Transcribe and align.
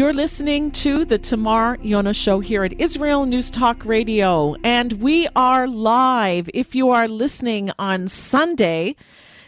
You're 0.00 0.14
listening 0.14 0.70
to 0.70 1.04
the 1.04 1.18
Tamar 1.18 1.76
Yonah 1.82 2.14
Show 2.14 2.40
here 2.40 2.64
at 2.64 2.80
Israel 2.80 3.26
News 3.26 3.50
Talk 3.50 3.84
Radio, 3.84 4.56
and 4.64 4.94
we 4.94 5.28
are 5.36 5.68
live. 5.68 6.48
If 6.54 6.74
you 6.74 6.88
are 6.88 7.06
listening 7.06 7.70
on 7.78 8.08
Sunday, 8.08 8.96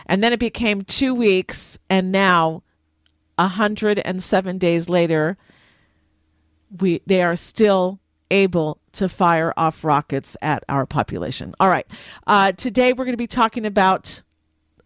And 0.05 0.23
then 0.23 0.35
it 0.35 0.39
became 0.39 0.83
two 0.83 1.15
weeks, 1.15 1.79
and 1.89 2.13
now, 2.13 2.63
107 3.37 4.59
days 4.59 4.89
later, 4.91 5.39
we 6.81 7.03
they 7.07 7.23
are 7.23 7.37
still 7.37 8.01
able 8.31 8.81
to 8.93 9.09
fire 9.09 9.53
off 9.57 9.85
rockets 9.85 10.37
at 10.43 10.65
our 10.69 10.87
population. 10.87 11.55
All 11.61 11.69
right. 11.69 11.87
Uh, 12.27 12.53
today 12.53 12.93
we're 12.93 13.05
going 13.05 13.13
to 13.13 13.19
be 13.19 13.27
talking 13.27 13.67
about 13.67 14.23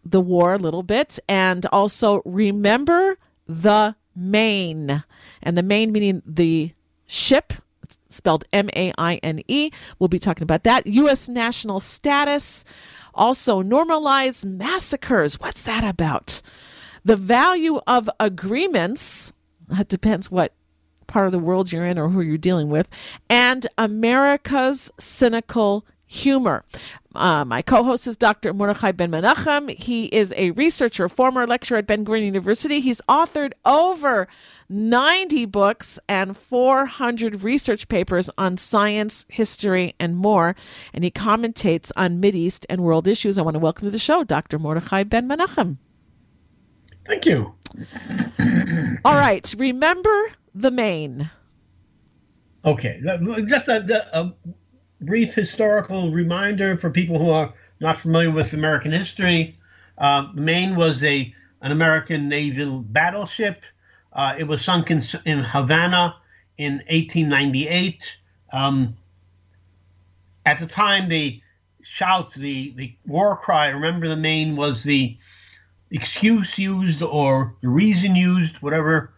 the 0.03 0.21
war 0.21 0.53
a 0.53 0.57
little 0.57 0.83
bit 0.83 1.19
and 1.27 1.65
also 1.67 2.21
remember 2.25 3.17
the 3.47 3.95
Maine. 4.15 5.03
And 5.43 5.57
the 5.57 5.63
Maine 5.63 5.91
meaning 5.91 6.21
the 6.25 6.73
ship, 7.05 7.53
spelled 8.09 8.45
M 8.51 8.69
A 8.75 8.91
I 8.97 9.15
N 9.17 9.41
E. 9.47 9.71
We'll 9.99 10.07
be 10.07 10.19
talking 10.19 10.43
about 10.43 10.63
that. 10.63 10.87
U.S. 10.87 11.29
national 11.29 11.79
status. 11.79 12.65
Also, 13.13 13.61
normalized 13.61 14.45
massacres. 14.45 15.39
What's 15.39 15.63
that 15.63 15.83
about? 15.83 16.41
The 17.03 17.15
value 17.15 17.79
of 17.87 18.09
agreements. 18.19 19.33
That 19.67 19.87
depends 19.87 20.29
what 20.31 20.53
part 21.07 21.25
of 21.25 21.31
the 21.31 21.39
world 21.39 21.71
you're 21.71 21.85
in 21.85 21.97
or 21.97 22.09
who 22.09 22.21
you're 22.21 22.37
dealing 22.37 22.69
with, 22.69 22.89
and 23.29 23.67
America's 23.77 24.91
cynical 24.99 25.85
humor. 26.07 26.63
Uh, 27.13 27.43
my 27.43 27.61
co 27.61 27.83
host 27.83 28.07
is 28.07 28.15
Dr. 28.15 28.53
Mordechai 28.53 28.91
Ben 28.91 29.11
Menachem. 29.11 29.69
He 29.77 30.05
is 30.05 30.33
a 30.37 30.51
researcher, 30.51 31.09
former 31.09 31.45
lecturer 31.45 31.79
at 31.79 31.87
Ben 31.87 32.05
Gurion 32.05 32.25
University. 32.25 32.79
He's 32.79 33.01
authored 33.09 33.53
over 33.65 34.27
90 34.69 35.45
books 35.45 35.99
and 36.07 36.37
400 36.37 37.43
research 37.43 37.87
papers 37.87 38.29
on 38.37 38.57
science, 38.57 39.25
history, 39.29 39.95
and 39.99 40.15
more. 40.15 40.55
And 40.93 41.03
he 41.03 41.11
commentates 41.11 41.91
on 41.95 42.23
East 42.23 42.65
and 42.69 42.81
world 42.81 43.07
issues. 43.07 43.39
I 43.39 43.41
want 43.41 43.55
to 43.55 43.59
welcome 43.59 43.87
to 43.87 43.91
the 43.91 43.99
show 43.99 44.23
Dr. 44.23 44.59
Mordechai 44.59 45.03
Ben 45.03 45.27
Menachem. 45.27 45.77
Thank 47.07 47.25
you. 47.25 47.55
All 49.05 49.15
right. 49.15 49.53
Remember 49.57 50.31
the 50.61 50.71
Maine. 50.71 51.29
Okay, 52.65 53.01
just 53.47 53.67
a, 53.67 54.19
a, 54.19 54.33
brief 54.99 55.35
historical 55.35 56.11
reminder 56.11 56.75
for 56.75 56.89
people 56.89 57.19
who 57.19 57.29
are 57.29 57.53
not 57.79 57.99
familiar 57.99 58.31
with 58.31 58.53
American 58.53 58.91
history. 58.91 59.55
Uh, 59.99 60.33
the 60.33 60.41
Maine 60.41 60.75
was 60.75 61.03
a 61.03 61.33
an 61.61 61.71
American 61.71 62.27
naval 62.27 62.79
battleship. 62.79 63.63
Uh, 64.13 64.35
it 64.37 64.45
was 64.45 64.63
sunk 64.63 64.89
in, 64.89 65.03
in 65.25 65.43
Havana 65.43 66.15
in 66.57 66.77
1898. 66.89 68.03
Um, 68.51 68.97
at 70.45 70.59
the 70.59 70.65
time, 70.65 71.09
the 71.09 71.41
shouts, 71.83 72.35
the, 72.35 72.73
the 72.75 72.95
war 73.05 73.37
cry, 73.37 73.67
remember 73.67 74.07
the 74.07 74.15
Maine 74.15 74.55
was 74.55 74.83
the 74.83 75.17
excuse 75.91 76.57
used 76.57 77.01
or 77.01 77.55
the 77.61 77.69
reason 77.69 78.15
used, 78.15 78.55
whatever, 78.61 79.13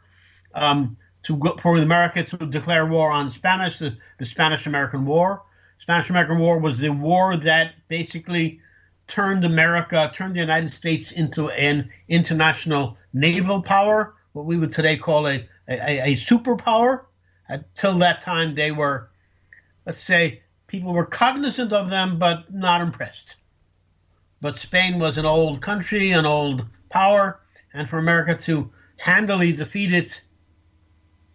um, 0.53 0.97
to 1.23 1.37
go, 1.37 1.57
for 1.57 1.77
America 1.77 2.23
to 2.23 2.37
declare 2.45 2.85
war 2.85 3.11
on 3.11 3.31
Spanish, 3.31 3.79
the, 3.79 3.97
the 4.17 4.25
Spanish 4.25 4.65
American 4.65 5.05
War. 5.05 5.43
Spanish 5.79 6.09
American 6.09 6.39
War 6.39 6.59
was 6.59 6.79
the 6.79 6.89
war 6.89 7.37
that 7.37 7.73
basically 7.87 8.61
turned 9.07 9.43
America, 9.43 10.11
turned 10.15 10.35
the 10.35 10.39
United 10.39 10.71
States 10.71 11.11
into 11.11 11.49
an 11.49 11.89
international 12.07 12.97
naval 13.13 13.61
power, 13.61 14.13
what 14.33 14.45
we 14.45 14.57
would 14.57 14.71
today 14.71 14.97
call 14.97 15.27
a, 15.27 15.47
a, 15.67 16.11
a 16.11 16.15
superpower. 16.15 17.05
Until 17.47 17.97
that 17.99 18.21
time, 18.21 18.53
they 18.53 18.71
were, 18.71 19.09
let's 19.85 20.03
say, 20.03 20.43
people 20.67 20.93
were 20.93 21.05
cognizant 21.05 21.73
of 21.73 21.89
them, 21.89 22.19
but 22.19 22.53
not 22.53 22.81
impressed. 22.81 23.35
But 24.39 24.59
Spain 24.59 24.99
was 24.99 25.17
an 25.17 25.25
old 25.25 25.61
country, 25.61 26.11
an 26.11 26.25
old 26.25 26.65
power, 26.89 27.39
and 27.73 27.89
for 27.89 27.97
America 27.97 28.37
to 28.45 28.71
handily 28.97 29.51
defeat 29.51 29.93
it 29.93 30.21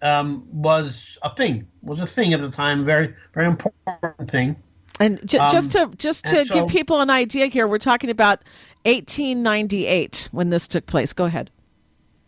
um, 0.04 0.46
was 0.52 1.18
a 1.22 1.34
thing, 1.34 1.66
was 1.82 1.98
a 1.98 2.06
thing 2.06 2.34
at 2.34 2.40
the 2.40 2.50
time, 2.50 2.84
very 2.84 3.14
very 3.32 3.46
important 3.46 4.30
thing. 4.30 4.54
And 5.00 5.26
j- 5.26 5.38
um, 5.38 5.50
just 5.50 5.72
to 5.72 5.90
just 5.96 6.26
to 6.26 6.44
so, 6.46 6.52
give 6.52 6.68
people 6.68 7.00
an 7.00 7.10
idea 7.10 7.46
here, 7.46 7.66
we're 7.66 7.78
talking 7.78 8.10
about 8.10 8.44
1898 8.84 10.28
when 10.30 10.50
this 10.50 10.68
took 10.68 10.86
place. 10.86 11.12
Go 11.12 11.24
ahead. 11.24 11.50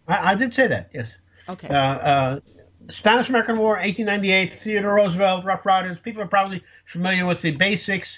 I, 0.09 0.33
I 0.33 0.35
did 0.35 0.55
say 0.55 0.67
that. 0.67 0.91
Yes. 0.93 1.09
Okay. 1.49 1.69
Uh, 1.69 1.75
uh, 1.75 2.41
Spanish 2.89 3.29
American 3.29 3.59
War, 3.59 3.75
1898. 3.75 4.63
Theodore 4.63 4.95
Roosevelt, 4.95 5.45
Rough 5.45 5.65
Riders. 5.65 5.99
People 6.03 6.23
are 6.23 6.29
probably 6.29 6.63
familiar 6.93 7.27
with 7.27 7.43
the 7.43 7.53
basics. 7.53 8.09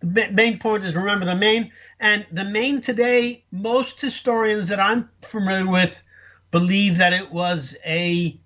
The 0.00 0.30
main 0.30 0.58
point 0.58 0.84
is 0.84 0.94
remember 0.94 1.26
the 1.26 1.34
Maine, 1.34 1.70
and 2.00 2.26
the 2.32 2.44
Maine 2.44 2.80
today. 2.80 3.44
Most 3.52 4.00
historians 4.00 4.68
that 4.70 4.80
I'm 4.80 5.10
familiar 5.22 5.70
with 5.70 6.02
believe 6.50 6.98
that 6.98 7.12
it 7.12 7.30
was 7.30 7.74
a 7.84 8.38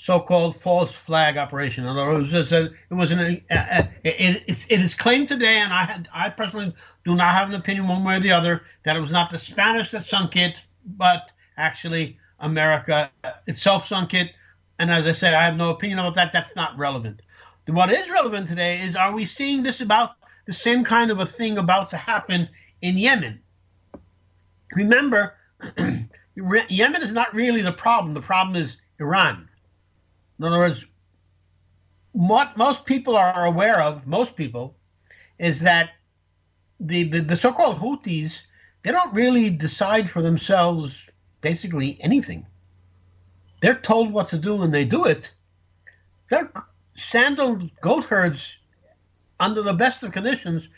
so-called 0.00 0.60
false 0.62 0.92
flag 1.06 1.36
operation. 1.36 1.84
In 1.84 1.90
other 1.90 2.06
words, 2.06 2.32
it 2.32 2.72
was, 2.90 3.10
an, 3.10 3.42
it, 3.50 4.42
it 4.48 4.80
is 4.80 4.94
claimed 4.94 5.28
today, 5.28 5.56
and 5.56 5.72
I 5.72 5.84
had, 5.84 6.08
I 6.12 6.30
personally 6.30 6.74
do 7.04 7.14
not 7.14 7.34
have 7.34 7.48
an 7.48 7.54
opinion 7.54 7.88
one 7.88 8.04
way 8.04 8.16
or 8.16 8.20
the 8.20 8.32
other 8.32 8.62
that 8.84 8.96
it 8.96 9.00
was 9.00 9.10
not 9.10 9.30
the 9.30 9.38
Spanish 9.38 9.90
that 9.90 10.06
sunk 10.06 10.36
it, 10.36 10.54
but 10.84 11.32
actually 11.56 12.18
America 12.40 13.10
itself 13.46 13.88
sunk 13.88 14.14
it. 14.14 14.30
And 14.78 14.90
as 14.90 15.06
I 15.06 15.12
said, 15.12 15.34
I 15.34 15.44
have 15.44 15.56
no 15.56 15.70
opinion 15.70 15.98
about 15.98 16.14
that. 16.14 16.32
That's 16.32 16.54
not 16.54 16.78
relevant. 16.78 17.20
What 17.66 17.92
is 17.92 18.08
relevant 18.08 18.46
today 18.46 18.80
is: 18.80 18.96
Are 18.96 19.12
we 19.12 19.26
seeing 19.26 19.62
this 19.62 19.80
about 19.80 20.12
the 20.46 20.52
same 20.52 20.84
kind 20.84 21.10
of 21.10 21.18
a 21.18 21.26
thing 21.26 21.58
about 21.58 21.90
to 21.90 21.96
happen 21.96 22.48
in 22.80 22.96
Yemen? 22.96 23.40
Remember. 24.74 25.34
Yemen 26.68 27.02
is 27.02 27.12
not 27.12 27.34
really 27.34 27.62
the 27.62 27.72
problem. 27.72 28.14
The 28.14 28.20
problem 28.20 28.56
is 28.62 28.76
Iran. 29.00 29.48
In 30.38 30.44
other 30.44 30.58
words, 30.58 30.84
what 32.12 32.56
most 32.56 32.84
people 32.84 33.16
are 33.16 33.44
aware 33.44 33.80
of, 33.80 34.06
most 34.06 34.36
people, 34.36 34.76
is 35.38 35.60
that 35.60 35.90
the, 36.80 37.08
the, 37.10 37.20
the 37.20 37.36
so 37.36 37.52
called 37.52 37.78
Houthis, 37.78 38.38
they 38.82 38.92
don't 38.92 39.14
really 39.14 39.50
decide 39.50 40.10
for 40.10 40.22
themselves 40.22 40.94
basically 41.40 41.98
anything. 42.00 42.46
They're 43.60 43.80
told 43.80 44.12
what 44.12 44.28
to 44.30 44.38
do 44.38 44.62
and 44.62 44.72
they 44.72 44.84
do 44.84 45.04
it. 45.04 45.30
They're 46.30 46.52
sandaled 46.96 47.70
goat 47.80 48.04
herds 48.04 48.54
under 49.40 49.62
the 49.62 49.72
best 49.72 50.02
of 50.02 50.12
conditions 50.12 50.68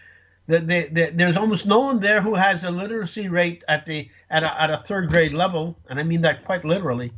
there's 0.50 1.36
almost 1.36 1.66
no 1.66 1.80
one 1.80 2.00
there 2.00 2.20
who 2.20 2.34
has 2.34 2.64
a 2.64 2.70
literacy 2.70 3.28
rate 3.28 3.62
at 3.68 3.86
the 3.86 4.08
at 4.30 4.42
a, 4.42 4.62
at 4.62 4.70
a 4.70 4.82
third 4.86 5.10
grade 5.10 5.32
level, 5.32 5.78
and 5.88 6.00
I 6.00 6.02
mean 6.02 6.22
that 6.22 6.44
quite 6.44 6.64
literally. 6.64 7.12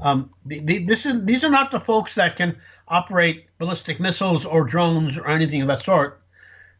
Um, 0.00 0.30
the, 0.46 0.60
the, 0.60 0.84
this 0.84 1.04
is 1.04 1.24
these 1.24 1.42
are 1.42 1.50
not 1.50 1.70
the 1.70 1.80
folks 1.80 2.14
that 2.14 2.36
can 2.36 2.56
operate 2.86 3.46
ballistic 3.58 4.00
missiles 4.00 4.44
or 4.44 4.64
drones 4.64 5.16
or 5.16 5.28
anything 5.28 5.62
of 5.62 5.68
that 5.68 5.84
sort. 5.84 6.22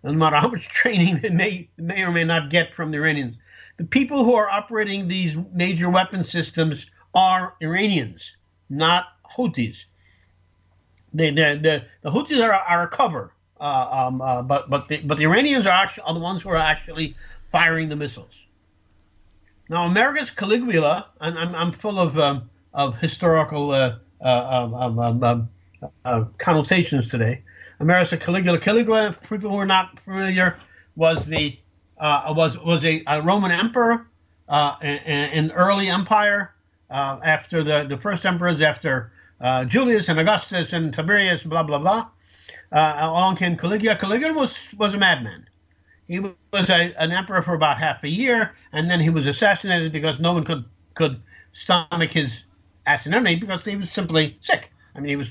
no 0.02 0.12
matter 0.12 0.36
how 0.36 0.48
much 0.48 0.68
training 0.74 1.20
they 1.20 1.30
may, 1.30 1.68
may 1.76 2.02
or 2.02 2.10
may 2.10 2.24
not 2.24 2.50
get 2.50 2.74
from 2.74 2.90
the 2.90 2.98
Iranians. 2.98 3.36
The 3.76 3.84
people 3.84 4.24
who 4.24 4.34
are 4.34 4.48
operating 4.48 5.06
these 5.06 5.36
major 5.52 5.88
weapon 5.90 6.24
systems 6.24 6.86
are 7.14 7.54
Iranians, 7.60 8.32
not 8.68 9.06
Houthis. 9.36 9.76
The, 11.14 11.30
the, 11.30 11.60
the, 11.62 11.84
the 12.02 12.10
Houthis 12.10 12.42
are, 12.42 12.52
are 12.52 12.84
a 12.84 12.88
cover, 12.88 13.32
uh, 13.60 13.88
um, 13.90 14.20
uh, 14.20 14.42
but, 14.42 14.70
but, 14.70 14.88
the, 14.88 14.98
but 14.98 15.18
the 15.18 15.24
Iranians 15.24 15.66
are, 15.66 15.70
actually, 15.70 16.04
are 16.04 16.14
the 16.14 16.20
ones 16.20 16.42
who 16.42 16.50
are 16.50 16.56
actually 16.56 17.16
firing 17.50 17.88
the 17.88 17.96
missiles. 17.96 18.32
Now, 19.68 19.86
America's 19.86 20.30
Caligula, 20.30 21.08
and 21.20 21.38
I'm, 21.38 21.54
I'm 21.54 21.72
full 21.72 21.98
of, 21.98 22.18
um, 22.18 22.48
of 22.72 22.96
historical 22.98 23.70
uh, 23.70 23.96
uh 24.20 24.70
um, 24.72 25.48
uh, 26.04 26.24
connotations 26.38 27.10
today. 27.10 27.42
America's 27.80 28.18
Caligula. 28.18 28.58
Caligula, 28.58 29.16
for 29.22 29.36
people 29.36 29.50
who 29.50 29.56
are 29.56 29.66
not 29.66 29.98
familiar, 30.00 30.56
was 30.96 31.26
the 31.26 31.58
uh, 31.98 32.32
was 32.36 32.58
was 32.58 32.84
a, 32.84 33.02
a 33.06 33.22
Roman 33.22 33.50
emperor 33.50 34.06
uh, 34.48 34.76
in, 34.82 34.88
in, 34.88 35.50
early 35.52 35.88
empire 35.88 36.54
uh, 36.90 37.18
after 37.22 37.62
the, 37.62 37.86
the 37.88 37.96
first 37.98 38.24
emperors 38.24 38.60
after 38.60 39.12
uh, 39.40 39.64
Julius 39.64 40.08
and 40.08 40.18
Augustus 40.18 40.72
and 40.72 40.92
Tiberius 40.92 41.42
blah 41.42 41.62
blah 41.62 41.78
blah. 41.78 42.08
Uh, 42.70 42.96
along 43.00 43.36
came 43.36 43.56
Caligula. 43.56 43.96
Caligula 43.96 44.34
was 44.34 44.52
was 44.76 44.94
a 44.94 44.98
madman. 44.98 45.48
He 46.06 46.20
was 46.20 46.34
a, 46.70 46.94
an 46.98 47.12
emperor 47.12 47.42
for 47.42 47.54
about 47.54 47.78
half 47.78 48.02
a 48.02 48.08
year, 48.08 48.54
and 48.72 48.90
then 48.90 49.00
he 49.00 49.10
was 49.10 49.26
assassinated 49.26 49.92
because 49.92 50.18
no 50.18 50.32
one 50.32 50.44
could 50.44 50.64
could 50.94 51.20
stomach 51.62 52.10
his 52.10 52.30
assassination 52.86 53.40
because 53.40 53.64
he 53.64 53.76
was 53.76 53.90
simply 53.92 54.38
sick. 54.42 54.70
I 54.94 55.00
mean, 55.00 55.08
he 55.08 55.16
was 55.16 55.28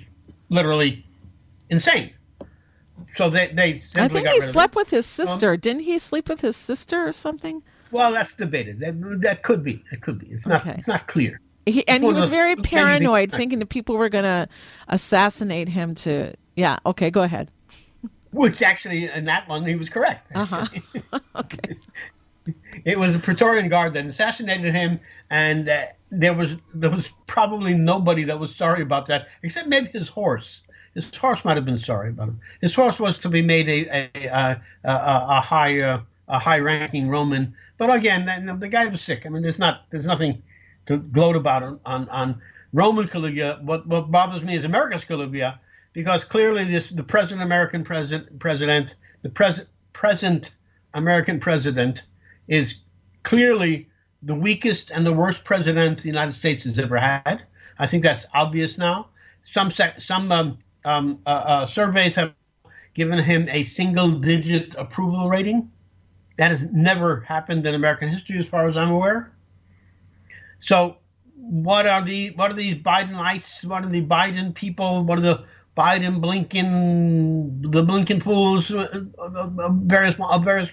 literally 0.50 1.06
insane 1.70 2.14
so 3.16 3.30
they 3.30 3.52
they. 3.54 3.82
I 3.96 4.08
think 4.08 4.28
he 4.30 4.42
slept 4.42 4.76
with 4.76 4.90
his 4.90 5.06
sister. 5.06 5.54
Um, 5.54 5.60
Didn't 5.60 5.84
he 5.84 6.00
sleep 6.00 6.30
with 6.30 6.42
his 6.42 6.56
sister 6.56 7.08
or 7.08 7.12
something? 7.12 7.64
Well, 7.92 8.12
that's 8.12 8.34
debated. 8.34 8.80
That 8.80 8.96
that 9.22 9.44
could 9.44 9.64
be. 9.64 9.84
It 9.92 10.02
could 10.02 10.20
be. 10.20 10.28
It's 10.28 10.46
not. 10.46 10.62
Okay. 10.62 10.76
It's 10.78 10.88
not 10.88 11.08
clear. 11.08 11.40
He, 11.66 11.86
and 11.88 12.04
he 12.04 12.14
was 12.14 12.30
very 12.30 12.56
paranoid, 12.56 13.32
thinking 13.32 13.60
that 13.60 13.68
people 13.68 13.98
were 13.98 14.10
going 14.10 14.24
to 14.24 14.48
assassinate 14.88 15.70
him. 15.70 15.96
To 15.96 16.34
yeah. 16.58 16.78
Okay, 16.86 17.10
go 17.10 17.22
ahead. 17.22 17.50
Which 18.32 18.62
actually, 18.62 19.10
in 19.10 19.26
that 19.26 19.48
one, 19.48 19.66
he 19.66 19.76
was 19.76 19.90
correct. 19.90 20.30
Uh 20.36 20.46
huh. 20.46 20.66
okay. 21.36 21.78
It 22.84 22.98
was 22.98 23.14
the 23.14 23.20
Praetorian 23.20 23.70
Guard 23.70 23.94
that 23.94 24.06
assassinated 24.06 24.74
him, 24.74 25.00
and 25.30 25.70
uh, 25.70 25.86
there 26.12 26.34
was 26.34 26.52
there 26.74 26.90
was 26.90 27.06
probably 27.28 27.74
nobody 27.74 28.24
that 28.26 28.40
was 28.40 28.56
sorry 28.56 28.82
about 28.82 29.08
that, 29.08 29.28
except 29.44 29.68
maybe 29.68 29.88
his 29.88 30.10
horse. 30.10 30.62
His 30.94 31.06
horse 31.16 31.44
might 31.46 31.58
have 31.58 31.66
been 31.66 31.80
sorry 31.80 32.10
about 32.10 32.30
him. 32.30 32.40
His 32.62 32.74
horse 32.74 33.00
was 33.00 33.18
to 33.20 33.30
be 33.30 33.42
made 33.42 33.70
a 33.70 34.10
a, 34.16 34.28
a, 34.28 34.62
a, 34.84 35.26
a 35.30 35.42
high 35.42 35.80
uh, 35.80 36.02
a 36.28 36.40
high 36.40 36.60
ranking 36.60 37.10
Roman, 37.10 37.56
but 37.78 37.94
again, 37.94 38.26
the, 38.46 38.56
the, 38.56 38.68
guy 38.68 38.88
was 38.88 39.02
sick. 39.02 39.26
I 39.26 39.30
mean, 39.30 39.44
there's 39.44 39.60
not 39.60 39.82
there's 39.92 40.06
nothing 40.06 40.42
to 40.88 40.98
gloat 40.98 41.36
about 41.36 41.64
on 41.64 41.80
on, 41.86 42.10
on 42.10 42.42
Roman 42.74 43.08
Caligula. 43.08 43.60
What 43.62 43.88
what 43.88 44.12
bothers 44.12 44.44
me 44.44 44.58
is 44.58 44.66
America's 44.66 45.04
Caligula, 45.04 45.60
because 45.98 46.24
clearly 46.24 46.64
this 46.64 46.90
the 46.90 47.02
present 47.02 47.42
American 47.42 47.84
president 47.84 48.40
president 48.40 48.94
the 49.24 49.30
present 49.30 49.68
present 49.94 50.52
American 50.94 51.40
president 51.40 52.04
is 52.48 52.76
clearly 53.24 53.90
the 54.22 54.36
weakest 54.36 54.92
and 54.92 55.04
the 55.04 55.12
worst 55.12 55.44
president 55.44 55.98
the 56.04 56.08
United 56.08 56.36
States 56.36 56.66
has 56.66 56.78
ever 56.78 57.00
had. 57.00 57.42
I 57.80 57.88
think 57.88 58.04
that's 58.04 58.28
obvious 58.36 58.78
now. 58.78 59.08
Some 59.52 59.72
some 59.98 60.32
um, 60.32 60.60
um, 60.86 61.20
uh, 61.26 61.30
uh, 61.30 61.66
surveys 61.66 62.14
have 62.16 62.36
given 62.94 63.18
him 63.18 63.50
a 63.50 63.64
single 63.64 64.20
digit 64.20 64.76
approval 64.78 65.28
rating. 65.30 65.72
That 66.38 66.52
has 66.52 66.62
never 66.72 67.22
happened 67.22 67.66
in 67.66 67.74
American 67.74 68.10
history, 68.10 68.38
as 68.38 68.46
far 68.46 68.70
as 68.70 68.78
I'm 68.78 68.92
aware. 68.92 69.32
So, 70.60 70.98
what 71.34 71.88
are 71.88 72.06
the 72.06 72.30
what 72.36 72.52
are 72.52 72.56
these 72.56 72.76
Bidenites? 72.76 73.66
What 73.66 73.84
are 73.84 73.90
the 73.90 74.06
Biden 74.06 74.54
people? 74.54 75.04
What 75.04 75.18
are 75.18 75.22
the 75.22 75.46
Biden 75.78 76.20
Blinken 76.20 77.72
the 77.72 77.84
Blinken 77.84 78.24
fools 78.24 78.72
uh, 78.72 78.88
of 79.20 79.74
various 79.84 80.16
of 80.20 80.44
various 80.44 80.70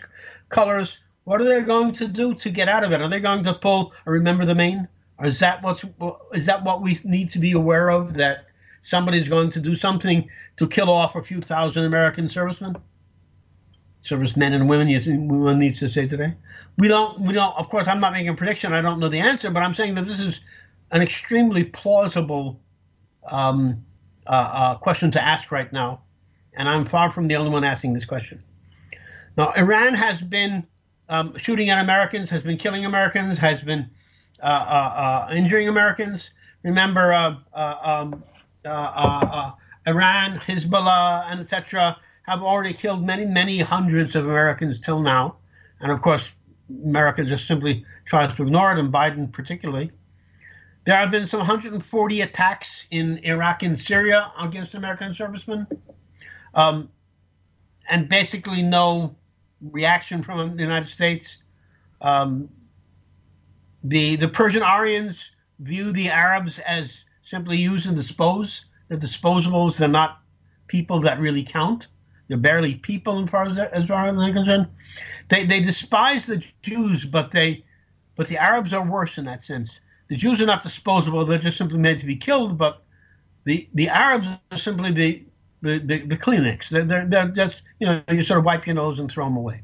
colors? 0.48 0.96
What 1.24 1.40
are 1.40 1.44
they 1.44 1.60
going 1.62 1.94
to 1.96 2.08
do 2.08 2.34
to 2.34 2.50
get 2.50 2.68
out 2.68 2.84
of 2.84 2.92
it? 2.92 3.00
Are 3.00 3.08
they 3.08 3.20
going 3.20 3.44
to 3.44 3.54
pull 3.54 3.92
a 4.06 4.10
remember 4.10 4.46
the 4.46 4.54
Maine? 4.54 4.88
Or 5.18 5.26
is 5.26 5.38
that 5.40 5.62
what's 5.62 5.84
is 6.32 6.46
that 6.46 6.64
what 6.64 6.82
we 6.82 6.98
need 7.04 7.30
to 7.30 7.38
be 7.38 7.52
aware 7.52 7.90
of? 7.90 8.14
That 8.14 8.46
somebody's 8.82 9.28
going 9.28 9.50
to 9.50 9.60
do 9.60 9.76
something 9.76 10.28
to 10.56 10.68
kill 10.68 10.90
off 10.90 11.14
a 11.14 11.22
few 11.22 11.40
thousand 11.40 11.84
American 11.84 12.28
servicemen, 12.28 12.76
servicemen 14.02 14.54
and 14.54 14.68
women. 14.68 14.88
You 14.88 15.00
one 15.20 15.58
needs 15.58 15.78
to 15.80 15.90
say 15.90 16.08
today. 16.08 16.34
We 16.78 16.88
don't. 16.88 17.20
We 17.20 17.34
don't. 17.34 17.54
Of 17.56 17.68
course, 17.68 17.86
I'm 17.88 18.00
not 18.00 18.12
making 18.12 18.30
a 18.30 18.34
prediction. 18.34 18.72
I 18.72 18.80
don't 18.80 19.00
know 19.00 19.08
the 19.08 19.20
answer, 19.20 19.50
but 19.50 19.62
I'm 19.62 19.74
saying 19.74 19.94
that 19.96 20.06
this 20.06 20.18
is 20.18 20.40
an 20.90 21.02
extremely 21.02 21.64
plausible 21.64 22.60
um, 23.30 23.84
uh, 24.26 24.30
uh, 24.30 24.78
question 24.78 25.10
to 25.12 25.22
ask 25.22 25.50
right 25.50 25.72
now, 25.72 26.00
and 26.54 26.68
I'm 26.68 26.86
far 26.86 27.12
from 27.12 27.28
the 27.28 27.36
only 27.36 27.50
one 27.50 27.64
asking 27.64 27.92
this 27.94 28.04
question. 28.04 28.42
Now, 29.36 29.52
Iran 29.52 29.94
has 29.94 30.20
been 30.20 30.66
um, 31.08 31.36
shooting 31.38 31.70
at 31.70 31.82
Americans, 31.82 32.30
has 32.30 32.42
been 32.42 32.56
killing 32.58 32.84
Americans, 32.84 33.38
has 33.38 33.60
been 33.60 33.90
uh, 34.42 34.46
uh, 34.46 35.26
uh 35.28 35.34
injuring 35.34 35.68
Americans. 35.68 36.30
Remember, 36.62 37.12
uh, 37.12 37.36
um, 37.54 38.22
Iran, 39.86 40.38
Hezbollah, 40.38 41.30
and 41.30 41.40
etc., 41.40 41.96
have 42.22 42.42
already 42.42 42.72
killed 42.72 43.04
many, 43.04 43.26
many 43.26 43.60
hundreds 43.60 44.16
of 44.16 44.24
Americans 44.24 44.80
till 44.80 45.00
now. 45.00 45.36
And 45.80 45.92
of 45.92 46.00
course, 46.00 46.30
America 46.82 47.24
just 47.24 47.46
simply 47.46 47.84
tries 48.06 48.34
to 48.36 48.42
ignore 48.42 48.72
it, 48.72 48.78
and 48.78 48.92
Biden 48.92 49.30
particularly. 49.30 49.90
There 50.84 50.96
have 50.96 51.10
been 51.10 51.26
some 51.26 51.38
140 51.38 52.20
attacks 52.20 52.69
in 52.90 53.19
Iraq 53.25 53.62
and 53.62 53.78
Syria 53.78 54.32
against 54.38 54.75
American 54.75 55.14
servicemen, 55.14 55.66
um, 56.54 56.90
and 57.88 58.08
basically 58.08 58.62
no 58.62 59.16
reaction 59.72 60.22
from 60.22 60.56
the 60.56 60.62
United 60.62 60.90
States. 60.90 61.38
Um, 62.02 62.50
the 63.82 64.16
the 64.16 64.28
Persian 64.28 64.62
Aryans 64.62 65.16
view 65.58 65.92
the 65.92 66.08
Arabs 66.08 66.58
as 66.66 66.98
simply 67.25 67.56
use 67.56 67.86
and 67.86 67.96
dispose. 67.96 68.62
The 68.88 68.96
disposables 68.96 69.78
They're 69.78 69.88
not 69.88 70.20
people 70.67 71.00
that 71.00 71.19
really 71.19 71.44
count. 71.44 71.86
They're 72.29 72.36
barely 72.36 72.74
people 72.76 73.22
as 73.22 73.31
far 73.31 73.44
as, 73.46 73.58
as 73.72 73.86
far 73.86 74.08
as 74.08 74.17
they're 74.17 74.32
concerned. 74.32 74.69
They, 75.31 75.46
they 75.46 75.60
despise 75.60 76.26
the 76.26 76.43
Jews, 76.62 77.05
but 77.05 77.31
they 77.31 77.64
but 78.17 78.29
the 78.29 78.38
Arabs 78.38 78.72
are 78.72 78.84
worse 78.84 79.19
in 79.19 79.24
that 79.24 79.44
sense. 79.44 79.70
The 80.08 80.17
Jews 80.17 80.41
are 80.41 80.46
not 80.46 80.63
disposable; 80.63 81.25
they're 81.25 81.39
just 81.39 81.58
simply 81.58 81.79
made 81.79 81.99
to 81.99 82.06
be 82.06 82.17
killed. 82.17 82.58
But 82.58 82.82
the 83.44 83.69
the 83.75 83.89
Arabs 83.89 84.27
are 84.51 84.58
simply 84.58 84.93
the 84.93 85.25
the, 85.63 85.79
the, 85.79 86.06
the 86.06 86.17
Kleenex. 86.17 86.69
They're, 86.69 86.84
they're, 86.84 87.06
they're 87.06 87.29
just 87.29 87.63
you 87.81 87.87
know 87.87 88.03
you 88.11 88.23
sort 88.23 88.39
of 88.39 88.44
wipe 88.44 88.67
your 88.67 88.75
nose 88.75 88.99
and 88.99 89.11
throw 89.11 89.25
them 89.25 89.37
away. 89.37 89.63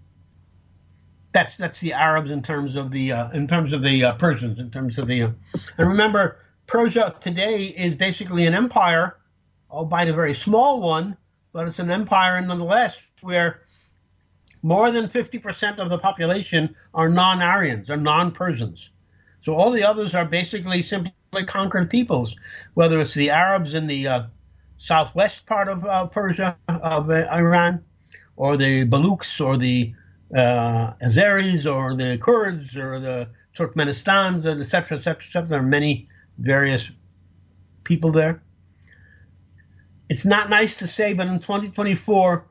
That's 1.32 1.56
that's 1.56 1.80
the 1.80 1.92
Arabs 1.92 2.30
in 2.30 2.42
terms 2.42 2.74
of 2.74 2.90
the 2.90 3.12
uh, 3.12 3.30
in 3.30 3.46
terms 3.46 3.72
of 3.72 3.82
the 3.82 4.04
uh, 4.04 4.12
Persians 4.14 4.58
in 4.58 4.70
terms 4.70 4.98
of 4.98 5.06
the 5.06 5.22
uh, 5.24 5.30
and 5.78 5.88
remember 5.88 6.38
Persia 6.66 7.16
today 7.20 7.64
is 7.66 7.94
basically 7.94 8.46
an 8.46 8.54
empire, 8.54 9.16
albeit 9.70 10.08
a 10.08 10.12
very 10.12 10.36
small 10.36 10.80
one, 10.80 11.16
but 11.52 11.66
it's 11.66 11.80
an 11.80 11.90
empire 11.90 12.40
nonetheless, 12.40 12.94
where 13.22 13.62
more 14.62 14.92
than 14.92 15.08
50% 15.08 15.80
of 15.80 15.88
the 15.88 15.98
population 15.98 16.76
are 16.94 17.08
non 17.08 17.42
Aryans, 17.42 17.90
are 17.90 17.96
non 17.96 18.30
Persians. 18.30 18.90
So 19.42 19.54
all 19.54 19.70
the 19.70 19.84
others 19.84 20.14
are 20.14 20.24
basically 20.24 20.82
simply 20.82 21.12
conquered 21.46 21.88
peoples, 21.90 22.34
whether 22.74 23.00
it's 23.00 23.14
the 23.14 23.30
Arabs 23.30 23.74
in 23.74 23.86
the 23.86 24.06
uh, 24.06 24.22
southwest 24.78 25.46
part 25.46 25.68
of 25.68 25.84
uh, 25.84 26.06
Persia, 26.06 26.56
of 26.68 27.10
uh, 27.10 27.26
Iran, 27.32 27.82
or 28.36 28.56
the 28.56 28.84
Baluchs, 28.84 29.40
or 29.40 29.56
the 29.56 29.94
uh, 30.34 30.92
Azeris, 31.02 31.66
or 31.66 31.96
the 31.96 32.18
Kurds, 32.20 32.76
or 32.76 33.00
the 33.00 33.28
Turkmenistans, 33.56 34.46
etc., 34.46 34.98
etc., 34.98 35.24
etc. 35.24 35.48
There 35.48 35.58
are 35.58 35.62
many 35.62 36.08
various 36.38 36.90
people 37.84 38.12
there. 38.12 38.42
It's 40.08 40.24
not 40.24 40.50
nice 40.50 40.76
to 40.76 40.88
say, 40.88 41.12
but 41.12 41.28
in 41.28 41.38
2024, 41.38 42.44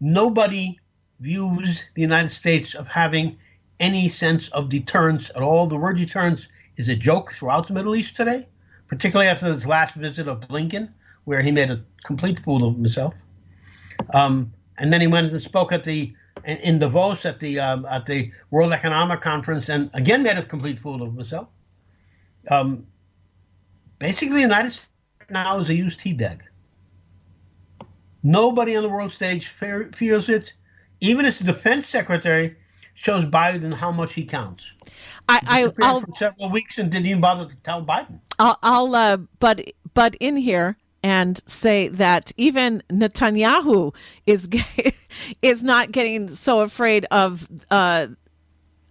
nobody 0.00 0.78
views 1.20 1.84
the 1.94 2.02
United 2.02 2.30
States 2.30 2.74
of 2.74 2.86
having 2.88 3.38
any 3.80 4.08
sense 4.08 4.48
of 4.48 4.68
deterrence 4.68 5.30
at 5.30 5.42
all. 5.42 5.66
The 5.66 5.76
word 5.76 5.98
deterrence 5.98 6.46
is 6.76 6.88
a 6.88 6.96
joke 6.96 7.32
throughout 7.32 7.66
the 7.66 7.74
Middle 7.74 7.96
East 7.96 8.16
today, 8.16 8.46
particularly 8.88 9.28
after 9.28 9.52
this 9.52 9.66
last 9.66 9.94
visit 9.94 10.28
of 10.28 10.40
Blinken, 10.40 10.90
where 11.24 11.42
he 11.42 11.50
made 11.50 11.70
a 11.70 11.82
complete 12.04 12.40
fool 12.40 12.66
of 12.66 12.74
himself. 12.74 13.14
Um, 14.12 14.52
and 14.78 14.92
then 14.92 15.00
he 15.00 15.06
went 15.06 15.32
and 15.32 15.42
spoke 15.42 15.72
at 15.72 15.84
the 15.84 16.12
in 16.44 16.78
Davos 16.78 17.24
at 17.24 17.40
the 17.40 17.58
um, 17.58 17.86
at 17.86 18.06
the 18.06 18.30
World 18.50 18.72
Economic 18.72 19.20
Conference, 19.22 19.68
and 19.68 19.90
again 19.94 20.22
made 20.22 20.36
a 20.36 20.44
complete 20.44 20.78
fool 20.78 21.02
of 21.02 21.14
himself. 21.14 21.48
Um, 22.50 22.86
basically, 23.98 24.36
the 24.36 24.42
United 24.42 24.72
States 24.72 24.86
now 25.30 25.58
is 25.58 25.70
a 25.70 25.74
used 25.74 25.98
tea 25.98 26.12
bag. 26.12 26.42
Nobody 28.22 28.76
on 28.76 28.82
the 28.82 28.88
world 28.88 29.12
stage 29.12 29.48
fears 29.48 30.28
it. 30.28 30.52
even 31.00 31.24
as 31.24 31.38
defense 31.38 31.88
secretary, 31.88 32.56
shows 32.96 33.24
Biden 33.24 33.74
how 33.74 33.92
much 33.92 34.14
he 34.14 34.24
counts. 34.24 34.64
I, 35.28 35.40
I 35.46 35.66
will 35.66 36.00
for 36.00 36.16
several 36.16 36.50
weeks 36.50 36.78
and 36.78 36.90
didn't 36.90 37.06
even 37.06 37.20
bother 37.20 37.46
to 37.46 37.56
tell 37.56 37.84
Biden. 37.84 38.20
I'll, 38.38 38.58
I'll 38.62 38.94
uh, 38.94 39.16
but 39.38 39.64
but 39.94 40.14
in 40.16 40.36
here 40.36 40.76
and 41.02 41.40
say 41.46 41.88
that 41.88 42.32
even 42.36 42.82
Netanyahu 42.90 43.94
is 44.26 44.48
is 45.42 45.62
not 45.62 45.92
getting 45.92 46.28
so 46.28 46.60
afraid 46.60 47.06
of 47.10 47.48
uh, 47.70 48.08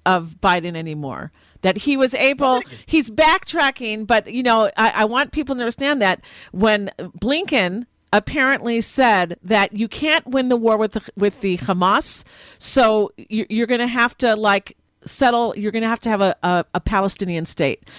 of 0.06 0.36
Biden 0.42 0.76
anymore. 0.76 1.32
That 1.62 1.78
he 1.78 1.98
was 1.98 2.14
able, 2.14 2.62
he's 2.86 3.10
backtracking, 3.10 4.06
but 4.06 4.32
you 4.32 4.44
know, 4.44 4.70
I, 4.78 4.92
I 4.98 5.06
want 5.06 5.32
people 5.32 5.56
to 5.56 5.62
understand 5.62 6.00
that 6.04 6.22
when 6.52 6.92
Blinken 7.00 7.86
apparently 8.16 8.80
said 8.80 9.38
that 9.44 9.74
you 9.74 9.90
can't 9.90 10.26
win 10.26 10.48
the 10.48 10.56
war 10.56 10.78
with 10.78 10.94
the, 10.94 11.12
with 11.18 11.42
the 11.42 11.58
Hamas, 11.58 12.24
so 12.58 13.12
you're 13.18 13.68
going 13.68 13.82
to 13.82 13.88
have 13.88 14.18
to 14.20 14.38
like 14.38 14.78
settle. 15.04 15.54
You're 15.58 15.74
going 15.74 15.84
to 15.84 15.90
have 15.90 16.00
to 16.02 16.10
have 16.10 16.22
a, 16.22 16.36
a, 16.42 16.66
a 16.76 16.80
Palestinian 16.80 17.46
state. 17.46 17.90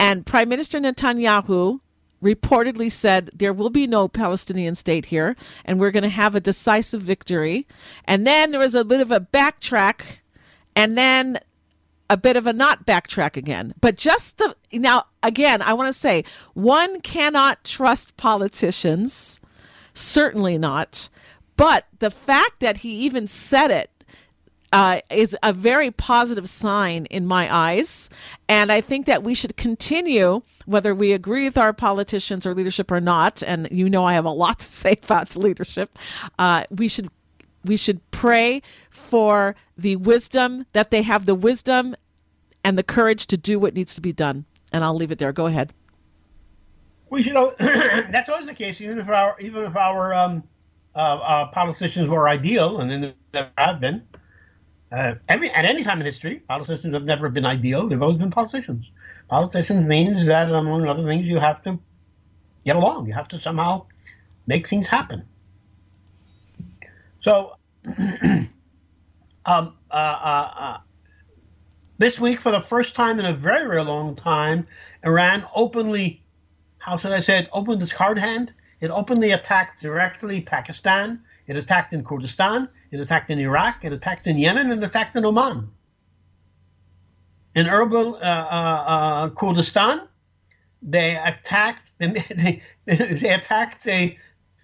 And 0.00 0.24
Prime 0.24 0.48
Minister 0.48 0.80
Netanyahu 0.80 1.80
reportedly 2.22 2.90
said 2.90 3.30
there 3.34 3.52
will 3.52 3.68
be 3.68 3.86
no 3.86 4.08
Palestinian 4.08 4.74
state 4.74 5.06
here, 5.06 5.36
and 5.66 5.78
we're 5.78 5.90
going 5.90 6.02
to 6.02 6.08
have 6.08 6.34
a 6.34 6.40
decisive 6.40 7.02
victory. 7.02 7.66
And 8.06 8.26
then 8.26 8.52
there 8.52 8.60
was 8.60 8.74
a 8.74 8.84
bit 8.84 9.02
of 9.02 9.12
a 9.12 9.20
backtrack, 9.20 10.20
and 10.74 10.96
then 10.96 11.38
a 12.08 12.16
bit 12.16 12.36
of 12.36 12.46
a 12.46 12.52
not 12.54 12.86
backtrack 12.86 13.36
again. 13.36 13.74
But 13.82 13.96
just 13.96 14.38
the 14.38 14.56
now 14.72 15.04
again, 15.22 15.60
I 15.60 15.74
want 15.74 15.92
to 15.92 15.98
say 15.98 16.24
one 16.54 17.02
cannot 17.02 17.62
trust 17.62 18.16
politicians 18.16 19.38
Certainly 19.96 20.58
not. 20.58 21.08
But 21.56 21.86
the 22.00 22.10
fact 22.10 22.60
that 22.60 22.78
he 22.78 22.96
even 23.00 23.26
said 23.26 23.70
it 23.70 23.90
uh, 24.72 25.00
is 25.10 25.34
a 25.42 25.54
very 25.54 25.90
positive 25.90 26.48
sign 26.50 27.06
in 27.06 27.26
my 27.26 27.54
eyes. 27.54 28.10
And 28.46 28.70
I 28.70 28.82
think 28.82 29.06
that 29.06 29.22
we 29.22 29.34
should 29.34 29.56
continue, 29.56 30.42
whether 30.66 30.94
we 30.94 31.12
agree 31.12 31.44
with 31.44 31.56
our 31.56 31.72
politicians 31.72 32.46
or 32.46 32.54
leadership 32.54 32.90
or 32.90 33.00
not. 33.00 33.42
And 33.42 33.68
you 33.70 33.88
know, 33.88 34.04
I 34.04 34.12
have 34.12 34.26
a 34.26 34.30
lot 34.30 34.58
to 34.60 34.66
say 34.66 34.98
about 35.02 35.34
leadership. 35.34 35.98
Uh, 36.38 36.64
we 36.70 36.88
should 36.88 37.08
we 37.64 37.78
should 37.78 38.08
pray 38.10 38.62
for 38.90 39.56
the 39.78 39.96
wisdom 39.96 40.66
that 40.72 40.90
they 40.90 41.02
have 41.02 41.24
the 41.24 41.34
wisdom 41.34 41.96
and 42.62 42.76
the 42.76 42.84
courage 42.84 43.26
to 43.28 43.36
do 43.36 43.58
what 43.58 43.74
needs 43.74 43.94
to 43.94 44.00
be 44.00 44.12
done. 44.12 44.44
And 44.72 44.84
I'll 44.84 44.94
leave 44.94 45.10
it 45.10 45.18
there. 45.18 45.32
Go 45.32 45.46
ahead 45.46 45.72
we 47.10 47.22
should. 47.22 47.34
that's 47.58 48.28
always 48.28 48.46
the 48.46 48.54
case, 48.54 48.80
even 48.80 48.98
if 48.98 49.08
our 49.08 49.38
even 49.40 49.64
if 49.64 49.76
our 49.76 50.12
um, 50.14 50.42
uh, 50.94 50.98
uh, 50.98 51.46
politicians 51.50 52.08
were 52.08 52.28
ideal, 52.28 52.80
and 52.80 52.90
then 52.90 53.14
there 53.32 53.50
have 53.58 53.80
been. 53.80 54.02
Uh, 54.92 55.14
every 55.28 55.50
at 55.50 55.64
any 55.64 55.82
time 55.82 56.00
in 56.00 56.06
history, 56.06 56.36
politicians 56.48 56.94
have 56.94 57.04
never 57.04 57.28
been 57.28 57.44
ideal. 57.44 57.88
They've 57.88 58.00
always 58.00 58.18
been 58.18 58.30
politicians. 58.30 58.86
Politicians 59.28 59.86
means 59.86 60.26
that, 60.26 60.50
among 60.50 60.86
other 60.86 61.04
things, 61.04 61.26
you 61.26 61.38
have 61.38 61.62
to 61.64 61.78
get 62.64 62.76
along. 62.76 63.06
You 63.06 63.12
have 63.12 63.28
to 63.28 63.40
somehow 63.40 63.86
make 64.46 64.68
things 64.68 64.86
happen. 64.86 65.24
So, 67.22 67.56
um, 67.86 68.48
uh, 69.46 69.94
uh, 69.94 70.52
uh, 70.58 70.78
this 71.98 72.20
week, 72.20 72.40
for 72.40 72.52
the 72.52 72.60
first 72.62 72.94
time 72.94 73.18
in 73.18 73.26
a 73.26 73.34
very, 73.34 73.66
very 73.66 73.82
long 73.82 74.14
time, 74.14 74.66
Iran 75.04 75.44
openly 75.54 76.22
how 76.86 76.96
should 76.96 77.10
I 77.10 77.18
say 77.20 77.40
it, 77.40 77.48
opened 77.52 77.82
its 77.82 77.90
hard 77.90 78.16
hand. 78.16 78.54
It 78.80 78.90
openly 78.92 79.32
attacked 79.32 79.82
directly 79.82 80.40
Pakistan. 80.40 81.20
It 81.48 81.56
attacked 81.56 81.92
in 81.92 82.04
Kurdistan. 82.04 82.68
It 82.92 83.00
attacked 83.00 83.28
in 83.28 83.40
Iraq. 83.40 83.84
It 83.84 83.92
attacked 83.92 84.28
in 84.28 84.38
Yemen 84.38 84.70
and 84.70 84.84
attacked 84.84 85.16
in 85.16 85.24
Oman. 85.24 85.68
In 87.56 87.66
Erbil, 87.66 88.14
uh, 88.14 88.18
uh, 88.18 88.84
uh, 88.94 89.28
Kurdistan, 89.30 90.02
they 90.80 91.16
attacked 91.16 91.90
they, 91.98 92.62
they 92.84 93.32
attacked 93.32 93.84
a 93.88 94.16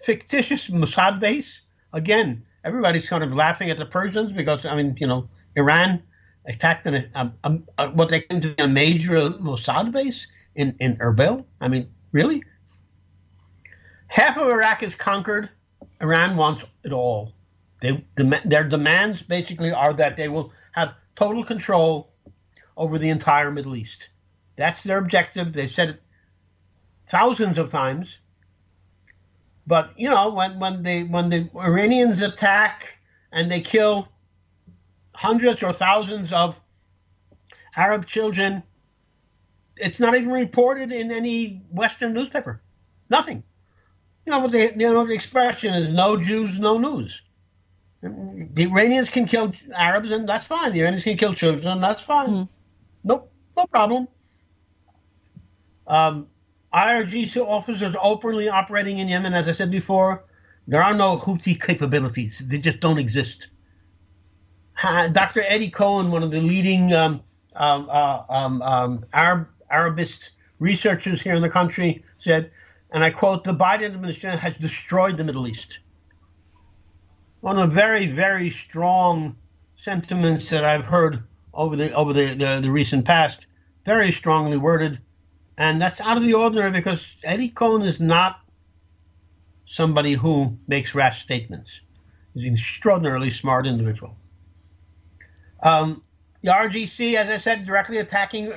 fictitious 0.05 0.69
Mossad 0.69 1.19
base. 1.19 1.61
Again, 1.93 2.45
everybody's 2.62 3.09
kind 3.09 3.25
of 3.25 3.33
laughing 3.33 3.69
at 3.71 3.79
the 3.79 3.87
Persians 3.87 4.31
because 4.31 4.64
I 4.64 4.76
mean, 4.76 4.97
you 5.00 5.09
know, 5.09 5.29
Iran 5.57 6.00
attacked 6.47 6.87
an, 6.87 7.11
a, 7.17 7.33
a, 7.43 7.59
a, 7.79 7.91
what 7.91 8.11
they 8.11 8.21
claim 8.21 8.43
to 8.43 8.55
be 8.55 8.62
a 8.62 8.69
major 8.69 9.31
Mossad 9.31 9.91
base 9.91 10.25
in 10.55 10.76
in 10.79 10.97
Erbil. 10.99 11.45
I 11.61 11.67
mean, 11.67 11.88
Really? 12.12 12.42
Half 14.09 14.37
of 14.37 14.49
Iraq 14.49 14.83
is 14.83 14.95
conquered. 14.95 15.50
Iran 16.00 16.37
wants 16.37 16.64
it 16.85 16.92
all. 16.92 17.33
They, 17.81 18.04
their 18.45 18.69
demands 18.69 19.23
basically 19.23 19.73
are 19.73 19.92
that 19.95 20.16
they 20.16 20.28
will 20.28 20.52
have 20.73 20.95
total 21.16 21.45
control 21.45 22.12
over 22.76 22.99
the 22.99 23.09
entire 23.09 23.50
Middle 23.50 23.75
East. 23.75 24.09
That's 24.57 24.83
their 24.83 24.99
objective. 24.99 25.52
They've 25.52 25.71
said 25.71 25.88
it 25.90 26.02
thousands 27.09 27.59
of 27.59 27.71
times. 27.71 28.19
But 29.66 29.92
you 29.97 30.11
know, 30.11 30.33
when 30.33 30.59
when 30.59 30.83
they 30.83 31.04
when 31.04 31.31
the 31.31 31.49
Iranians 31.57 32.23
attack 32.23 32.88
and 33.33 33.50
they 33.50 33.61
kill 33.61 34.09
hundreds 35.14 35.62
or 35.62 35.73
thousands 35.73 36.33
of 36.33 36.57
Arab 37.76 38.07
children 38.07 38.62
it's 39.76 40.00
not 40.00 40.14
even 40.14 40.31
reported 40.31 40.93
in 40.93 41.11
any 41.11 41.62
Western 41.71 42.12
newspaper. 42.12 42.61
Nothing. 43.11 43.43
You 44.26 44.31
know 44.31 44.41
what 44.41 44.52
the 44.52 44.73
you 44.76 44.93
know 44.93 45.07
the 45.07 45.14
expression 45.14 45.75
is 45.75 45.93
no 45.93 46.17
Jews, 46.17 46.59
no 46.59 46.79
news. 46.79 47.21
The 48.02 48.64
Iranians 48.64 49.09
can 49.09 49.26
kill 49.26 49.52
Arabs 49.75 50.11
and 50.11 50.29
that's 50.29 50.47
fine. 50.47 50.73
The 50.73 50.81
Iranians 50.81 51.05
can 51.05 51.17
kill 51.17 51.35
children 51.35 51.67
and 51.67 51.83
that's 51.83 52.02
fine. 52.02 52.29
Mm. 52.29 52.49
Nope, 53.05 53.33
no 53.57 53.67
problem. 53.67 54.09
Um, 55.87 56.26
IRGC 56.75 57.37
officers 57.37 57.95
openly 58.00 58.49
operating 58.49 58.99
in 58.99 59.09
Yemen, 59.09 59.35
as 59.35 59.47
I 59.47 59.52
said 59.52 59.71
before, 59.71 60.25
there 60.67 60.83
are 60.83 60.95
no 60.95 61.19
Houthi 61.19 61.61
capabilities. 61.61 62.43
They 62.47 62.59
just 62.59 62.81
don't 62.81 62.99
exist. 62.99 63.49
Dr. 64.83 65.43
Eddie 65.43 65.71
Cohen, 65.71 66.11
one 66.11 66.23
of 66.23 66.31
the 66.31 66.41
leading 66.41 66.93
um, 66.93 67.23
um, 67.55 67.88
uh, 67.91 68.25
um, 68.29 68.62
um 68.62 69.05
Arab 69.12 69.49
Arabist 69.73 70.31
researchers 70.59 71.21
here 71.23 71.35
in 71.35 71.43
the 71.43 71.50
country 71.50 72.05
said, 72.21 72.50
and 72.93 73.02
I 73.02 73.11
quote, 73.11 73.45
the 73.45 73.55
Biden 73.55 73.95
administration 73.95 74.38
has 74.38 74.55
destroyed 74.57 75.17
the 75.17 75.25
Middle 75.25 75.49
East. 75.49 75.79
One 77.41 77.59
of 77.59 77.71
the 77.71 77.75
very, 77.75 78.07
very 78.07 78.50
strong 78.50 79.37
sentiments 79.76 80.50
that 80.50 80.64
I've 80.64 80.85
heard 80.85 81.25
over 81.55 81.76
the 81.76 81.93
over 81.93 82.12
the, 82.12 82.35
the, 82.35 82.61
the 82.62 82.71
recent 82.71 83.05
past, 83.05 83.47
very 83.85 84.12
strongly 84.12 84.57
worded, 84.57 85.00
and 85.59 85.81
that's 85.81 86.00
out 86.00 86.17
of 86.17 86.23
the 86.23 86.35
ordinary 86.35 86.71
because 86.71 87.05
Eddie 87.25 87.49
Cohen 87.49 87.83
is 87.83 87.99
not 87.99 88.41
somebody 89.67 90.14
who 90.14 90.57
makes 90.69 90.95
rash 90.95 91.23
statements. 91.23 91.71
He's 92.35 92.45
an 92.45 92.55
extraordinarily 92.55 93.31
smart 93.31 93.67
individual. 93.67 94.17
Um, 95.62 96.02
the 96.43 96.51
RGC, 96.51 97.15
as 97.15 97.29
I 97.29 97.39
said, 97.39 97.67
directly 97.67 97.99
attacking 97.99 98.53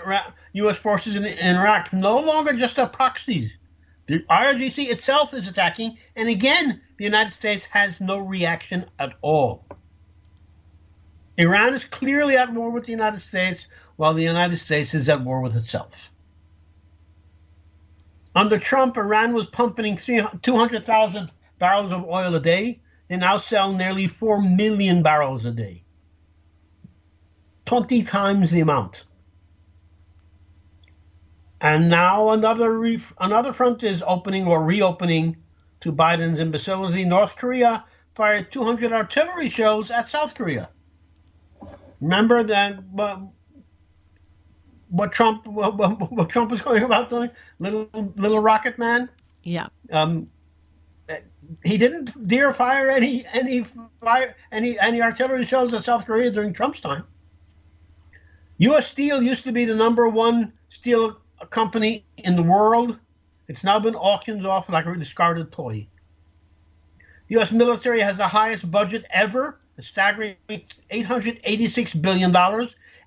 U.S. 0.53 0.77
forces 0.77 1.15
in, 1.15 1.25
in 1.25 1.55
Iraq, 1.55 1.93
no 1.93 2.19
longer 2.19 2.53
just 2.53 2.77
a 2.77 2.87
proxies. 2.87 3.51
The 4.07 4.19
IRGC 4.29 4.89
itself 4.89 5.33
is 5.33 5.47
attacking, 5.47 5.97
and 6.15 6.29
again, 6.29 6.81
the 6.97 7.03
United 7.03 7.33
States 7.33 7.65
has 7.65 7.99
no 7.99 8.17
reaction 8.17 8.85
at 8.99 9.13
all. 9.21 9.65
Iran 11.37 11.73
is 11.73 11.83
clearly 11.85 12.37
at 12.37 12.53
war 12.53 12.71
with 12.71 12.85
the 12.85 12.91
United 12.91 13.21
States, 13.21 13.61
while 13.97 14.13
the 14.13 14.23
United 14.23 14.57
States 14.57 14.93
is 14.93 15.09
at 15.09 15.23
war 15.23 15.41
with 15.41 15.55
itself. 15.55 15.91
Under 18.35 18.59
Trump, 18.59 18.97
Iran 18.97 19.33
was 19.33 19.45
pumping 19.47 19.97
200,000 19.97 21.31
barrels 21.59 21.91
of 21.91 22.03
oil 22.03 22.35
a 22.35 22.39
day. 22.39 22.81
They 23.07 23.17
now 23.17 23.37
sell 23.37 23.71
nearly 23.73 24.07
4 24.07 24.41
million 24.41 25.03
barrels 25.03 25.45
a 25.45 25.51
day. 25.51 25.84
20 27.65 28.03
times 28.03 28.51
the 28.51 28.59
amount. 28.59 29.03
And 31.61 31.89
now 31.89 32.29
another 32.29 32.77
re- 32.77 33.03
another 33.19 33.53
front 33.53 33.83
is 33.83 34.03
opening 34.05 34.45
or 34.45 34.63
reopening 34.63 35.37
to 35.81 35.91
Biden's 35.91 36.39
imbecility. 36.39 37.05
North 37.05 37.35
Korea 37.35 37.85
fired 38.15 38.51
200 38.51 38.91
artillery 38.91 39.49
shells 39.49 39.89
at 39.89 40.09
South 40.09 40.35
Korea. 40.35 40.69
Remember 42.01 42.43
that 42.43 42.79
uh, 42.99 43.19
what 44.89 45.11
Trump 45.11 45.47
what, 45.47 45.75
what, 46.11 46.29
Trump 46.29 46.51
was 46.51 46.61
going 46.61 46.83
about 46.83 47.09
doing? 47.09 47.29
Little 47.59 47.89
little 48.15 48.39
rocket 48.39 48.77
man. 48.77 49.09
Yeah. 49.43 49.67
Um, 49.91 50.27
he 51.63 51.77
didn't 51.77 52.27
dare 52.27 52.53
fire 52.53 52.89
any 52.89 53.25
any 53.27 53.65
fire 54.01 54.35
any 54.51 54.77
any 54.79 55.01
artillery 55.01 55.45
shells 55.45 55.73
at 55.73 55.85
South 55.85 56.05
Korea 56.05 56.31
during 56.31 56.53
Trump's 56.53 56.79
time. 56.79 57.05
U.S. 58.57 58.87
Steel 58.87 59.21
used 59.21 59.43
to 59.43 59.51
be 59.51 59.65
the 59.65 59.75
number 59.75 60.07
one 60.07 60.53
steel 60.69 61.17
company 61.49 62.05
in 62.17 62.35
the 62.35 62.43
world. 62.43 62.97
It's 63.47 63.63
now 63.63 63.79
been 63.79 63.95
auctioned 63.95 64.47
off 64.47 64.69
like 64.69 64.85
a 64.85 64.95
discarded 64.95 65.51
toy. 65.51 65.87
The 67.27 67.35
U.S. 67.35 67.51
military 67.51 68.01
has 68.01 68.17
the 68.17 68.27
highest 68.27 68.69
budget 68.69 69.05
ever 69.09 69.59
a 69.77 69.81
staggering 69.81 70.35
$886 70.49 72.01
billion, 72.01 72.35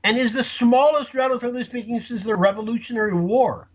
and 0.04 0.18
is 0.18 0.32
the 0.32 0.44
smallest, 0.44 1.14
relatively 1.14 1.64
speaking, 1.64 2.02
since 2.06 2.24
the 2.24 2.36
Revolutionary 2.36 3.14
War. 3.14 3.68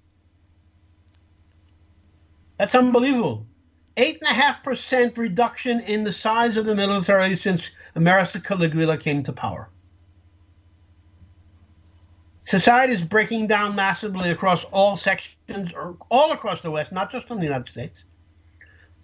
That's 2.57 2.75
unbelievable. 2.75 3.45
8.5% 3.97 5.17
reduction 5.17 5.79
in 5.81 6.03
the 6.03 6.11
size 6.11 6.57
of 6.57 6.65
the 6.65 6.75
military 6.75 7.35
since 7.35 7.61
America 7.95 8.39
Caligula 8.39 8.97
came 8.97 9.23
to 9.23 9.33
power. 9.33 9.69
Society 12.45 12.93
is 12.93 13.01
breaking 13.01 13.47
down 13.47 13.75
massively 13.75 14.29
across 14.29 14.63
all 14.65 14.97
sections, 14.97 15.71
or 15.73 15.97
all 16.09 16.31
across 16.31 16.61
the 16.61 16.71
West, 16.71 16.91
not 16.91 17.11
just 17.11 17.29
in 17.29 17.37
the 17.37 17.43
United 17.45 17.69
States. 17.69 17.97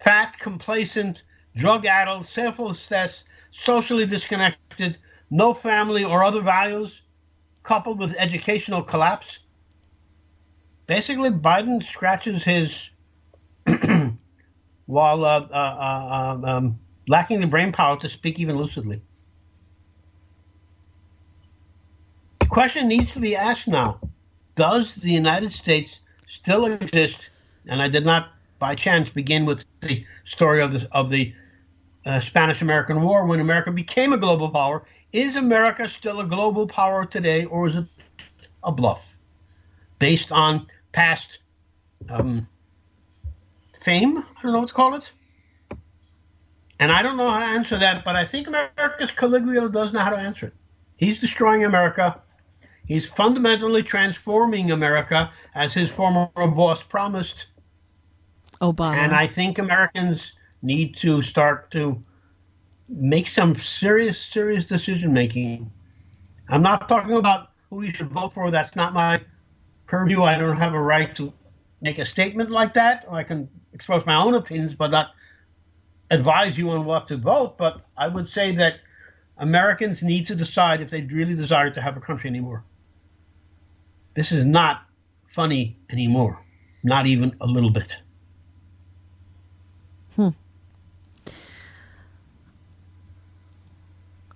Fat, 0.03 0.37
complacent, 0.39 1.23
drug 1.55 1.85
addled, 1.85 2.27
self 2.27 2.59
obsessed, 2.59 3.23
socially 3.63 4.05
disconnected, 4.05 4.97
no 5.29 5.53
family 5.53 6.03
or 6.03 6.23
other 6.23 6.41
values, 6.41 7.01
coupled 7.63 7.99
with 7.99 8.13
educational 8.17 8.83
collapse. 8.83 9.39
Basically, 10.87 11.29
Biden 11.29 11.85
scratches 11.87 12.43
his 12.43 12.71
while 14.85 15.23
uh, 15.23 15.47
uh, 15.51 15.53
uh, 15.53 16.47
um, 16.47 16.79
lacking 17.07 17.39
the 17.39 17.47
brain 17.47 17.71
power 17.71 17.97
to 17.99 18.09
speak 18.09 18.39
even 18.39 18.57
lucidly. 18.57 19.01
The 22.38 22.38
question 22.49 22.87
needs 22.87 23.11
to 23.13 23.19
be 23.19 23.35
asked 23.35 23.67
now 23.67 23.99
Does 24.55 24.95
the 24.95 25.11
United 25.11 25.53
States 25.53 25.89
still 26.29 26.65
exist? 26.65 27.17
And 27.67 27.81
I 27.81 27.87
did 27.87 28.05
not 28.05 28.29
by 28.57 28.75
chance 28.75 29.09
begin 29.09 29.45
with 29.45 29.63
the 29.81 30.05
story 30.25 30.61
of 30.61 30.73
the, 30.73 30.87
of 30.91 31.09
the 31.09 31.33
uh, 32.05 32.19
Spanish 32.21 32.61
American 32.61 33.01
War 33.01 33.25
when 33.25 33.39
America 33.39 33.71
became 33.71 34.13
a 34.13 34.17
global 34.17 34.49
power. 34.49 34.83
Is 35.11 35.37
America 35.37 35.87
still 35.87 36.19
a 36.19 36.25
global 36.25 36.67
power 36.67 37.05
today, 37.05 37.45
or 37.45 37.67
is 37.67 37.75
it 37.75 37.85
a 38.63 38.71
bluff 38.71 39.01
based 39.97 40.31
on 40.31 40.67
past 40.91 41.39
um, 42.09 42.47
fame? 43.83 44.17
I 44.19 44.41
don't 44.43 44.53
know 44.53 44.59
what 44.59 44.69
to 44.69 44.73
call 44.73 44.95
it. 44.95 45.11
And 46.79 46.91
I 46.91 47.01
don't 47.01 47.17
know 47.17 47.29
how 47.29 47.39
to 47.39 47.45
answer 47.45 47.77
that, 47.79 48.05
but 48.05 48.15
I 48.15 48.25
think 48.25 48.47
America's 48.47 49.11
Caligula 49.11 49.69
does 49.69 49.91
know 49.91 49.99
how 49.99 50.11
to 50.11 50.17
answer 50.17 50.47
it. 50.47 50.53
He's 50.95 51.19
destroying 51.19 51.65
America. 51.65 52.21
He's 52.89 53.05
fundamentally 53.07 53.83
transforming 53.83 54.71
America, 54.71 55.31
as 55.53 55.75
his 55.75 55.91
former 55.91 56.27
boss 56.35 56.81
promised. 56.89 57.45
Obama. 58.61 58.95
And 58.95 59.13
I 59.13 59.27
think 59.27 59.59
Americans 59.59 60.33
need 60.63 60.97
to 60.97 61.21
start 61.21 61.69
to 61.71 62.01
make 62.89 63.29
some 63.29 63.59
serious, 63.59 64.19
serious 64.19 64.65
decision 64.65 65.13
making. 65.13 65.71
I'm 66.49 66.63
not 66.63 66.89
talking 66.89 67.15
about 67.15 67.51
who 67.69 67.83
you 67.83 67.93
should 67.93 68.09
vote 68.09 68.33
for. 68.33 68.49
That's 68.49 68.75
not 68.75 68.95
my 68.95 69.21
purview. 69.85 70.23
I 70.23 70.39
don't 70.39 70.57
have 70.57 70.73
a 70.73 70.81
right 70.81 71.15
to 71.15 71.31
make 71.81 71.99
a 71.99 72.05
statement 72.07 72.49
like 72.49 72.73
that. 72.73 73.05
I 73.11 73.21
can 73.21 73.47
express 73.71 74.03
my 74.07 74.15
own 74.15 74.33
opinions, 74.33 74.73
but 74.73 74.89
not 74.89 75.11
advise 76.09 76.57
you 76.57 76.71
on 76.71 76.85
what 76.85 77.07
to 77.09 77.17
vote. 77.17 77.55
But 77.59 77.85
I 77.95 78.07
would 78.07 78.27
say 78.27 78.55
that 78.55 78.79
Americans 79.37 80.01
need 80.01 80.25
to 80.25 80.35
decide 80.35 80.81
if 80.81 80.89
they 80.89 81.03
really 81.03 81.35
desire 81.35 81.69
to 81.69 81.81
have 81.81 81.95
a 81.95 82.01
country 82.01 82.31
anymore. 82.31 82.63
This 84.19 84.33
is 84.33 84.43
not 84.43 84.81
funny 85.33 85.77
anymore, 85.89 86.43
not 86.83 87.07
even 87.07 87.37
a 87.39 87.45
little 87.45 87.69
bit. 87.69 87.95
Hmm. 90.13 90.31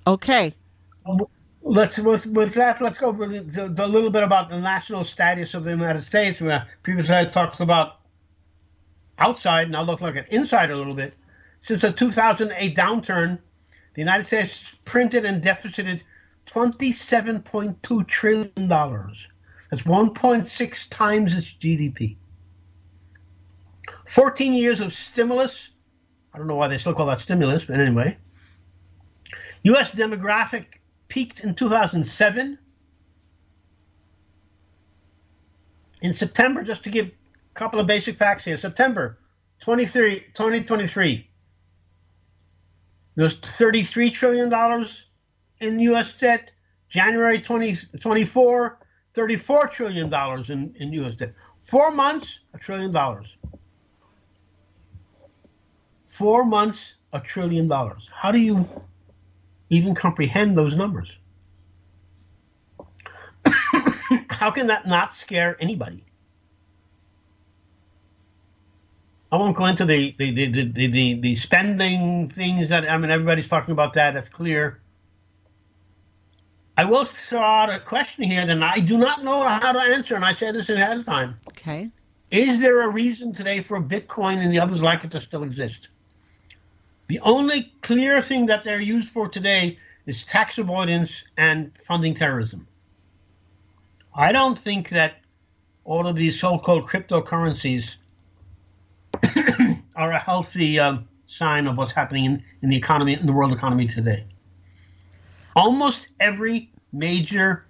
Okay. 0.07 0.53
Let's 1.63 1.99
with, 1.99 2.25
with 2.27 2.53
that. 2.53 2.81
Let's 2.81 2.97
go 2.97 3.11
with 3.11 3.57
a, 3.57 3.75
a 3.77 3.85
little 3.85 4.09
bit 4.09 4.23
about 4.23 4.47
the 4.47 4.57
national 4.57 5.03
status 5.03 5.53
of 5.53 5.65
the 5.65 5.71
United 5.71 6.05
States. 6.05 6.39
Where 6.39 6.65
Previously, 6.83 7.17
I 7.17 7.25
talked 7.25 7.59
about 7.59 7.99
outside. 9.19 9.69
Now 9.69 9.81
look 9.83 9.99
like 9.99 10.15
an 10.15 10.27
inside 10.29 10.71
a 10.71 10.77
little 10.77 10.95
bit. 10.95 11.13
Since 11.67 11.81
the 11.81 11.91
2008 11.91 12.73
downturn, 12.73 13.37
the 13.95 14.01
United 14.01 14.27
States 14.27 14.61
printed 14.85 15.25
and 15.25 15.41
deficited 15.41 16.01
27.2 16.47 18.07
trillion 18.07 18.69
dollars. 18.69 19.27
That's 19.73 19.87
1.6 19.87 20.77
times 20.91 21.33
its 21.33 21.47
GDP. 21.59 22.15
14 24.11 24.53
years 24.53 24.79
of 24.79 24.93
stimulus. 24.93 25.69
I 26.31 26.37
don't 26.37 26.45
know 26.45 26.53
why 26.53 26.67
they 26.67 26.77
still 26.77 26.93
call 26.93 27.07
that 27.07 27.21
stimulus, 27.21 27.63
but 27.67 27.79
anyway. 27.79 28.15
U.S. 29.63 29.89
demographic 29.89 30.65
peaked 31.07 31.39
in 31.39 31.55
2007. 31.55 32.59
In 36.03 36.13
September, 36.13 36.61
just 36.61 36.83
to 36.83 36.91
give 36.91 37.07
a 37.07 37.59
couple 37.59 37.79
of 37.79 37.87
basic 37.87 38.19
facts 38.19 38.45
here, 38.45 38.59
September 38.59 39.17
23, 39.61 40.19
2023, 40.35 41.27
there's 43.15 43.37
$33 43.39 44.13
trillion 44.13 44.87
in 45.61 45.79
U.S. 45.79 46.13
debt. 46.19 46.51
January 46.91 47.39
2024, 47.41 48.77
$34 49.15 49.71
trillion 49.71 50.13
in, 50.51 50.75
in 50.79 50.93
U.S. 50.93 51.15
debt. 51.15 51.33
Four 51.65 51.91
months, 51.91 52.39
a 52.53 52.57
trillion 52.57 52.91
dollars. 52.91 53.27
Four 56.09 56.45
months, 56.45 56.93
a 57.11 57.19
trillion 57.19 57.67
dollars. 57.67 58.07
How 58.13 58.31
do 58.31 58.39
you 58.39 58.67
even 59.69 59.95
comprehend 59.95 60.57
those 60.57 60.75
numbers? 60.75 61.11
How 64.29 64.51
can 64.51 64.67
that 64.67 64.87
not 64.87 65.15
scare 65.15 65.57
anybody? 65.59 66.03
I 69.31 69.37
won't 69.37 69.57
go 69.57 69.65
into 69.65 69.85
the 69.85 70.13
the, 70.19 70.31
the, 70.31 70.47
the, 70.71 70.87
the, 70.87 71.19
the 71.19 71.35
spending 71.37 72.29
things 72.29 72.69
that 72.69 72.87
I 72.87 72.97
mean 72.97 73.09
everybody's 73.09 73.47
talking 73.47 73.71
about 73.71 73.93
that. 73.93 74.13
That's 74.13 74.29
clear. 74.29 74.79
I 76.77 76.85
will 76.85 77.05
throw 77.05 77.39
out 77.39 77.69
a 77.69 77.79
question 77.79 78.23
here 78.23 78.45
that 78.45 78.63
I 78.63 78.79
do 78.79 78.97
not 78.97 79.23
know 79.23 79.43
how 79.43 79.71
to 79.71 79.79
answer, 79.79 80.15
and 80.15 80.25
I 80.25 80.33
say 80.33 80.51
this 80.51 80.69
ahead 80.69 80.99
of 80.99 81.05
time. 81.05 81.35
Okay. 81.49 81.91
Is 82.31 82.59
there 82.59 82.81
a 82.81 82.87
reason 82.87 83.31
today 83.31 83.61
for 83.61 83.79
Bitcoin 83.79 84.37
and 84.37 84.51
the 84.51 84.59
others 84.59 84.81
like 84.81 85.03
it 85.03 85.11
to 85.11 85.21
still 85.21 85.43
exist? 85.43 85.87
The 87.07 87.19
only 87.19 87.71
clear 87.83 88.23
thing 88.23 88.47
that 88.47 88.63
they're 88.63 88.81
used 88.81 89.09
for 89.09 89.27
today 89.27 89.77
is 90.07 90.25
tax 90.25 90.57
avoidance 90.57 91.11
and 91.37 91.71
funding 91.87 92.15
terrorism. 92.15 92.67
I 94.15 94.31
don't 94.31 94.57
think 94.57 94.89
that 94.89 95.17
all 95.83 96.07
of 96.07 96.15
these 96.15 96.39
so-called 96.39 96.89
cryptocurrencies 96.89 97.85
are 99.95 100.11
a 100.11 100.19
healthy 100.19 100.79
uh, 100.79 100.97
sign 101.27 101.67
of 101.67 101.77
what's 101.77 101.91
happening 101.91 102.25
in, 102.25 102.43
in 102.63 102.69
the 102.69 102.77
economy, 102.77 103.13
in 103.13 103.27
the 103.27 103.33
world 103.33 103.53
economy 103.53 103.87
today. 103.87 104.25
Almost 105.55 106.07
every 106.19 106.71
major 106.91 107.65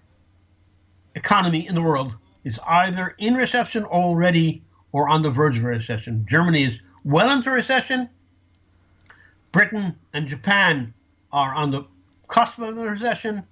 economy 1.15 1.67
in 1.67 1.75
the 1.75 1.81
world 1.81 2.13
is 2.43 2.59
either 2.65 3.15
in 3.17 3.35
recession 3.35 3.83
already 3.83 4.63
or 4.91 5.09
on 5.09 5.21
the 5.21 5.29
verge 5.29 5.57
of 5.57 5.63
a 5.63 5.67
recession. 5.67 6.25
Germany 6.29 6.65
is 6.65 6.79
well 7.03 7.29
into 7.29 7.51
recession. 7.51 8.09
Britain 9.51 9.95
and 10.13 10.27
Japan 10.27 10.93
are 11.31 11.53
on 11.53 11.71
the 11.71 11.85
cusp 12.27 12.59
of 12.59 12.77
a 12.77 12.81
recession. 12.81 13.43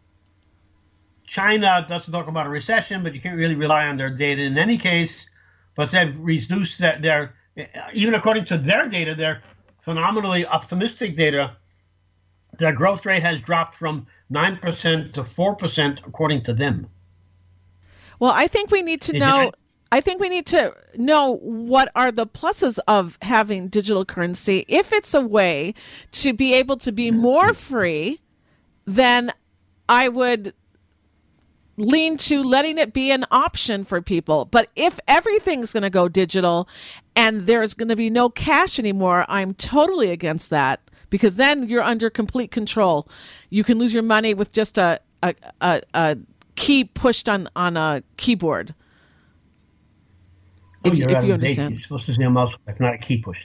China 1.28 1.86
doesn't 1.88 2.12
talk 2.12 2.28
about 2.28 2.46
a 2.46 2.50
recession, 2.50 3.04
but 3.04 3.14
you 3.14 3.22
can't 3.22 3.38
really 3.38 3.56
rely 3.56 3.86
on 3.86 3.98
their 3.98 4.10
data 4.10 4.42
in 4.42 4.58
any 4.58 4.78
case. 4.78 5.14
But 5.76 5.92
they've 5.92 6.14
reduced 6.20 6.80
that 6.80 7.02
their 7.02 7.34
even 7.94 8.14
according 8.14 8.46
to 8.46 8.58
their 8.58 8.88
data, 8.88 9.16
their 9.16 9.42
phenomenally 9.82 10.46
optimistic 10.46 11.16
data, 11.16 11.56
their 12.60 12.74
growth 12.74 13.06
rate 13.06 13.24
has 13.24 13.42
dropped 13.42 13.78
from 13.78 14.08
9% 14.32 15.14
to 15.14 15.24
4% 15.24 16.08
according 16.08 16.44
to 16.44 16.54
them. 16.54 16.88
Well, 18.20 18.32
I 18.34 18.48
think 18.48 18.72
we 18.72 18.82
need 18.82 19.02
to 19.02 19.18
know. 19.18 19.52
I 19.94 20.00
think 20.00 20.22
we 20.22 20.30
need 20.30 20.46
to 20.48 20.74
know 20.96 21.36
what 21.42 21.92
are 21.96 22.14
the 22.14 22.26
pluses 22.26 22.80
of 22.88 23.18
having 23.22 23.68
digital 23.68 24.06
currency. 24.06 24.64
If 24.70 24.94
it's 24.94 25.14
a 25.14 25.20
way 25.20 25.74
to 26.14 26.32
be 26.32 26.54
able 26.54 26.78
to 26.78 26.94
be 26.94 27.12
more 27.12 27.54
free, 27.54 28.22
then 28.86 29.34
I 29.90 30.08
would 30.08 30.54
lean 31.76 32.16
to 32.18 32.42
letting 32.42 32.78
it 32.78 32.94
be 32.94 33.12
an 33.12 33.26
option 33.32 33.84
for 33.84 34.02
people. 34.02 34.46
But 34.46 34.70
if 34.78 34.98
everything's 35.08 35.74
going 35.74 35.84
to 35.84 35.90
go 35.90 36.08
digital 36.08 36.70
and 37.16 37.42
there's 37.42 37.74
going 37.74 37.90
to 37.90 37.96
be 37.98 38.10
no 38.10 38.30
cash 38.30 38.80
anymore, 38.80 39.26
I'm 39.28 39.54
totally 39.54 40.12
against 40.12 40.50
that 40.52 40.80
because 41.12 41.36
then 41.36 41.70
you're 41.70 41.84
under 41.84 42.10
complete 42.10 42.50
control. 42.50 43.08
You 43.52 43.64
can 43.64 43.78
lose 43.78 43.94
your 43.94 44.02
money 44.02 44.34
with 44.34 44.52
just 44.52 44.80
a 44.80 45.00
a, 45.22 45.36
a, 45.62 45.82
a 45.94 46.18
key 46.56 46.86
pushed 46.86 47.30
on 47.30 47.48
on 47.56 47.78
a 47.78 48.02
keyboard. 48.18 48.74
Oh, 50.84 50.90
if, 50.90 50.98
you, 50.98 51.06
if 51.08 51.24
you 51.24 51.34
understand, 51.34 51.76
you're 51.76 51.84
supposed 51.84 52.08
to 52.08 52.16
say 52.16 52.24
a 52.24 52.30
mouse 52.32 52.56
click, 52.66 52.80
not 52.80 52.96
a 52.96 52.98
key 52.98 53.18
push. 53.18 53.38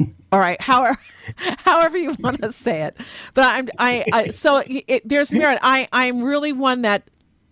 All 0.32 0.40
right, 0.40 0.60
however, 0.60 0.98
however 1.58 1.96
you 1.96 2.16
want 2.18 2.42
to 2.42 2.50
say 2.50 2.82
it, 2.82 2.96
but 3.34 3.44
I'm 3.44 3.68
I, 3.78 4.04
I 4.12 4.28
so 4.30 4.64
it, 4.66 5.08
there's 5.08 5.32
merit. 5.32 5.60
I 5.62 5.86
I'm 5.92 6.24
really 6.24 6.52
one 6.52 6.82
that 6.82 7.08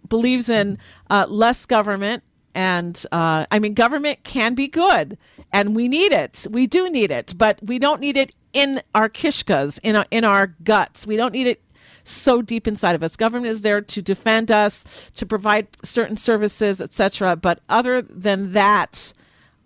believes 0.09 0.51
in 0.51 0.79
uh, 1.11 1.27
less 1.29 1.65
government, 1.65 2.25
and 2.55 3.05
uh, 3.13 3.47
I 3.51 3.59
mean 3.59 3.75
government 3.75 4.25
can 4.25 4.55
be 4.55 4.69
good, 4.69 5.19
and 5.53 5.75
we 5.75 5.89
need 5.89 6.13
it. 6.13 6.47
We 6.51 6.67
do 6.67 6.91
need 6.91 7.11
it, 7.11 7.35
but 7.37 7.59
we 7.63 7.79
don't 7.79 8.01
need 8.01 8.17
it 8.17 8.35
in 8.53 8.83
our 8.95 9.09
kishkas, 9.09 9.81
in 9.83 9.97
our, 9.97 10.07
in 10.11 10.25
our 10.25 10.49
guts. 10.63 11.07
We 11.07 11.17
don't 11.17 11.33
need 11.33 11.47
it 11.47 11.63
so 12.05 12.43
deep 12.43 12.67
inside 12.67 12.95
of 12.95 13.03
us. 13.03 13.17
Government 13.17 13.51
is 13.51 13.63
there 13.63 13.81
to 13.81 14.03
defend 14.03 14.51
us, 14.51 15.11
to 15.15 15.25
provide 15.25 15.69
certain 15.83 16.17
services, 16.17 16.81
etc. 16.81 17.37
But 17.37 17.61
other 17.69 18.03
than 18.03 18.53
that, 18.53 19.13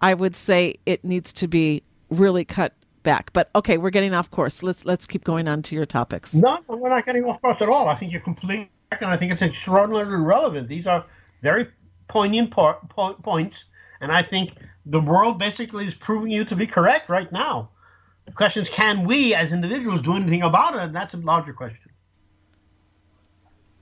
I 0.00 0.14
would 0.14 0.36
say 0.36 0.76
it 0.84 1.04
needs 1.04 1.32
to 1.34 1.48
be 1.48 1.82
really 2.10 2.44
cut 2.44 2.74
back. 3.02 3.32
But 3.32 3.50
okay, 3.54 3.78
we're 3.78 3.90
getting 3.90 4.14
off 4.14 4.30
course. 4.30 4.62
Let's 4.62 4.84
let's 4.84 5.06
keep 5.06 5.24
going 5.24 5.48
on 5.48 5.62
to 5.62 5.74
your 5.74 5.86
topics. 5.86 6.34
No, 6.34 6.58
we're 6.68 6.90
not 6.90 7.06
getting 7.06 7.24
off 7.24 7.40
course 7.40 7.58
at 7.60 7.68
all. 7.68 7.88
I 7.88 7.96
think 7.96 8.12
you're 8.12 8.20
completely 8.20 8.70
and 8.92 9.10
I 9.10 9.16
think 9.16 9.32
it's 9.32 9.42
extraordinarily 9.42 10.16
relevant. 10.16 10.68
These 10.68 10.86
are 10.86 11.04
very 11.42 11.66
poignant 12.08 12.50
po- 12.50 12.78
po- 12.88 13.14
points, 13.14 13.64
and 14.00 14.12
I 14.12 14.22
think 14.22 14.54
the 14.84 15.00
world 15.00 15.38
basically 15.38 15.86
is 15.86 15.94
proving 15.94 16.30
you 16.30 16.44
to 16.44 16.56
be 16.56 16.66
correct 16.66 17.08
right 17.08 17.30
now. 17.32 17.70
The 18.26 18.32
question 18.32 18.62
is, 18.62 18.68
can 18.68 19.04
we 19.06 19.34
as 19.34 19.52
individuals 19.52 20.02
do 20.02 20.16
anything 20.16 20.42
about 20.42 20.74
it? 20.74 20.80
And 20.80 20.94
that's 20.94 21.14
a 21.14 21.18
larger 21.18 21.52
question. 21.52 21.90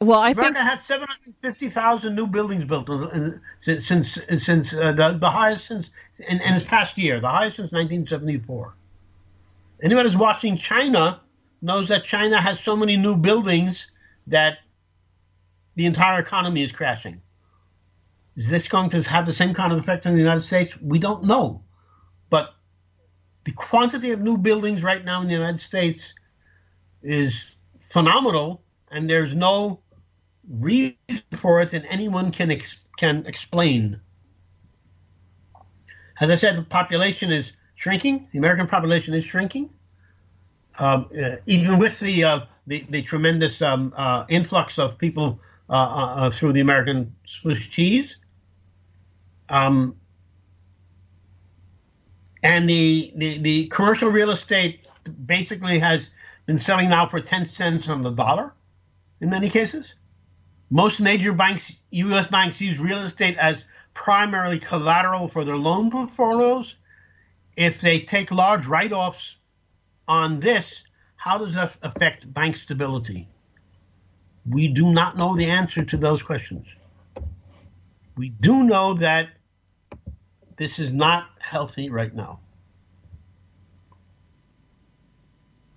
Well, 0.01 0.21
I 0.21 0.33
America 0.33 0.59
think 0.59 0.67
has 0.67 0.87
750,000 0.87 2.15
new 2.15 2.27
buildings 2.27 2.65
built 2.65 2.91
in, 2.91 3.03
in, 3.05 3.41
since 3.63 3.87
since, 3.87 4.45
since 4.45 4.75
uh, 4.75 4.93
the, 4.93 5.17
the 5.19 5.31
highest 5.31 5.67
since 5.67 5.87
in, 6.19 6.41
in 6.41 6.55
this 6.55 6.65
past 6.65 6.99
year, 6.99 7.21
the 7.21 7.29
highest 7.29 7.57
since 7.57 7.73
1974. 7.73 8.75
Anyone 9.83 10.05
who's 10.05 10.17
watching 10.17 10.59
China 10.59 11.21
knows 11.63 11.89
that 11.89 12.05
China 12.05 12.41
has 12.41 12.59
so 12.61 12.77
many 12.77 12.97
new 12.97 13.17
buildings 13.17 13.87
that 14.27 14.59
the 15.75 15.87
entire 15.87 16.21
economy 16.21 16.63
is 16.63 16.71
crashing. 16.71 17.21
Is 18.37 18.49
this 18.49 18.67
going 18.69 18.91
to 18.91 19.03
have 19.03 19.27
the 19.27 19.33
same 19.33 19.55
kind 19.55 19.73
of 19.73 19.79
effect 19.79 20.07
in 20.07 20.15
the 20.15 20.21
United 20.21 20.45
States? 20.45 20.75
We 20.83 20.99
don't 20.99 21.25
know. 21.25 21.63
But 22.31 22.55
the 23.45 23.53
quantity 23.53 24.11
of 24.11 24.21
new 24.21 24.37
buildings 24.37 24.83
right 24.83 25.05
now 25.05 25.21
in 25.21 25.29
the 25.29 25.35
United 25.35 25.61
States 25.61 26.13
is 27.03 27.41
phenomenal, 27.91 28.63
and 28.91 29.09
there's 29.09 29.35
no 29.35 29.81
reason 30.49 30.97
for 31.41 31.61
it 31.61 31.71
that 31.71 31.85
anyone 31.89 32.33
can 32.33 32.51
ex- 32.51 32.79
can 32.99 33.25
explain. 33.27 34.01
As 36.21 36.31
I 36.31 36.37
said, 36.37 36.57
the 36.57 36.63
population 36.63 37.31
is 37.31 37.53
shrinking. 37.77 38.29
The 38.33 38.39
American 38.39 38.67
population 38.67 39.15
is 39.15 39.25
shrinking. 39.25 39.71
Um, 40.79 41.09
uh, 41.17 41.37
even 41.47 41.79
with 41.79 42.01
the, 42.01 42.25
uh, 42.25 42.41
the 42.67 42.85
the 42.91 43.03
tremendous 43.03 43.63
um, 43.63 43.93
uh, 43.97 44.25
influx 44.29 44.79
of 44.79 44.99
people 44.99 45.39
uh, 45.71 45.73
uh, 45.73 45.77
uh, 45.77 46.31
through 46.31 46.53
the 46.53 46.61
American 46.61 47.15
Swiss 47.27 47.59
cheese, 47.73 48.17
um, 49.49 49.97
and 52.43 52.69
the, 52.69 53.13
the 53.17 53.39
the 53.39 53.67
commercial 53.69 54.09
real 54.11 54.31
estate 54.31 54.87
basically 55.27 55.79
has 55.79 56.09
been 56.47 56.59
selling 56.59 56.91
now 56.91 57.09
for 57.09 57.21
ten 57.21 57.49
cents 57.55 57.89
on 57.89 58.03
the 58.03 58.11
dollar, 58.11 58.53
in 59.21 59.31
many 59.31 59.49
cases. 59.49 59.87
Most 60.71 61.01
major 61.01 61.33
banks, 61.33 61.73
U.S. 61.91 62.27
banks, 62.27 62.61
use 62.61 62.79
real 62.79 62.99
estate 62.99 63.37
as 63.39 63.65
primarily 63.95 64.59
collateral 64.59 65.29
for 65.29 65.45
their 65.45 65.57
loan 65.57 65.91
portfolios. 65.91 66.75
If 67.57 67.81
they 67.81 68.01
take 68.01 68.31
large 68.31 68.67
write 68.67 68.93
offs 68.93 69.37
on 70.09 70.41
this, 70.41 70.81
how 71.17 71.39
does 71.39 71.55
that 71.55 71.75
affect 71.83 72.33
bank 72.35 72.57
stability? 72.57 73.29
We 74.51 74.69
do 74.69 74.93
not 74.93 75.17
know 75.17 75.37
the 75.37 75.47
answer 75.47 75.85
to 75.85 75.97
those 75.97 76.23
questions. 76.23 76.67
We 78.17 78.29
do 78.29 78.63
know 78.63 78.95
that 78.95 79.29
this 80.57 80.79
is 80.79 80.93
not 80.93 81.27
healthy 81.39 81.91
right 81.91 82.15
now. 82.15 82.41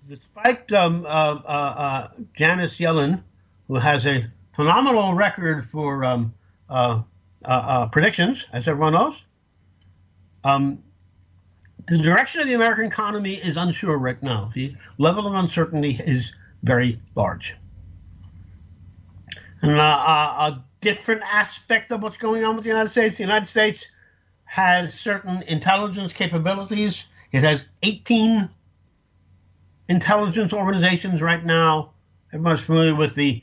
Despite 0.08 0.72
um, 0.72 1.04
uh, 1.04 1.08
uh, 1.08 1.10
uh, 1.10 2.08
Janet 2.36 2.70
Yellen, 2.70 3.22
who 3.66 3.74
has 3.74 4.06
a 4.06 4.26
phenomenal 4.54 5.14
record 5.14 5.68
for 5.70 6.04
um, 6.04 6.32
uh, 6.70 7.02
uh, 7.44 7.48
uh, 7.48 7.86
predictions, 7.86 8.44
as 8.52 8.66
everyone 8.66 8.94
knows. 8.94 9.14
Um, 10.44 10.82
the 11.88 11.98
direction 11.98 12.40
of 12.40 12.46
the 12.46 12.54
American 12.54 12.84
economy 12.84 13.34
is 13.34 13.56
unsure 13.56 13.98
right 13.98 14.22
now. 14.22 14.50
The 14.54 14.74
level 14.98 15.26
of 15.26 15.34
uncertainty 15.34 16.00
is 16.04 16.32
very 16.62 17.00
large. 17.14 17.54
And 19.62 19.72
a 19.72 20.64
different 20.80 21.22
aspect 21.22 21.92
of 21.92 22.02
what's 22.02 22.16
going 22.16 22.44
on 22.44 22.54
with 22.56 22.64
the 22.64 22.70
United 22.70 22.90
States 22.90 23.16
the 23.16 23.22
United 23.22 23.48
States 23.48 23.86
has 24.44 24.94
certain 24.94 25.42
intelligence 25.42 26.12
capabilities. 26.12 27.04
It 27.32 27.42
has 27.42 27.66
18 27.82 28.48
intelligence 29.88 30.52
organizations 30.52 31.20
right 31.20 31.44
now. 31.44 31.92
Everyone's 32.32 32.60
familiar 32.60 32.94
with 32.94 33.14
the 33.14 33.42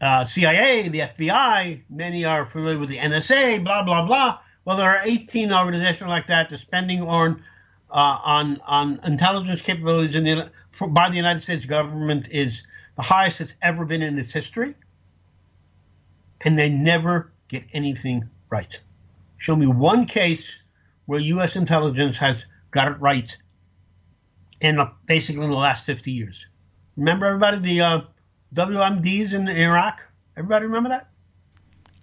uh, 0.00 0.24
CIA, 0.24 0.88
the 0.88 1.00
FBI, 1.00 1.82
many 1.90 2.24
are 2.24 2.46
familiar 2.46 2.78
with 2.78 2.88
the 2.88 2.96
NSA, 2.96 3.62
blah, 3.62 3.82
blah, 3.82 4.06
blah. 4.06 4.38
Well, 4.64 4.76
there 4.76 4.88
are 4.88 5.02
18 5.04 5.52
organizations 5.52 6.08
like 6.08 6.26
that. 6.28 6.48
The 6.48 6.58
spending 6.58 7.02
on 7.02 7.42
uh, 7.90 8.18
on 8.24 8.60
on 8.66 9.00
intelligence 9.04 9.60
capabilities 9.62 10.14
in 10.14 10.24
the, 10.24 10.50
for, 10.78 10.86
by 10.86 11.10
the 11.10 11.16
United 11.16 11.42
States 11.42 11.66
government 11.66 12.28
is 12.30 12.62
the 12.96 13.02
highest 13.02 13.40
it's 13.40 13.52
ever 13.62 13.84
been 13.84 14.00
in 14.02 14.18
its 14.18 14.32
history, 14.32 14.74
and 16.42 16.58
they 16.58 16.68
never 16.68 17.32
get 17.48 17.64
anything 17.72 18.28
right. 18.50 18.78
Show 19.38 19.56
me 19.56 19.66
one 19.66 20.06
case 20.06 20.46
where 21.06 21.20
U.S. 21.20 21.56
intelligence 21.56 22.18
has 22.18 22.36
got 22.70 22.88
it 22.88 23.00
right 23.00 23.34
in 24.60 24.78
uh, 24.78 24.90
basically 25.06 25.44
in 25.44 25.50
the 25.50 25.56
last 25.56 25.86
50 25.86 26.10
years. 26.10 26.36
Remember, 26.96 27.26
everybody, 27.26 27.58
the 27.58 27.80
uh, 27.80 28.00
WMDs 28.54 29.32
in 29.32 29.48
Iraq? 29.48 30.00
Everybody 30.36 30.66
remember 30.66 30.90
that? 30.90 31.08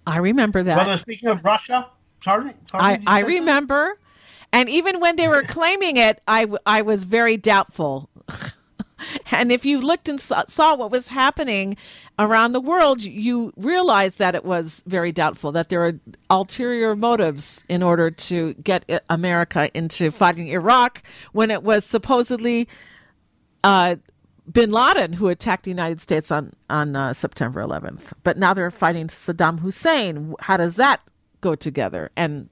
I 0.06 0.18
remember 0.18 0.62
that. 0.62 0.86
Well, 0.86 0.98
speaking 0.98 1.28
of 1.28 1.44
Russia, 1.44 1.90
sorry, 2.24 2.54
sorry 2.70 3.02
I, 3.06 3.18
I 3.18 3.20
remember. 3.20 3.98
And 4.52 4.68
even 4.68 5.00
when 5.00 5.16
they 5.16 5.28
were 5.28 5.42
claiming 5.48 5.96
it, 5.96 6.22
I, 6.26 6.46
I 6.64 6.82
was 6.82 7.04
very 7.04 7.36
doubtful. 7.36 8.08
and 9.30 9.52
if 9.52 9.64
you 9.64 9.80
looked 9.80 10.08
and 10.08 10.20
saw, 10.20 10.76
what 10.76 10.90
was 10.90 11.08
happening 11.08 11.76
around 12.18 12.52
the 12.52 12.60
world, 12.60 13.02
you 13.02 13.52
realized 13.56 14.18
that 14.18 14.34
it 14.34 14.44
was 14.44 14.82
very 14.86 15.12
doubtful, 15.12 15.52
that 15.52 15.68
there 15.68 15.80
were 15.80 16.00
ulterior 16.30 16.94
motives 16.94 17.64
in 17.68 17.82
order 17.82 18.10
to 18.10 18.54
get 18.54 19.04
America 19.08 19.70
into 19.76 20.10
fighting 20.10 20.48
Iraq 20.48 21.02
when 21.32 21.50
it 21.50 21.62
was 21.62 21.84
supposedly 21.84 22.68
uh, 23.64 23.96
bin 24.50 24.70
Laden 24.70 25.14
who 25.14 25.28
attacked 25.28 25.64
the 25.64 25.70
United 25.70 26.00
States 26.00 26.30
on, 26.30 26.52
on 26.70 26.96
uh, 26.96 27.12
September 27.12 27.62
11th. 27.62 28.12
But 28.22 28.38
now 28.38 28.54
they're 28.54 28.70
fighting 28.70 29.08
Saddam 29.08 29.60
Hussein. 29.60 30.34
How 30.40 30.56
does 30.56 30.76
that 30.76 31.00
go 31.40 31.54
together? 31.54 32.10
And 32.16 32.48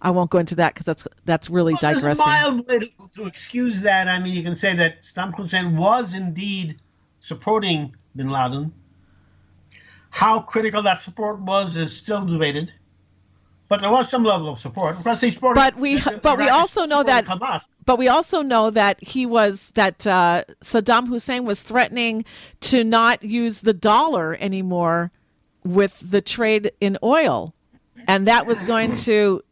I 0.00 0.10
won't 0.10 0.30
go 0.30 0.38
into 0.38 0.54
that 0.56 0.74
because 0.74 0.86
that's 0.86 1.06
that's 1.24 1.50
really 1.50 1.74
Well, 1.82 1.94
There's 1.94 2.18
a 2.20 2.24
mild 2.24 2.68
way 2.68 2.78
to, 2.78 2.90
to 3.16 3.26
excuse 3.26 3.82
that. 3.82 4.06
I 4.08 4.18
mean, 4.20 4.34
you 4.34 4.42
can 4.42 4.54
say 4.56 4.74
that 4.76 4.98
Saddam 5.02 5.34
Hussein 5.36 5.76
was 5.76 6.14
indeed 6.14 6.78
supporting 7.26 7.94
bin 8.14 8.28
Laden. 8.28 8.72
How 10.10 10.40
critical 10.40 10.82
that 10.82 11.02
support 11.04 11.40
was 11.40 11.76
is 11.76 11.96
still 11.96 12.24
debated. 12.24 12.72
But 13.68 13.80
there 13.82 13.90
was 13.90 14.08
some 14.10 14.24
level 14.24 14.48
of 14.50 14.58
support. 14.58 14.96
Of 14.96 15.04
course, 15.04 15.20
they 15.20 15.30
supported. 15.32 15.60
But 15.60 15.76
we- 15.76 16.00
but 16.22 16.38
we 16.38 16.48
also 16.48 16.86
know 16.86 17.02
that- 17.02 17.26
Hamas. 17.26 17.62
But 17.84 17.98
we 17.98 18.08
also 18.08 18.42
know 18.42 18.70
that 18.70 19.02
he 19.02 19.24
was 19.26 19.70
that 19.74 20.06
uh, 20.06 20.44
Saddam 20.62 21.08
Hussein 21.08 21.44
was 21.44 21.62
threatening 21.62 22.24
to 22.60 22.84
not 22.84 23.22
use 23.22 23.62
the 23.62 23.72
dollar 23.74 24.36
anymore 24.40 25.10
with 25.64 25.98
the 26.10 26.20
trade 26.20 26.70
in 26.80 26.98
oil, 27.02 27.54
and 28.06 28.26
that 28.26 28.46
was 28.46 28.62
going 28.62 28.92
to 28.94 29.42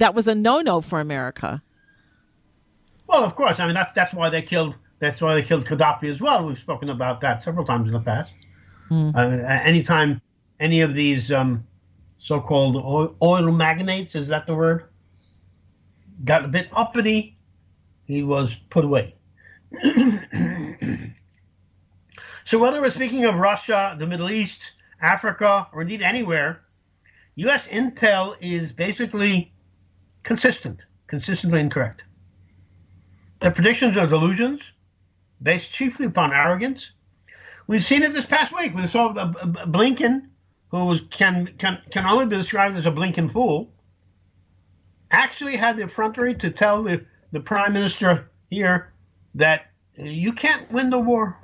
that 0.00 0.14
was 0.14 0.26
a 0.26 0.34
no 0.34 0.60
no 0.60 0.80
for 0.80 0.98
America. 1.00 1.62
Well, 3.06 3.24
of 3.24 3.36
course. 3.36 3.60
I 3.60 3.66
mean, 3.66 3.74
that's 3.74 3.92
that's 3.92 4.12
why 4.12 4.30
they 4.30 4.42
killed. 4.42 4.76
That's 4.98 5.20
why 5.20 5.34
they 5.34 5.42
killed 5.42 5.64
Gaddafi 5.66 6.12
as 6.12 6.20
well. 6.20 6.46
We've 6.46 6.58
spoken 6.58 6.90
about 6.90 7.20
that 7.22 7.44
several 7.44 7.64
times 7.64 7.86
in 7.86 7.92
the 7.92 8.00
past. 8.00 8.30
Uh, 9.14 9.20
anytime 9.64 10.20
any 10.58 10.80
of 10.80 10.94
these 10.94 11.30
um, 11.30 11.64
so-called 12.18 12.76
oil, 12.76 13.14
oil 13.22 13.52
magnates, 13.52 14.14
is 14.14 14.28
that 14.28 14.46
the 14.46 14.54
word? 14.54 14.84
Got 16.24 16.44
a 16.44 16.48
bit 16.48 16.68
uppity, 16.72 17.38
he 18.04 18.22
was 18.22 18.54
put 18.68 18.84
away. 18.84 19.14
so 22.44 22.58
whether 22.58 22.80
we're 22.80 22.90
speaking 22.90 23.24
of 23.24 23.36
Russia, 23.36 23.96
the 23.98 24.06
Middle 24.06 24.30
East, 24.30 24.58
Africa, 25.00 25.68
or 25.72 25.82
indeed 25.82 26.02
anywhere, 26.02 26.60
U.S. 27.36 27.66
intel 27.68 28.34
is 28.40 28.72
basically 28.72 29.52
consistent, 30.22 30.80
consistently 31.06 31.60
incorrect. 31.60 32.02
Their 33.40 33.50
predictions 33.50 33.96
are 33.96 34.06
delusions 34.06 34.60
based 35.42 35.72
chiefly 35.72 36.06
upon 36.06 36.32
arrogance. 36.32 36.90
We've 37.66 37.84
seen 37.84 38.02
it 38.02 38.12
this 38.12 38.26
past 38.26 38.54
week. 38.54 38.74
We 38.74 38.86
saw 38.86 39.12
the, 39.12 39.26
Blinken, 39.66 40.28
who 40.70 40.98
can, 41.10 41.54
can, 41.58 41.80
can 41.90 42.04
only 42.04 42.26
be 42.26 42.36
described 42.36 42.76
as 42.76 42.86
a 42.86 42.90
Blinken 42.90 43.32
fool, 43.32 43.72
actually 45.10 45.56
had 45.56 45.76
the 45.76 45.84
effrontery 45.84 46.34
to 46.34 46.50
tell 46.50 46.82
the, 46.82 47.04
the 47.32 47.40
prime 47.40 47.72
minister 47.72 48.30
here 48.50 48.92
that 49.34 49.70
you 49.96 50.32
can't 50.32 50.70
win 50.70 50.90
the 50.90 50.98
war. 50.98 51.36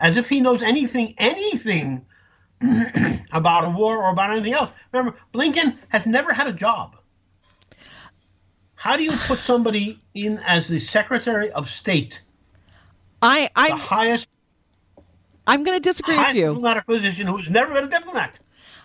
As 0.00 0.16
if 0.16 0.28
he 0.28 0.40
knows 0.40 0.62
anything, 0.62 1.14
anything 1.16 2.04
about 3.32 3.64
a 3.64 3.70
war 3.70 4.02
or 4.02 4.10
about 4.10 4.30
anything 4.30 4.52
else. 4.52 4.70
Remember, 4.92 5.18
Blinken 5.32 5.78
has 5.88 6.06
never 6.06 6.32
had 6.32 6.46
a 6.46 6.52
job. 6.52 6.95
How 8.86 8.96
do 8.96 9.02
you 9.02 9.10
put 9.26 9.40
somebody 9.40 10.00
in 10.14 10.38
as 10.46 10.68
the 10.68 10.78
Secretary 10.78 11.50
of 11.50 11.68
State? 11.68 12.20
I, 13.20 13.50
I, 13.56 13.70
the 13.70 13.76
highest. 13.76 14.28
I'm 15.44 15.64
going 15.64 15.76
to 15.76 15.82
disagree 15.82 16.16
with 16.16 16.36
you. 16.36 16.46
Diplomatic 16.46 16.86
position 16.86 17.26
who's 17.26 17.50
never 17.50 17.74
been 17.74 17.86
a 17.86 17.88
diplomat. 17.88 18.38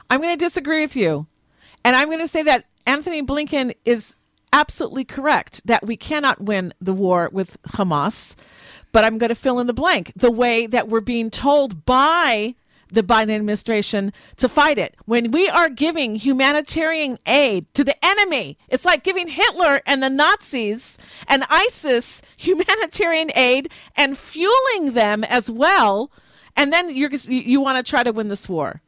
I'm 0.09 0.19
going 0.19 0.35
to 0.35 0.43
disagree 0.43 0.81
with 0.81 0.95
you, 0.95 1.27
and 1.85 1.95
I'm 1.95 2.07
going 2.07 2.17
to 2.17 2.27
say 2.27 2.41
that 2.41 2.65
Antony 2.87 3.21
Blinken 3.21 3.75
is 3.85 4.15
absolutely 4.51 5.05
correct 5.05 5.61
that 5.67 5.85
we 5.85 5.97
cannot 5.97 6.41
win 6.41 6.73
the 6.81 6.93
war 6.93 7.29
with 7.31 7.61
Hamas. 7.61 8.35
But 8.91 9.03
I'm 9.03 9.19
going 9.19 9.29
to 9.29 9.35
fill 9.35 9.59
in 9.59 9.67
the 9.67 9.71
blank. 9.71 10.13
The 10.15 10.31
way 10.31 10.65
that 10.65 10.87
we're 10.87 11.01
being 11.01 11.29
told 11.29 11.85
by 11.85 12.55
the 12.91 13.03
Biden 13.03 13.35
administration 13.35 14.13
to 14.37 14.49
fight 14.49 14.77
it. 14.77 14.95
When 15.05 15.31
we 15.31 15.49
are 15.49 15.69
giving 15.69 16.15
humanitarian 16.15 17.17
aid 17.25 17.73
to 17.73 17.83
the 17.83 17.95
enemy, 18.05 18.57
it's 18.69 18.85
like 18.85 19.03
giving 19.03 19.27
Hitler 19.27 19.81
and 19.85 20.03
the 20.03 20.09
Nazis 20.09 20.97
and 21.27 21.45
ISIS 21.49 22.21
humanitarian 22.37 23.31
aid 23.35 23.71
and 23.95 24.17
fueling 24.17 24.93
them 24.93 25.23
as 25.23 25.49
well. 25.49 26.11
And 26.55 26.71
then 26.73 26.93
you're 26.95 27.09
you 27.27 27.61
want 27.61 27.83
to 27.83 27.89
try 27.89 28.03
to 28.03 28.11
win 28.11 28.27
this 28.27 28.49
war. 28.49 28.81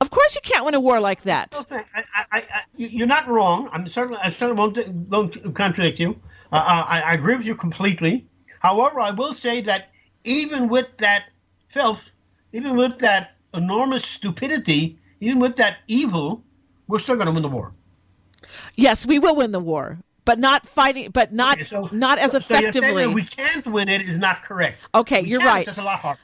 Of 0.00 0.10
course, 0.10 0.34
you 0.34 0.40
can't 0.42 0.64
win 0.64 0.74
a 0.74 0.80
war 0.80 0.98
like 0.98 1.22
that. 1.22 1.64
I, 1.70 1.84
I, 1.94 2.38
I, 2.38 2.42
you're 2.74 3.06
not 3.06 3.28
wrong. 3.28 3.68
I'm 3.72 3.88
certainly 3.88 4.18
I 4.20 4.32
certainly 4.32 4.54
won't, 4.54 4.76
won't 5.08 5.54
contradict 5.54 6.00
you. 6.00 6.16
Uh, 6.50 6.56
I 6.56 7.14
agree 7.14 7.36
with 7.36 7.46
you 7.46 7.54
completely. 7.54 8.26
However, 8.58 9.00
I 9.00 9.12
will 9.12 9.32
say 9.32 9.62
that 9.62 9.90
even 10.24 10.68
with 10.68 10.86
that 10.98 11.24
filth, 11.72 12.00
even 12.52 12.76
with 12.76 12.98
that 12.98 13.32
enormous 13.54 14.04
stupidity, 14.04 14.98
even 15.20 15.38
with 15.38 15.56
that 15.56 15.78
evil, 15.86 16.42
we're 16.88 17.00
still 17.00 17.14
going 17.16 17.26
to 17.26 17.32
win 17.32 17.42
the 17.42 17.48
war. 17.48 17.72
Yes, 18.74 19.06
we 19.06 19.18
will 19.18 19.36
win 19.36 19.52
the 19.52 19.60
war, 19.60 19.98
but 20.24 20.38
not 20.38 20.66
fighting, 20.66 21.10
but 21.10 21.32
not 21.32 21.58
okay, 21.58 21.64
so, 21.64 21.88
not 21.92 22.18
as 22.18 22.34
effectively. 22.34 23.04
So 23.04 23.10
we 23.10 23.24
can't 23.24 23.66
win 23.66 23.88
it 23.88 24.02
is 24.02 24.18
not 24.18 24.42
correct. 24.42 24.80
Okay, 24.94 25.22
we 25.22 25.28
you're 25.28 25.40
right. 25.40 25.66
It's 25.66 25.78
a 25.78 25.84
lot 25.84 26.00
harder. 26.00 26.20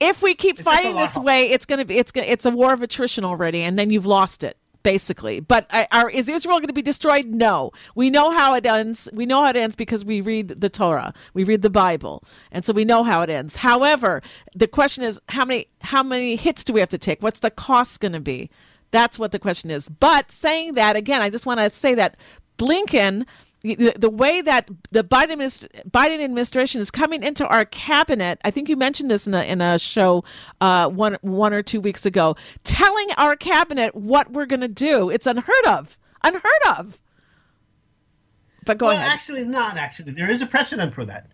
If 0.00 0.22
we 0.22 0.34
keep 0.34 0.56
it's 0.56 0.62
fighting 0.62 0.96
this 0.96 1.14
harder. 1.14 1.26
way, 1.26 1.50
it's 1.50 1.66
going 1.66 1.80
to 1.80 1.84
be 1.84 1.98
it's 1.98 2.12
going 2.12 2.28
it's 2.28 2.46
a 2.46 2.50
war 2.50 2.72
of 2.72 2.82
attrition 2.82 3.24
already, 3.24 3.62
and 3.62 3.78
then 3.78 3.90
you've 3.90 4.06
lost 4.06 4.44
it 4.44 4.56
basically. 4.88 5.38
But 5.38 5.70
are, 5.92 6.08
is 6.08 6.30
Israel 6.30 6.56
going 6.60 6.68
to 6.68 6.72
be 6.72 6.80
destroyed? 6.80 7.26
No. 7.26 7.72
We 7.94 8.08
know 8.08 8.30
how 8.34 8.54
it 8.54 8.64
ends. 8.64 9.06
We 9.12 9.26
know 9.26 9.42
how 9.42 9.50
it 9.50 9.56
ends 9.56 9.76
because 9.76 10.02
we 10.02 10.22
read 10.22 10.48
the 10.48 10.70
Torah, 10.70 11.12
we 11.34 11.44
read 11.44 11.60
the 11.60 11.68
Bible, 11.68 12.24
and 12.50 12.64
so 12.64 12.72
we 12.72 12.86
know 12.86 13.02
how 13.02 13.20
it 13.20 13.28
ends. 13.28 13.56
However, 13.56 14.22
the 14.54 14.66
question 14.66 15.04
is 15.04 15.20
how 15.28 15.44
many 15.44 15.66
how 15.82 16.02
many 16.02 16.36
hits 16.36 16.64
do 16.64 16.72
we 16.72 16.80
have 16.80 16.88
to 16.88 16.96
take? 16.96 17.22
What's 17.22 17.40
the 17.40 17.50
cost 17.50 18.00
going 18.00 18.12
to 18.12 18.20
be? 18.20 18.48
That's 18.90 19.18
what 19.18 19.32
the 19.32 19.38
question 19.38 19.70
is. 19.70 19.90
But 19.90 20.32
saying 20.32 20.72
that 20.74 20.96
again, 20.96 21.20
I 21.20 21.28
just 21.28 21.44
want 21.44 21.60
to 21.60 21.68
say 21.68 21.94
that 21.94 22.16
Blinken 22.56 23.26
the, 23.60 23.92
the 23.98 24.10
way 24.10 24.40
that 24.40 24.68
the 24.90 25.02
Biden, 25.02 25.38
Biden 25.90 26.22
administration 26.22 26.80
is 26.80 26.90
coming 26.90 27.22
into 27.22 27.46
our 27.46 27.64
cabinet, 27.64 28.40
I 28.44 28.50
think 28.50 28.68
you 28.68 28.76
mentioned 28.76 29.10
this 29.10 29.26
in 29.26 29.34
a, 29.34 29.42
in 29.42 29.60
a 29.60 29.78
show 29.78 30.24
uh, 30.60 30.88
one 30.88 31.18
one 31.22 31.52
or 31.52 31.62
two 31.62 31.80
weeks 31.80 32.06
ago, 32.06 32.36
telling 32.62 33.08
our 33.16 33.34
cabinet 33.34 33.94
what 33.94 34.32
we're 34.32 34.46
going 34.46 34.60
to 34.60 34.68
do. 34.68 35.10
It's 35.10 35.26
unheard 35.26 35.66
of, 35.66 35.98
unheard 36.22 36.42
of. 36.78 37.00
But 38.64 38.78
go 38.78 38.86
well, 38.86 38.96
ahead. 38.96 39.10
Actually, 39.10 39.44
not 39.44 39.76
actually. 39.76 40.12
There 40.12 40.30
is 40.30 40.40
a 40.40 40.46
precedent 40.46 40.94
for 40.94 41.04
that, 41.06 41.32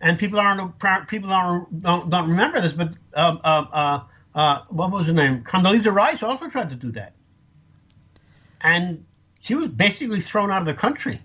and 0.00 0.18
people 0.18 0.40
aren't 0.40 1.08
people 1.08 1.30
aren't 1.30 1.82
don't, 1.82 2.08
don't 2.08 2.30
remember 2.30 2.60
this. 2.60 2.72
But 2.72 2.92
uh, 3.14 3.36
uh, 3.44 4.04
uh, 4.34 4.62
what 4.70 4.92
was 4.92 5.06
her 5.06 5.12
name? 5.12 5.42
Condoleezza 5.42 5.92
Rice 5.92 6.22
also 6.22 6.48
tried 6.48 6.70
to 6.70 6.76
do 6.76 6.90
that, 6.92 7.12
and 8.62 9.04
she 9.40 9.54
was 9.54 9.68
basically 9.68 10.22
thrown 10.22 10.50
out 10.50 10.62
of 10.62 10.66
the 10.66 10.74
country 10.74 11.20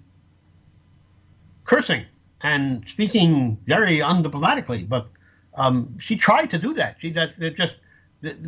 cursing 1.66 2.06
and 2.42 2.84
speaking 2.90 3.58
very 3.66 4.00
undiplomatically. 4.00 4.88
But 4.88 5.08
um, 5.56 5.98
she 6.00 6.16
tried 6.16 6.50
to 6.52 6.58
do 6.58 6.74
that. 6.76 6.98
She 7.00 7.12
just, 7.12 7.38
just 7.40 7.76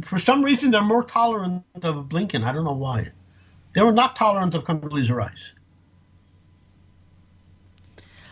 for 0.05 0.19
some 0.19 0.43
reason 0.43 0.71
they're 0.71 0.81
more 0.81 1.03
tolerant 1.03 1.63
of 1.75 2.05
Blinken. 2.05 2.43
I 2.43 2.53
don't 2.53 2.63
know 2.63 2.73
why. 2.73 3.11
They 3.75 3.81
were 3.81 3.91
not 3.91 4.15
tolerant 4.15 4.53
of 4.55 4.63
Condoleezza 4.63 5.11
Rice. 5.11 5.31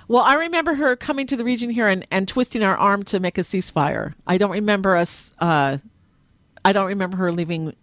Well, 0.08 0.24
I 0.24 0.36
remember 0.36 0.76
her 0.76 0.96
coming 0.96 1.26
to 1.28 1.38
the 1.38 1.44
region 1.44 1.70
here 1.70 1.88
and, 1.88 2.06
and 2.12 2.28
twisting 2.28 2.64
our 2.64 2.76
arm 2.76 3.04
to 3.04 3.20
make 3.20 3.38
a 3.38 3.42
ceasefire. 3.42 4.14
I 4.28 4.38
don't 4.38 4.52
remember 4.52 4.96
us. 4.96 5.34
Uh, 5.40 5.78
I 6.66 6.74
don't 6.74 6.88
remember 6.88 7.18
her 7.18 7.32
leaving 7.32 7.76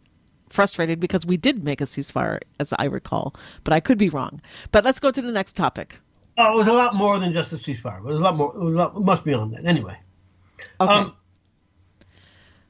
frustrated 0.51 1.01
because 1.01 1.27
we 1.27 1.37
did 1.37 1.65
make 1.65 1.81
a 1.81 1.85
ceasefire, 1.85 2.41
as 2.61 2.75
I 2.79 2.85
recall. 2.85 3.35
But 3.65 3.73
I 3.73 3.81
could 3.81 3.99
be 3.99 4.09
wrong. 4.09 4.41
But 4.73 4.85
let's 4.85 5.01
go 5.01 5.11
to 5.11 5.23
the 5.23 5.33
next 5.33 5.57
topic. 5.57 6.01
Oh, 6.41 6.53
it 6.53 6.57
was 6.57 6.69
a 6.69 6.73
lot 6.73 6.95
more 6.95 7.19
than 7.19 7.33
just 7.33 7.53
a 7.53 7.57
ceasefire. 7.57 7.99
It 7.99 8.05
was 8.05 8.17
a 8.17 8.21
lot 8.21 8.37
more. 8.37 8.55
It 8.55 8.61
was 8.61 8.75
a 8.75 8.79
lot, 8.79 8.97
it 8.97 9.01
must 9.01 9.25
be 9.25 9.35
on 9.35 9.51
that 9.51 9.67
anyway. 9.67 9.99
Okay. 10.81 10.93
Um, 10.93 11.17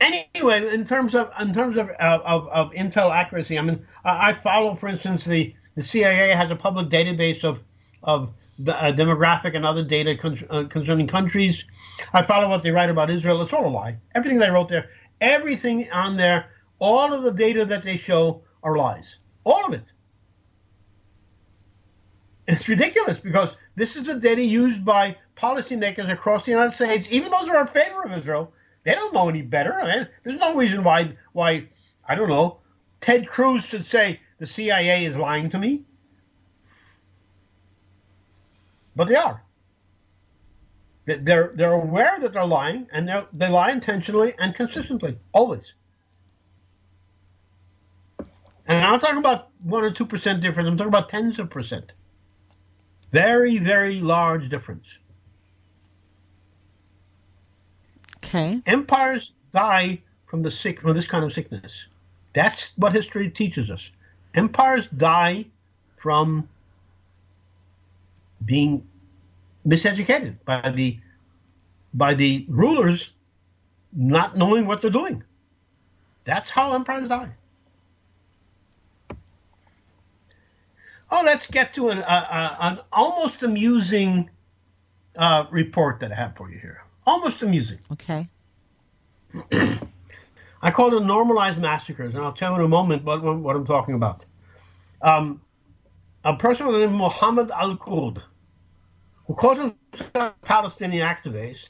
anyway, 0.01 0.73
in 0.73 0.87
terms 0.87 1.15
of 1.15 1.31
in 1.39 1.53
terms 1.53 1.77
of 1.77 1.91
of, 1.91 2.49
of 2.49 2.71
intel 2.73 3.15
accuracy, 3.15 3.59
I 3.59 3.63
mean, 3.63 3.87
I, 4.07 4.31
I, 4.31 4.43
follow, 4.43 4.75
for 4.75 4.89
instance, 4.89 5.27
the 5.27 5.55
the 5.75 5.83
CIA 5.83 6.31
has 6.31 6.51
a 6.51 6.57
public 6.57 6.89
database 6.89 7.45
of 7.45 7.59
of 8.03 8.31
the, 8.59 8.75
uh, 8.75 8.93
demographic 8.93 9.55
and 9.55 9.67
other 9.67 9.85
data 9.85 10.17
con- 10.17 10.47
uh, 10.49 10.65
concerning 10.65 11.07
countries. 11.07 11.63
I 12.15 12.25
follow 12.25 12.49
what 12.49 12.63
they 12.63 12.71
write 12.71 12.89
about 12.89 13.11
Israel. 13.11 13.43
It's 13.43 13.53
all 13.53 13.67
a 13.67 13.69
lie. 13.69 13.99
Everything 14.15 14.39
they 14.39 14.49
wrote 14.51 14.71
there, 14.71 14.89
everything 15.21 15.91
on 15.93 16.17
there, 16.17 16.47
all 16.79 17.13
of 17.13 17.23
the 17.23 17.33
data 17.33 17.67
that 17.67 17.85
they 17.85 17.99
show 17.99 18.43
are 18.63 18.79
lies. 18.79 19.17
All 19.45 19.67
of 19.67 19.75
it. 19.75 19.85
It's 22.49 22.67
ridiculous 22.67 23.19
because 23.19 23.55
this 23.77 23.95
is 23.95 24.07
the 24.07 24.19
data 24.19 24.43
used 24.43 24.83
by 24.83 25.19
policymakers 25.37 26.11
across 26.11 26.47
the 26.47 26.51
United 26.53 26.75
States, 26.75 27.07
even 27.11 27.31
those 27.31 27.47
who 27.47 27.55
are 27.55 27.67
in 27.67 27.73
favor 27.75 28.03
of 28.03 28.19
Israel. 28.19 28.53
They 28.85 28.95
don't 28.95 29.13
know 29.13 29.29
any 29.29 29.43
better. 29.43 30.09
There's 30.25 30.41
no 30.41 30.57
reason 30.57 30.83
why, 30.83 31.13
why 31.35 31.69
I 32.09 32.15
don't 32.15 32.31
know, 32.31 32.59
Ted 33.03 33.29
Cruz 33.29 33.65
should 33.65 33.87
say 33.87 34.21
the 34.39 34.47
CIA 34.47 35.05
is 35.05 35.15
lying 35.15 35.51
to 35.51 35.59
me. 35.59 35.83
But 38.97 39.09
they 39.09 39.17
are. 39.17 39.43
They're, 41.05 41.53
they're 41.55 41.73
aware 41.73 42.19
that 42.21 42.33
they're 42.33 42.47
lying, 42.47 42.87
and 42.93 43.09
they 43.09 43.23
they 43.33 43.49
lie 43.49 43.71
intentionally 43.71 44.35
and 44.39 44.55
consistently, 44.55 45.19
always. 45.33 45.65
And 48.67 48.79
I'm 48.79 48.93
not 48.93 49.01
talking 49.01 49.19
about 49.19 49.49
1 49.63 49.85
or 49.85 49.91
2% 49.91 50.41
difference, 50.41 50.69
I'm 50.69 50.77
talking 50.77 50.89
about 50.89 51.09
tens 51.09 51.39
of 51.39 51.49
percent. 51.49 51.93
Very, 53.13 53.59
very 53.59 54.01
large 54.01 54.49
difference. 54.49 54.85
Okay. 58.17 58.61
Empires 58.67 59.33
die 59.53 60.01
from 60.27 60.43
the 60.43 60.51
sick 60.51 60.81
from 60.81 60.95
this 60.95 61.07
kind 61.07 61.25
of 61.25 61.33
sickness. 61.33 61.73
That's 62.35 62.71
what 62.77 62.93
history 62.93 63.31
teaches 63.31 63.71
us. 63.71 63.81
Empires 64.35 64.87
die 64.97 65.47
from 65.97 66.49
being 68.45 68.87
miseducated 69.67 70.37
by 70.45 70.71
the 70.71 70.99
by 71.95 72.15
the 72.15 72.45
rulers 72.49 73.11
not 73.93 74.37
knowing 74.37 74.67
what 74.67 74.83
they're 74.83 74.91
doing. 74.91 75.23
That's 76.25 76.51
how 76.51 76.75
empires 76.75 77.09
die. 77.09 77.31
Oh, 81.11 81.23
let's 81.25 81.47
get 81.47 81.75
to 81.75 81.89
an, 81.89 81.99
uh, 81.99 82.57
an 82.61 82.81
almost 82.93 83.43
amusing 83.43 84.29
uh, 85.17 85.47
report 85.51 86.01
that 86.01 86.13
I 86.13 86.15
have 86.15 86.37
for 86.37 86.51
you 86.51 86.59
here. 86.59 86.83
Almost 87.07 87.43
amusing. 87.43 87.79
Okay. 87.93 88.29
I 90.61 90.71
call 90.71 90.97
it 90.97 91.05
normalized 91.05 91.59
massacres, 91.59 92.15
and 92.15 92.25
I'll 92.25 92.33
tell 92.33 92.53
you 92.53 92.59
in 92.59 92.65
a 92.65 92.69
moment 92.69 93.05
what, 93.05 93.23
what 93.23 93.57
I'm 93.57 93.67
talking 93.67 93.95
about. 93.95 94.25
Um, 95.03 95.41
a 96.25 96.37
person 96.37 96.71
named 96.73 96.93
Mohammed 96.93 97.51
Al 97.53 97.77
Kurd, 97.77 98.23
who 99.27 99.35
calls 99.35 99.59
himself 99.59 100.11
a 100.15 100.33
Palestinian 100.43 101.07
activist, 101.07 101.69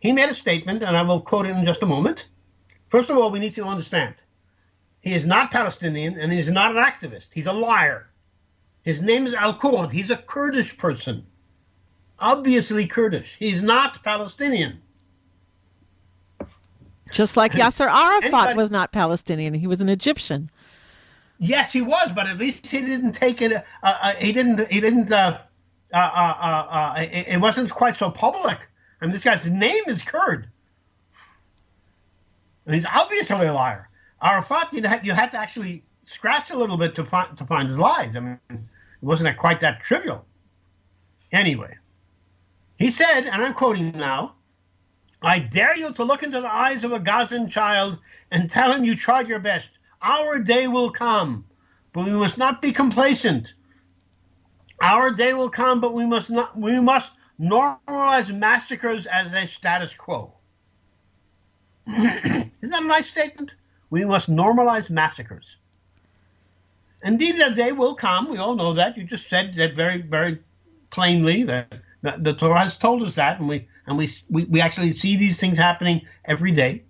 he 0.00 0.12
made 0.12 0.30
a 0.30 0.34
statement, 0.34 0.82
and 0.82 0.96
I 0.96 1.02
will 1.02 1.20
quote 1.20 1.46
it 1.46 1.50
in 1.50 1.64
just 1.64 1.82
a 1.82 1.86
moment. 1.86 2.26
First 2.88 3.10
of 3.10 3.18
all, 3.18 3.30
we 3.30 3.38
need 3.38 3.54
to 3.56 3.64
understand 3.64 4.14
he 5.00 5.14
is 5.14 5.24
not 5.24 5.50
Palestinian 5.50 6.18
and 6.18 6.32
he 6.32 6.38
is 6.38 6.48
not 6.48 6.76
an 6.76 6.82
activist. 6.82 7.26
He's 7.32 7.46
a 7.46 7.52
liar. 7.52 8.07
His 8.88 9.02
name 9.02 9.26
is 9.26 9.34
Al 9.34 9.58
Kurd. 9.58 9.92
He's 9.92 10.08
a 10.08 10.16
Kurdish 10.16 10.74
person. 10.78 11.26
obviously 12.18 12.86
Kurdish. 12.86 13.28
He's 13.38 13.60
not 13.60 14.02
Palestinian. 14.02 14.80
Just 17.10 17.36
like 17.36 17.52
Yasser 17.52 17.86
Arafat 17.86 18.32
Anybody- 18.32 18.56
was 18.56 18.70
not 18.70 18.90
Palestinian, 18.90 19.52
he 19.52 19.66
was 19.66 19.82
an 19.82 19.90
Egyptian. 19.90 20.50
Yes, 21.38 21.70
he 21.70 21.82
was, 21.82 22.12
but 22.14 22.26
at 22.28 22.38
least 22.38 22.66
he 22.66 22.80
didn't 22.80 23.12
take 23.12 23.42
it. 23.42 23.52
Uh, 23.52 23.62
uh, 23.82 24.14
he 24.14 24.32
didn't. 24.32 24.66
He 24.72 24.80
didn't. 24.80 25.12
Uh, 25.12 25.38
uh, 25.92 25.96
uh, 25.96 26.00
uh, 26.00 26.66
uh, 26.70 26.94
it, 27.00 27.34
it 27.34 27.40
wasn't 27.42 27.70
quite 27.70 27.98
so 27.98 28.10
public. 28.10 28.58
I 29.02 29.04
mean, 29.04 29.12
this 29.12 29.22
guy's 29.22 29.46
name 29.46 29.84
is 29.86 30.00
Kurd, 30.02 30.48
and 32.64 32.74
he's 32.74 32.86
obviously 32.86 33.46
a 33.46 33.52
liar. 33.52 33.90
Arafat, 34.22 34.72
you 34.72 34.82
had, 34.82 35.04
you 35.04 35.12
had 35.12 35.30
to 35.32 35.38
actually 35.38 35.84
scratch 36.14 36.48
a 36.50 36.56
little 36.56 36.78
bit 36.78 36.94
to 36.94 37.04
find 37.04 37.36
to 37.36 37.44
find 37.44 37.68
his 37.68 37.76
lies. 37.76 38.16
I 38.16 38.20
mean, 38.20 38.40
it 39.00 39.04
wasn't 39.04 39.36
quite 39.36 39.60
that 39.60 39.82
trivial. 39.82 40.24
Anyway, 41.32 41.74
he 42.78 42.90
said, 42.90 43.24
and 43.24 43.42
I'm 43.42 43.54
quoting 43.54 43.92
now. 43.92 44.34
I 45.20 45.40
dare 45.40 45.76
you 45.76 45.92
to 45.92 46.04
look 46.04 46.22
into 46.22 46.40
the 46.40 46.52
eyes 46.52 46.84
of 46.84 46.92
a 46.92 47.00
Gazan 47.00 47.50
child 47.50 47.98
and 48.30 48.50
tell 48.50 48.72
him 48.72 48.84
you 48.84 48.96
tried 48.96 49.28
your 49.28 49.40
best. 49.40 49.68
Our 50.00 50.38
day 50.38 50.68
will 50.68 50.90
come, 50.90 51.44
but 51.92 52.04
we 52.04 52.12
must 52.12 52.38
not 52.38 52.62
be 52.62 52.72
complacent. 52.72 53.52
Our 54.80 55.10
day 55.10 55.34
will 55.34 55.50
come, 55.50 55.80
but 55.80 55.92
we 55.92 56.06
must 56.06 56.30
not 56.30 56.56
we 56.56 56.78
must 56.78 57.10
normalize 57.40 58.32
massacres 58.32 59.06
as 59.06 59.32
a 59.32 59.48
status 59.48 59.90
quo. 59.98 60.34
Isn't 61.88 62.52
that 62.62 62.82
a 62.82 62.86
nice 62.86 63.08
statement? 63.08 63.52
We 63.90 64.04
must 64.04 64.30
normalize 64.30 64.88
massacres. 64.88 65.44
Indeed, 67.02 67.38
that 67.38 67.54
day 67.54 67.72
will 67.72 67.94
come. 67.94 68.30
We 68.30 68.38
all 68.38 68.56
know 68.56 68.74
that. 68.74 68.96
You 68.96 69.04
just 69.04 69.28
said 69.28 69.54
that 69.54 69.74
very, 69.74 70.02
very 70.02 70.40
plainly. 70.90 71.44
That, 71.44 71.72
that 72.02 72.22
the 72.22 72.34
Torah 72.34 72.64
has 72.64 72.76
told 72.76 73.02
us 73.02 73.14
that, 73.14 73.38
and 73.38 73.48
we 73.48 73.68
and 73.86 73.96
we, 73.96 74.10
we 74.28 74.44
we 74.44 74.60
actually 74.60 74.92
see 74.98 75.16
these 75.16 75.36
things 75.36 75.58
happening 75.58 76.02
every 76.24 76.52
day. 76.52 76.84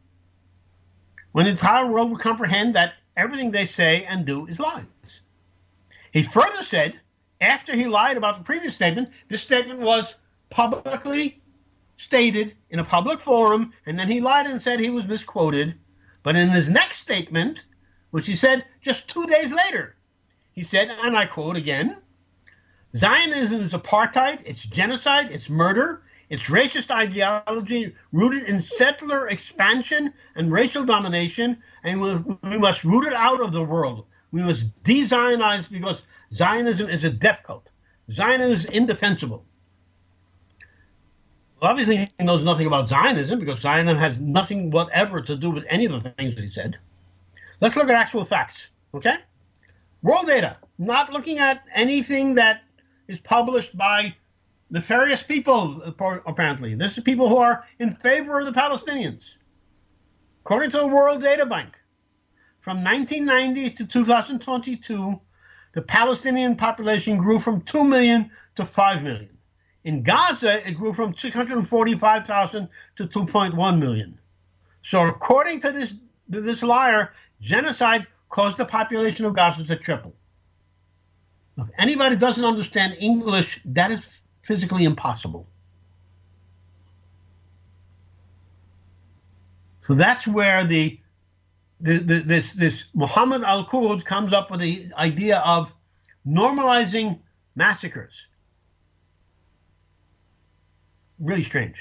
When 1.33 1.45
the 1.45 1.51
entire 1.51 1.87
world 1.87 2.11
will 2.11 2.19
comprehend 2.19 2.75
that 2.75 2.95
everything 3.17 3.51
they 3.51 3.67
say 3.67 4.05
and 4.05 4.25
do 4.25 4.47
is 4.47 4.59
lies. 4.59 4.85
He 6.13 6.23
further 6.23 6.63
said, 6.63 6.99
after 7.41 7.75
he 7.75 7.87
lied 7.87 8.17
about 8.17 8.39
the 8.39 8.45
previous 8.45 8.75
statement, 8.75 9.11
this 9.29 9.43
statement 9.43 9.81
was 9.81 10.15
publicly 10.51 11.43
stated 11.99 12.57
in 12.71 12.79
a 12.79 12.85
public 12.85 13.21
forum, 13.21 13.73
and 13.87 13.99
then 13.99 14.11
he 14.11 14.21
lied 14.21 14.47
and 14.47 14.63
said 14.63 14.81
he 14.81 14.91
was 14.91 15.07
misquoted. 15.07 15.75
But 16.23 16.37
in 16.37 16.49
his 16.51 16.69
next 16.69 16.99
statement, 16.99 17.65
which 18.11 18.27
he 18.27 18.37
said 18.37 18.65
just 18.83 19.09
two 19.09 19.27
days 19.27 19.53
later, 19.53 19.97
he 20.59 20.65
said, 20.65 20.89
and 20.91 21.17
I 21.17 21.25
quote 21.25 21.57
again 21.57 21.99
Zionism 22.97 23.63
is 23.63 23.75
apartheid, 23.75 24.41
it's 24.45 24.61
genocide, 24.61 25.31
it's 25.31 25.49
murder, 25.49 26.03
it's 26.31 26.43
racist 26.45 26.91
ideology 26.91 27.95
rooted 28.13 28.43
in 28.49 28.65
settler 28.77 29.29
expansion 29.29 30.13
and 30.35 30.51
racial 30.51 30.85
domination, 30.85 31.63
and 31.85 32.01
we, 32.43 32.59
must 32.59 32.83
root 32.83 33.07
it 33.07 33.13
out 33.13 33.41
of 33.41 33.53
the 33.53 33.63
world. 33.63 34.07
We 34.33 34.43
must 34.43 34.65
de 34.83 35.07
Zionize 35.07 35.71
because 35.71 36.03
Zionism 36.35 36.89
is 36.89 37.05
a 37.05 37.11
death 37.11 37.43
cult. 37.47 37.71
Zionism 38.13 38.53
is 38.53 38.65
indefensible. 38.65 39.45
Well, 41.63 41.71
obviously, 41.71 42.11
he 42.19 42.25
knows 42.25 42.43
nothing 42.43 42.67
about 42.67 42.89
Zionism 42.89 43.39
because 43.39 43.61
Zionism 43.61 43.99
has 43.99 44.19
nothing 44.19 44.73
whatever 44.73 45.21
to 45.21 45.37
do 45.37 45.51
with 45.51 45.65
any 45.69 45.85
of 45.87 46.03
the 46.03 46.11
things 46.11 46.35
that 46.35 46.43
he 46.43 46.51
said. 46.51 46.79
Let's 47.61 47.77
look 47.77 47.89
at 47.89 47.95
actual 47.95 48.25
facts, 48.25 48.57
okay? 48.93 49.19
World 50.03 50.27
data, 50.27 50.57
not 50.79 51.13
looking 51.13 51.39
at 51.39 51.63
anything 51.75 52.35
that 52.35 52.63
is 53.09 53.21
published 53.21 53.77
by 53.77 54.15
nefarious 54.71 55.23
people, 55.23 55.83
apparently. 56.27 56.75
This 56.75 56.97
is 56.97 57.03
people 57.05 57.29
who 57.29 57.39
are 57.39 57.65
in 57.79 57.97
favor 57.97 58.39
of 58.39 58.47
the 58.47 58.53
Palestinians. 58.53 59.23
According 60.45 60.71
to 60.71 60.79
the 60.79 60.87
World 60.87 61.21
Data 61.21 61.45
Bank, 61.45 61.75
from 62.61 62.85
1990 62.85 63.71
to 63.77 63.87
2022, 63.87 65.21
the 65.75 65.83
Palestinian 65.83 66.55
population 66.57 67.19
grew 67.19 67.41
from 67.41 67.63
2 67.63 67.83
million 67.83 68.31
to 68.57 68.67
5 68.67 69.03
million. 69.03 69.31
In 69.85 70.03
Gaza, 70.03 70.67
it 70.67 70.73
grew 70.73 70.93
from 70.93 71.15
645,000 71.15 72.69
to 72.97 73.07
2.1 73.07 73.79
million. 73.79 74.19
So, 74.85 75.03
according 75.07 75.61
to 75.63 75.73
this, 75.73 75.95
this 76.29 76.63
liar, 76.63 77.13
genocide 77.41 78.07
caused 78.29 78.57
the 78.57 78.65
population 78.65 79.25
of 79.25 79.35
Gaza 79.35 79.65
to 79.65 79.77
triple. 79.77 80.15
If 81.57 81.67
anybody 81.79 82.17
doesn't 82.17 82.45
understand 82.45 82.97
English, 83.01 83.61
that 83.65 83.91
is 83.91 84.01
physically 84.47 84.85
impossible. 84.85 85.49
So 89.87 89.95
that's 89.95 90.27
where 90.27 90.67
the, 90.67 91.01
the, 91.81 91.99
the 91.99 92.21
this 92.21 92.53
this 92.53 92.85
Muhammad 92.95 93.43
al 93.43 93.65
Quds 93.65 94.05
comes 94.05 94.33
up 94.33 94.51
with 94.51 94.61
the 94.61 94.91
idea 94.97 95.39
of 95.39 95.71
normalizing 96.27 97.19
massacres. 97.57 98.13
Really 101.19 101.45
strange. 101.45 101.77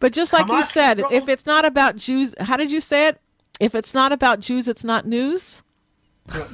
But 0.00 0.12
just 0.12 0.32
like 0.32 0.48
you 0.48 0.62
said, 0.62 1.02
if 1.10 1.28
it's 1.28 1.44
not 1.44 1.64
about 1.64 1.96
Jews, 1.96 2.34
how 2.40 2.56
did 2.56 2.70
you 2.70 2.80
say 2.80 3.08
it? 3.08 3.20
If 3.60 3.74
it's 3.74 3.94
not 3.94 4.12
about 4.12 4.40
Jews, 4.40 4.68
it's 4.68 4.84
not 4.84 5.06
news. 5.06 5.62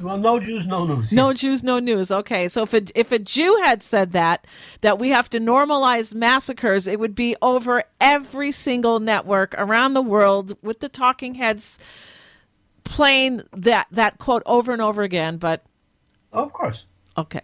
Well, 0.00 0.18
no 0.18 0.38
Jews, 0.38 0.66
no 0.66 0.86
news. 0.86 1.10
No 1.10 1.32
Jews, 1.32 1.62
no 1.64 1.80
news. 1.80 2.12
Okay, 2.12 2.46
so 2.46 2.62
if 2.62 2.72
a, 2.72 2.82
if 2.94 3.10
a 3.10 3.18
Jew 3.18 3.60
had 3.64 3.82
said 3.82 4.12
that 4.12 4.46
that 4.82 4.98
we 5.00 5.08
have 5.08 5.28
to 5.30 5.40
normalize 5.40 6.14
massacres, 6.14 6.86
it 6.86 7.00
would 7.00 7.14
be 7.14 7.34
over 7.42 7.82
every 8.00 8.52
single 8.52 9.00
network 9.00 9.52
around 9.58 9.94
the 9.94 10.02
world 10.02 10.56
with 10.62 10.78
the 10.78 10.88
talking 10.88 11.34
heads 11.34 11.78
playing 12.84 13.42
that 13.52 13.88
that 13.90 14.18
quote 14.18 14.44
over 14.46 14.72
and 14.72 14.80
over 14.80 15.02
again. 15.02 15.38
But 15.38 15.64
Of 16.32 16.52
course. 16.52 16.84
okay, 17.18 17.42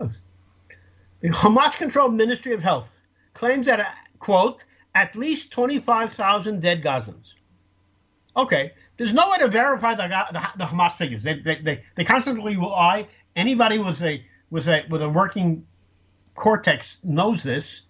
The 0.00 1.28
Hamas 1.28 1.74
controlled 1.74 2.14
Ministry 2.14 2.52
of 2.52 2.60
Health 2.60 2.88
claims 3.34 3.66
that, 3.66 3.94
quote, 4.18 4.64
at 4.96 5.14
least 5.14 5.52
25,000 5.52 6.60
dead 6.60 6.82
Gazans. 6.82 7.31
Okay, 8.36 8.70
there's 8.96 9.12
no 9.12 9.30
way 9.30 9.38
to 9.38 9.48
verify 9.48 9.94
the, 9.94 10.08
the, 10.32 10.42
the 10.58 10.64
Hamas 10.64 10.96
figures. 10.96 11.22
They, 11.22 11.40
they, 11.40 11.60
they, 11.62 11.84
they 11.96 12.04
constantly 12.04 12.56
lie. 12.56 13.08
Anybody 13.36 13.78
with 13.78 14.02
a, 14.02 14.24
with, 14.50 14.68
a, 14.68 14.84
with 14.90 15.02
a 15.02 15.08
working 15.08 15.66
cortex 16.34 16.96
knows 17.02 17.42
this. 17.42 17.82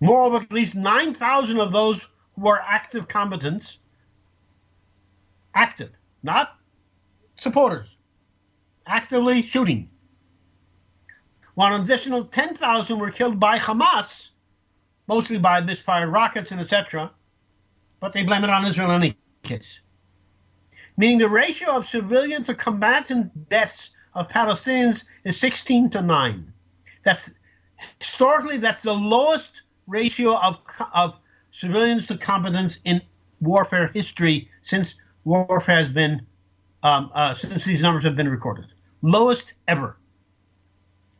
Moreover, 0.00 0.36
at 0.36 0.52
least 0.52 0.74
9,000 0.74 1.58
of 1.60 1.72
those 1.72 2.00
who 2.38 2.48
are 2.48 2.60
active 2.66 3.08
combatants, 3.08 3.78
active, 5.54 5.90
not 6.22 6.56
supporters, 7.38 7.88
actively 8.86 9.42
shooting 9.42 9.88
while 11.54 11.74
an 11.74 11.82
additional 11.82 12.24
10,000 12.24 12.98
were 12.98 13.10
killed 13.10 13.38
by 13.38 13.58
Hamas, 13.58 14.06
mostly 15.06 15.38
by 15.38 15.60
misfired 15.60 16.10
rockets 16.10 16.50
and 16.50 16.60
etc., 16.60 17.10
but 18.04 18.12
they 18.12 18.22
blame 18.22 18.44
it 18.44 18.50
on 18.50 18.66
Israel 18.66 18.90
in 18.90 18.96
any 18.96 19.16
case. 19.44 19.64
Meaning 20.98 21.16
the 21.16 21.28
ratio 21.30 21.70
of 21.70 21.88
civilian 21.88 22.44
to 22.44 22.54
combatant 22.54 23.48
deaths 23.48 23.88
of 24.12 24.28
Palestinians 24.28 25.04
is 25.24 25.40
16 25.40 25.88
to 25.88 26.02
9. 26.02 26.52
That's 27.02 27.32
historically 28.00 28.58
that's 28.58 28.82
the 28.82 28.92
lowest 28.92 29.48
ratio 29.86 30.36
of 30.36 30.58
of 30.92 31.14
civilians 31.58 32.06
to 32.08 32.18
combatants 32.18 32.76
in 32.84 33.00
warfare 33.40 33.86
history 33.86 34.50
since 34.60 34.94
warfare 35.24 35.76
has 35.76 35.88
been 35.88 36.26
um, 36.82 37.10
uh, 37.14 37.34
since 37.38 37.64
these 37.64 37.80
numbers 37.80 38.04
have 38.04 38.16
been 38.16 38.28
recorded. 38.28 38.66
Lowest 39.00 39.54
ever. 39.66 39.96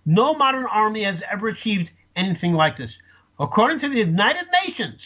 No 0.05 0.35
modern 0.35 0.67
army 0.67 1.05
has 1.05 1.23
ever 1.33 1.49
achieved 1.49 1.93
anything 2.15 2.53
like 2.53 2.77
this. 2.77 2.93
According 3.41 3.79
to 3.79 3.89
the 3.89 4.01
United 4.01 4.47
Nations, 4.67 5.01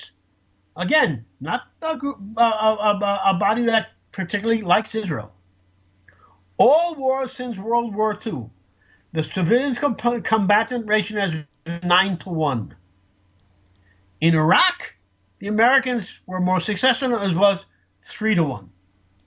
again, 0.79 1.25
not 1.41 1.63
a, 1.83 1.97
group, 1.97 2.19
a, 2.39 2.41
a, 2.41 3.21
a 3.27 3.35
body 3.35 3.65
that 3.67 3.93
particularly 4.13 4.63
likes 4.63 4.95
Israel, 4.95 5.33
all 6.57 6.95
wars 6.95 7.33
since 7.33 7.59
World 7.59 7.95
War 7.95 8.19
II, 8.25 8.47
the 9.13 9.23
civilian 9.23 9.75
comp- 9.75 10.25
combatant 10.25 10.87
ratio 10.87 11.45
been 11.65 11.81
9 11.85 12.19
to 12.19 12.29
1. 12.31 12.75
In 14.21 14.35
Iraq, 14.35 14.95
the 15.39 15.49
Americans 15.49 16.11
were 16.27 16.41
more 16.41 16.61
successful 16.61 17.19
as 17.19 17.35
was 17.35 17.65
3 18.07 18.35
to 18.37 18.45
1. 18.45 18.71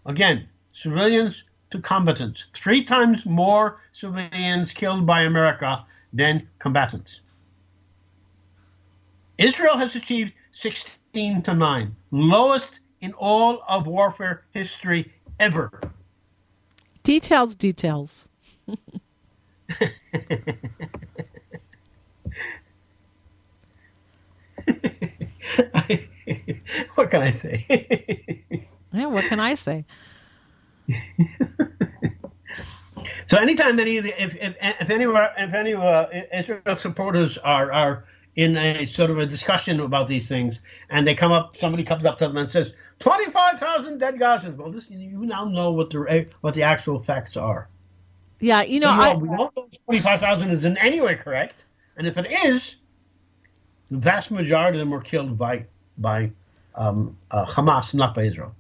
Again, 0.08 0.48
civilians 0.74 1.44
to 1.72 1.80
combatants. 1.80 2.44
Three 2.54 2.84
times 2.84 3.26
more 3.26 3.82
civilians 3.94 4.72
killed 4.74 5.06
by 5.06 5.22
America 5.22 5.86
than 6.14 6.48
combatants. 6.60 7.20
Israel 9.38 9.78
has 9.78 9.96
achieved 9.96 10.34
16 10.62 11.42
to 11.44 11.54
9. 11.54 11.96
Lowest 12.12 12.80
in 13.02 13.14
all 13.14 13.62
of 13.68 13.88
warfare 13.88 14.44
history 14.54 15.12
ever. 15.40 15.72
Details, 17.04 17.56
details. 17.56 18.30
What 26.96 27.10
can 27.10 27.22
I 27.22 27.32
say? 27.32 28.46
yeah, 28.94 29.06
what 29.08 29.26
can 29.26 29.40
I 29.40 29.56
say? 29.56 29.86
so 33.28 33.38
anytime 33.38 33.80
any 33.80 33.98
of 33.98 34.04
the, 34.04 34.22
if, 34.22 34.36
if, 34.36 34.56
if 34.62 34.90
any 34.90 35.06
of 35.06 35.16
our, 35.16 35.32
if 35.38 35.54
any 35.54 35.72
of 35.72 35.80
our 35.80 36.08
Israel 36.34 36.76
supporters 36.78 37.38
are 37.40 37.72
are 37.72 38.06
in 38.36 38.56
a 38.58 38.86
sort 38.86 39.12
of 39.12 39.18
a 39.20 39.26
discussion 39.26 39.80
about 39.80 40.08
these 40.08 40.28
things, 40.28 40.60
and 40.90 41.06
they 41.06 41.16
come 41.16 41.32
up, 41.32 41.58
somebody 41.58 41.84
comes 41.84 42.06
up 42.06 42.18
to 42.20 42.28
them 42.28 42.38
and 42.38 42.52
says, 42.52 42.72
25,000 43.00 43.98
dead 43.98 44.16
Gazans. 44.16 44.58
Well, 44.58 44.72
this, 44.72 44.86
you 44.90 45.26
now 45.26 45.46
know 45.46 45.72
what 45.72 45.90
the 45.90 46.28
what 46.42 46.54
the 46.54 46.64
actual 46.64 47.04
facts 47.04 47.36
are. 47.36 47.68
Yeah, 48.40 48.62
you 48.64 48.80
know, 48.80 48.90
I, 48.90 49.16
we 49.16 49.28
don't 49.28 49.56
know 49.56 49.68
25,000 49.86 50.50
is 50.52 50.66
in 50.66 50.78
any 50.78 51.02
way 51.02 51.16
correct, 51.16 51.66
and 51.98 52.08
if 52.08 52.18
it 52.18 52.32
is, 52.46 52.76
the 53.90 53.98
vast 53.98 54.32
majority 54.32 54.78
of 54.78 54.82
them 54.82 54.92
were 54.92 55.02
killed 55.02 55.38
by 55.38 55.66
by 55.98 56.32
um, 56.76 57.18
uh, 57.32 57.46
Hamas, 57.46 57.94
not 57.94 58.16
by 58.16 58.24
Israel. 58.24 58.56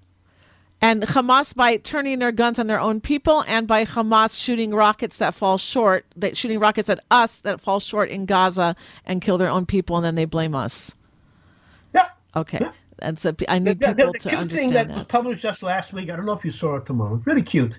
And 0.82 1.04
Hamas 1.04 1.56
by 1.56 1.78
turning 1.78 2.20
their 2.20 2.32
guns 2.32 2.58
on 2.58 2.66
their 2.66 2.80
own 2.80 3.02
people, 3.02 3.44
and 3.48 3.68
by 3.68 3.86
Hamas 3.86 4.42
shooting 4.42 4.74
rockets 4.74 5.20
that 5.20 5.36
fall 5.36 5.60
short, 5.60 6.06
that 6.16 6.36
shooting 6.36 6.60
rockets 6.60 6.90
at 6.90 7.00
us 7.12 7.40
that 7.42 7.62
fall 7.62 7.80
short 7.80 8.10
in 8.10 8.26
Gaza 8.26 8.76
and 9.06 9.22
kill 9.22 9.38
their 9.38 9.50
own 9.50 9.68
people, 9.68 9.96
and 9.98 10.06
then 10.06 10.16
they 10.16 10.26
blame 10.26 10.56
us. 10.56 10.96
Yeah. 11.94 12.10
Okay. 12.36 12.58
Yeah. 12.62 12.72
And 13.00 13.20
so 13.20 13.36
I 13.48 13.60
need 13.60 13.80
the, 13.80 13.90
people 13.90 14.06
the, 14.08 14.12
the 14.14 14.20
to 14.20 14.30
cute 14.30 14.42
understand 14.42 14.70
thing 14.70 14.74
that, 14.76 14.88
that. 14.88 14.98
was 14.98 15.08
published 15.08 15.42
just 15.42 15.64
last 15.64 15.94
week. 15.94 16.10
I 16.10 16.16
don't 16.16 16.26
know 16.26 16.34
if 16.34 16.46
you 16.46 16.52
saw 16.52 16.78
it 16.78 16.86
Tamar. 16.86 17.16
It's 17.18 17.28
really 17.28 17.44
cute. 17.44 17.74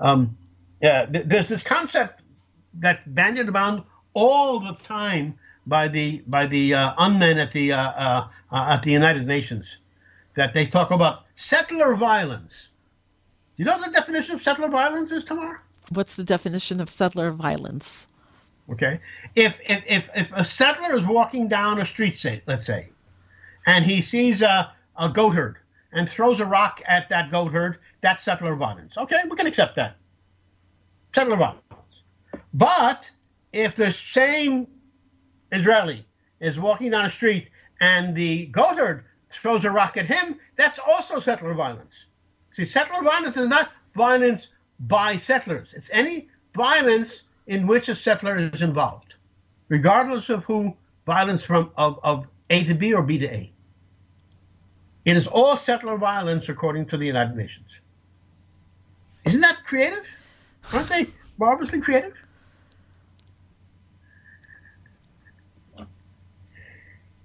Um, 0.00 0.36
yeah, 0.80 1.06
there's 1.06 1.48
this 1.48 1.62
concept 1.62 2.20
that 2.74 3.14
bandied 3.14 3.48
around 3.48 3.82
all 4.12 4.60
the 4.60 4.74
time 4.82 5.38
by 5.66 5.88
the 5.88 6.22
by 6.26 6.46
the 6.46 6.74
uh, 6.74 6.94
unmen 6.96 7.42
at 7.42 7.52
the 7.52 7.72
uh, 7.72 7.80
uh, 7.80 8.28
uh, 8.52 8.74
at 8.74 8.82
the 8.82 8.92
United 8.92 9.26
Nations 9.26 9.66
that 10.36 10.54
they 10.54 10.66
talk 10.66 10.90
about 10.90 11.25
settler 11.36 11.94
violence. 11.94 12.52
Do 13.56 13.62
you 13.62 13.64
know 13.66 13.78
what 13.78 13.86
the 13.86 13.92
definition 13.92 14.34
of 14.34 14.42
settler 14.42 14.68
violence 14.68 15.12
is, 15.12 15.24
Tamar? 15.24 15.62
What's 15.90 16.16
the 16.16 16.24
definition 16.24 16.80
of 16.80 16.90
settler 16.90 17.30
violence? 17.30 18.08
Okay, 18.70 18.98
if 19.36 19.54
if 19.64 19.84
if, 19.86 20.04
if 20.14 20.28
a 20.32 20.44
settler 20.44 20.96
is 20.96 21.04
walking 21.04 21.46
down 21.46 21.80
a 21.80 21.86
street, 21.86 22.18
say 22.18 22.42
let's 22.46 22.66
say, 22.66 22.88
and 23.66 23.84
he 23.84 24.00
sees 24.00 24.42
a, 24.42 24.72
a 24.98 25.08
goat 25.08 25.30
herd 25.30 25.58
and 25.92 26.08
throws 26.08 26.40
a 26.40 26.44
rock 26.44 26.82
at 26.88 27.08
that 27.10 27.30
goat 27.30 27.52
herd, 27.52 27.78
that's 28.00 28.24
settler 28.24 28.56
violence. 28.56 28.94
Okay, 28.98 29.20
we 29.30 29.36
can 29.36 29.46
accept 29.46 29.76
that. 29.76 29.96
Settler 31.14 31.36
violence. 31.36 31.62
But 32.52 33.08
if 33.52 33.76
the 33.76 33.94
same 34.12 34.66
Israeli 35.52 36.04
is 36.40 36.58
walking 36.58 36.90
down 36.90 37.06
a 37.06 37.10
street 37.12 37.50
and 37.80 38.16
the 38.16 38.46
goat 38.46 38.78
herd 38.78 39.04
throws 39.36 39.64
a 39.64 39.70
rock 39.70 39.96
at 39.96 40.06
him, 40.06 40.38
that's 40.56 40.78
also 40.78 41.20
settler 41.20 41.54
violence. 41.54 41.94
See, 42.52 42.64
settler 42.64 43.02
violence 43.02 43.36
is 43.36 43.48
not 43.48 43.70
violence 43.94 44.46
by 44.80 45.16
settlers. 45.16 45.68
It's 45.72 45.88
any 45.92 46.28
violence 46.54 47.22
in 47.46 47.66
which 47.66 47.88
a 47.88 47.94
settler 47.94 48.38
is 48.38 48.62
involved, 48.62 49.14
regardless 49.68 50.28
of 50.28 50.44
who 50.44 50.74
violence 51.06 51.42
from 51.42 51.70
of, 51.76 51.98
of 52.02 52.26
A 52.50 52.64
to 52.64 52.74
B 52.74 52.92
or 52.92 53.02
B 53.02 53.18
to 53.18 53.26
A. 53.26 53.52
It 55.04 55.16
is 55.16 55.26
all 55.26 55.56
settler 55.56 55.96
violence 55.96 56.48
according 56.48 56.86
to 56.86 56.96
the 56.96 57.06
United 57.06 57.36
Nations. 57.36 57.68
Isn't 59.24 59.40
that 59.40 59.58
creative? 59.64 60.04
Aren't 60.72 60.88
they 60.88 61.06
marvelously 61.38 61.80
creative? 61.80 62.14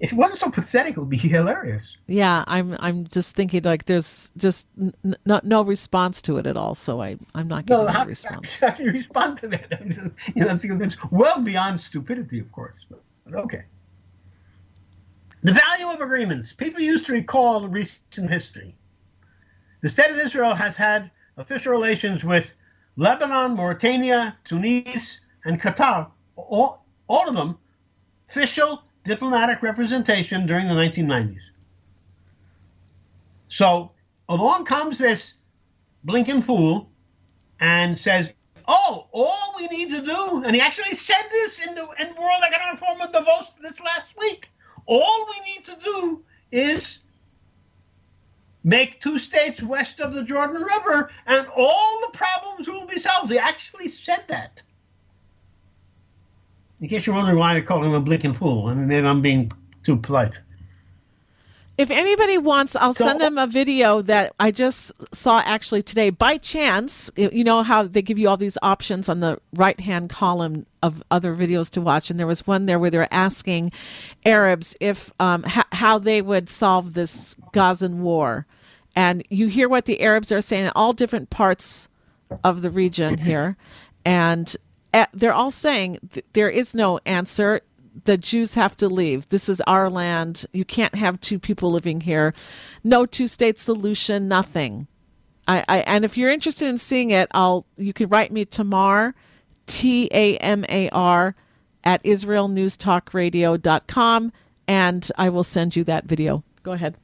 If 0.02 0.12
it 0.12 0.16
wasn't 0.16 0.40
so 0.40 0.50
pathetic, 0.50 0.98
it 0.98 1.00
would 1.00 1.10
be 1.10 1.18
hilarious. 1.18 1.84
Yeah, 2.08 2.44
I'm. 2.48 2.76
I'm 2.80 3.06
just 3.08 3.36
thinking 3.36 3.62
like 3.62 3.86
there's 3.86 4.32
just 4.36 4.68
n- 4.80 4.96
n- 5.06 5.42
no, 5.44 5.62
response 5.62 6.24
to 6.24 6.38
it 6.38 6.48
at 6.48 6.58
all. 6.58 6.74
So 6.74 7.02
I 7.04 7.18
I'm 7.36 7.48
not 7.48 7.68
getting 7.68 7.86
No, 7.86 7.92
how, 7.92 8.06
response. 8.08 8.60
how 8.60 8.72
can 8.72 8.86
you 8.88 8.94
respond 8.94 9.38
to 9.42 9.48
that? 9.50 9.68
I 9.80 9.84
mean, 9.84 10.12
you 10.36 10.44
know, 10.44 10.60
it's 10.64 10.98
well 11.12 11.40
beyond 11.40 11.80
stupidity, 11.80 12.40
of 12.40 12.52
course. 12.52 12.78
But, 12.90 13.04
but 13.26 13.36
okay. 13.46 13.66
The 15.44 15.54
value 15.54 15.88
of 15.88 16.02
agreements. 16.02 16.52
People 16.52 16.82
used 16.82 17.06
to 17.06 17.14
recall 17.14 17.68
recent 17.68 18.28
history. 18.30 18.76
The 19.82 19.90
state 19.90 20.10
of 20.10 20.18
Israel 20.18 20.56
has 20.56 20.76
had 20.76 21.12
official 21.38 21.72
relations 21.72 22.24
with 22.24 22.54
Lebanon, 22.98 23.56
Mauritania, 23.56 24.36
Tunis, 24.46 25.20
and 25.46 25.62
Qatar. 25.62 26.10
All, 26.36 26.86
all 27.08 27.30
of 27.30 27.36
them 27.36 27.58
official 28.30 28.84
diplomatic 29.04 29.62
representation 29.62 30.46
during 30.46 30.68
the 30.68 30.74
1990s. 30.74 31.40
So 33.50 33.92
along 34.30 34.66
comes 34.66 34.98
this 34.98 35.34
blinking 36.04 36.44
fool 36.44 36.90
and 37.60 37.98
says, 38.00 38.30
"Oh, 38.68 39.08
all 39.12 39.54
we 39.58 39.68
need 39.68 39.90
to 39.90 40.02
do," 40.02 40.44
and 40.44 40.56
he 40.56 40.62
actually 40.62 40.96
said 40.96 41.24
this 41.30 41.68
in 41.68 41.76
the 41.76 41.88
in 42.00 42.16
World 42.16 42.44
Economic 42.46 42.80
Forum 42.80 43.02
of 43.02 43.12
Davos 43.12 43.54
this 43.62 43.80
last 43.80 44.08
week. 44.18 44.50
All 44.86 45.28
we 45.30 45.54
need 45.54 45.66
to 45.66 45.78
do 45.84 46.24
is 46.52 47.00
make 48.64 49.02
two 49.02 49.18
states 49.20 49.62
west 49.62 50.00
of 50.00 50.14
the 50.14 50.24
Jordan 50.24 50.62
River, 50.62 51.12
and 51.26 51.48
all 51.56 52.02
the 52.02 52.18
problems 52.18 52.68
will 52.68 52.86
be 52.86 53.00
solved. 53.00 53.32
He 53.32 53.38
actually 53.40 53.90
said 53.90 54.24
that. 54.28 54.62
In 56.82 56.90
case 56.90 57.06
you're 57.06 57.16
wondering 57.16 57.38
why 57.38 57.56
I 57.56 57.62
call 57.62 57.84
him 57.84 57.94
a 57.94 58.00
blinking 58.02 58.34
fool, 58.34 58.68
I 58.68 58.74
mean, 58.74 58.88
maybe 58.88 59.06
I'm 59.06 59.22
being 59.22 59.52
too 59.84 59.98
polite. 59.98 60.40
If 61.78 61.90
anybody 61.90 62.38
wants, 62.38 62.76
I'll 62.76 62.94
So- 62.94 63.06
send 63.06 63.22
them 63.22 63.38
a 63.38 63.48
video 63.48 64.02
that 64.04 64.34
I 64.40 64.52
just 64.52 64.92
saw 65.16 65.42
actually 65.46 65.82
today 65.84 66.10
by 66.10 66.38
chance. 66.38 67.10
You 67.16 67.44
know 67.44 67.64
how 67.64 67.84
they 67.84 68.02
give 68.02 68.20
you 68.20 68.30
all 68.30 68.38
these 68.38 68.58
options 68.62 69.08
on 69.10 69.20
the 69.20 69.40
right 69.56 69.80
hand 69.80 70.10
column 70.10 70.66
of 70.84 71.02
other 71.10 71.36
videos 71.36 71.70
to 71.72 71.82
watch, 71.82 72.10
and 72.12 72.20
there 72.20 72.28
was 72.28 72.46
one 72.46 72.66
there 72.66 72.78
where 72.78 72.90
they're 72.90 73.12
asking 73.14 73.72
Arabs 74.26 74.76
if 74.82 75.12
um, 75.20 75.44
h- 75.48 75.64
how 75.72 75.98
they 75.98 76.22
would 76.22 76.50
solve 76.50 76.94
this 76.94 77.36
Gazan 77.52 78.02
war, 78.02 78.46
and 78.96 79.24
you 79.30 79.48
hear 79.48 79.70
what 79.70 79.86
the 79.86 80.02
Arabs 80.02 80.32
are 80.32 80.42
saying 80.42 80.66
in 80.66 80.72
all 80.76 80.94
different 80.94 81.30
parts 81.30 81.88
of 82.44 82.62
the 82.64 82.70
region 82.70 83.18
here, 83.20 83.56
and 84.06 84.56
they're 85.14 85.34
all 85.34 85.52
saying 85.52 86.00
th- 86.12 86.26
there 86.34 86.50
is 86.50 86.74
no 86.74 87.00
answer 87.06 87.62
the 88.06 88.18
Jews 88.18 88.54
have 88.56 88.76
to 88.78 88.88
leave. 88.88 89.28
This 89.30 89.48
is 89.50 89.62
our 89.62 89.88
land. 89.90 90.46
You 90.54 90.66
can't 90.66 90.96
have 90.96 91.20
two 91.20 91.40
people 91.40 91.72
living 91.72 92.02
here. 92.02 92.34
No 92.84 93.06
two 93.06 93.28
state 93.28 93.58
solution, 93.60 94.28
nothing. 94.28 94.88
I, 95.48 95.64
I 95.68 95.78
and 95.80 96.06
if 96.06 96.18
you're 96.18 96.32
interested 96.32 96.68
in 96.68 96.78
seeing 96.78 97.10
it, 97.12 97.30
I'll 97.34 97.66
you 97.78 97.94
can 97.94 98.10
write 98.10 98.32
me 98.32 98.46
Tamar 98.46 99.16
T 99.66 100.08
A 100.12 100.38
M 100.38 100.64
A 100.70 100.90
R 100.90 101.36
at 101.84 102.04
israelnewstalkradio.com 102.04 104.32
and 104.68 105.12
I 105.18 105.30
will 105.30 105.44
send 105.44 105.76
you 105.76 105.84
that 105.86 106.06
video. 106.06 106.44
Go 106.64 106.74
ahead. 106.74 106.96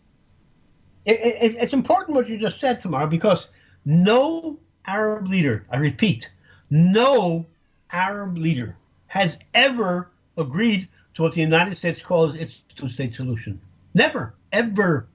It, 1.05 1.19
it, 1.19 1.55
it's 1.55 1.73
important 1.73 2.15
what 2.15 2.29
you 2.29 2.37
just 2.37 2.59
said, 2.59 2.79
Tamar, 2.79 3.07
because 3.07 3.47
no 3.85 4.59
Arab 4.85 5.27
leader, 5.27 5.65
I 5.71 5.77
repeat, 5.77 6.27
no 6.69 7.47
Arab 7.91 8.37
leader 8.37 8.77
has 9.07 9.37
ever 9.53 10.11
agreed 10.37 10.87
to 11.15 11.23
what 11.23 11.33
the 11.33 11.41
United 11.41 11.77
States 11.77 12.01
calls 12.01 12.35
its 12.35 12.61
two 12.75 12.89
state 12.89 13.15
solution. 13.15 13.59
Never, 13.93 14.35
ever. 14.51 15.07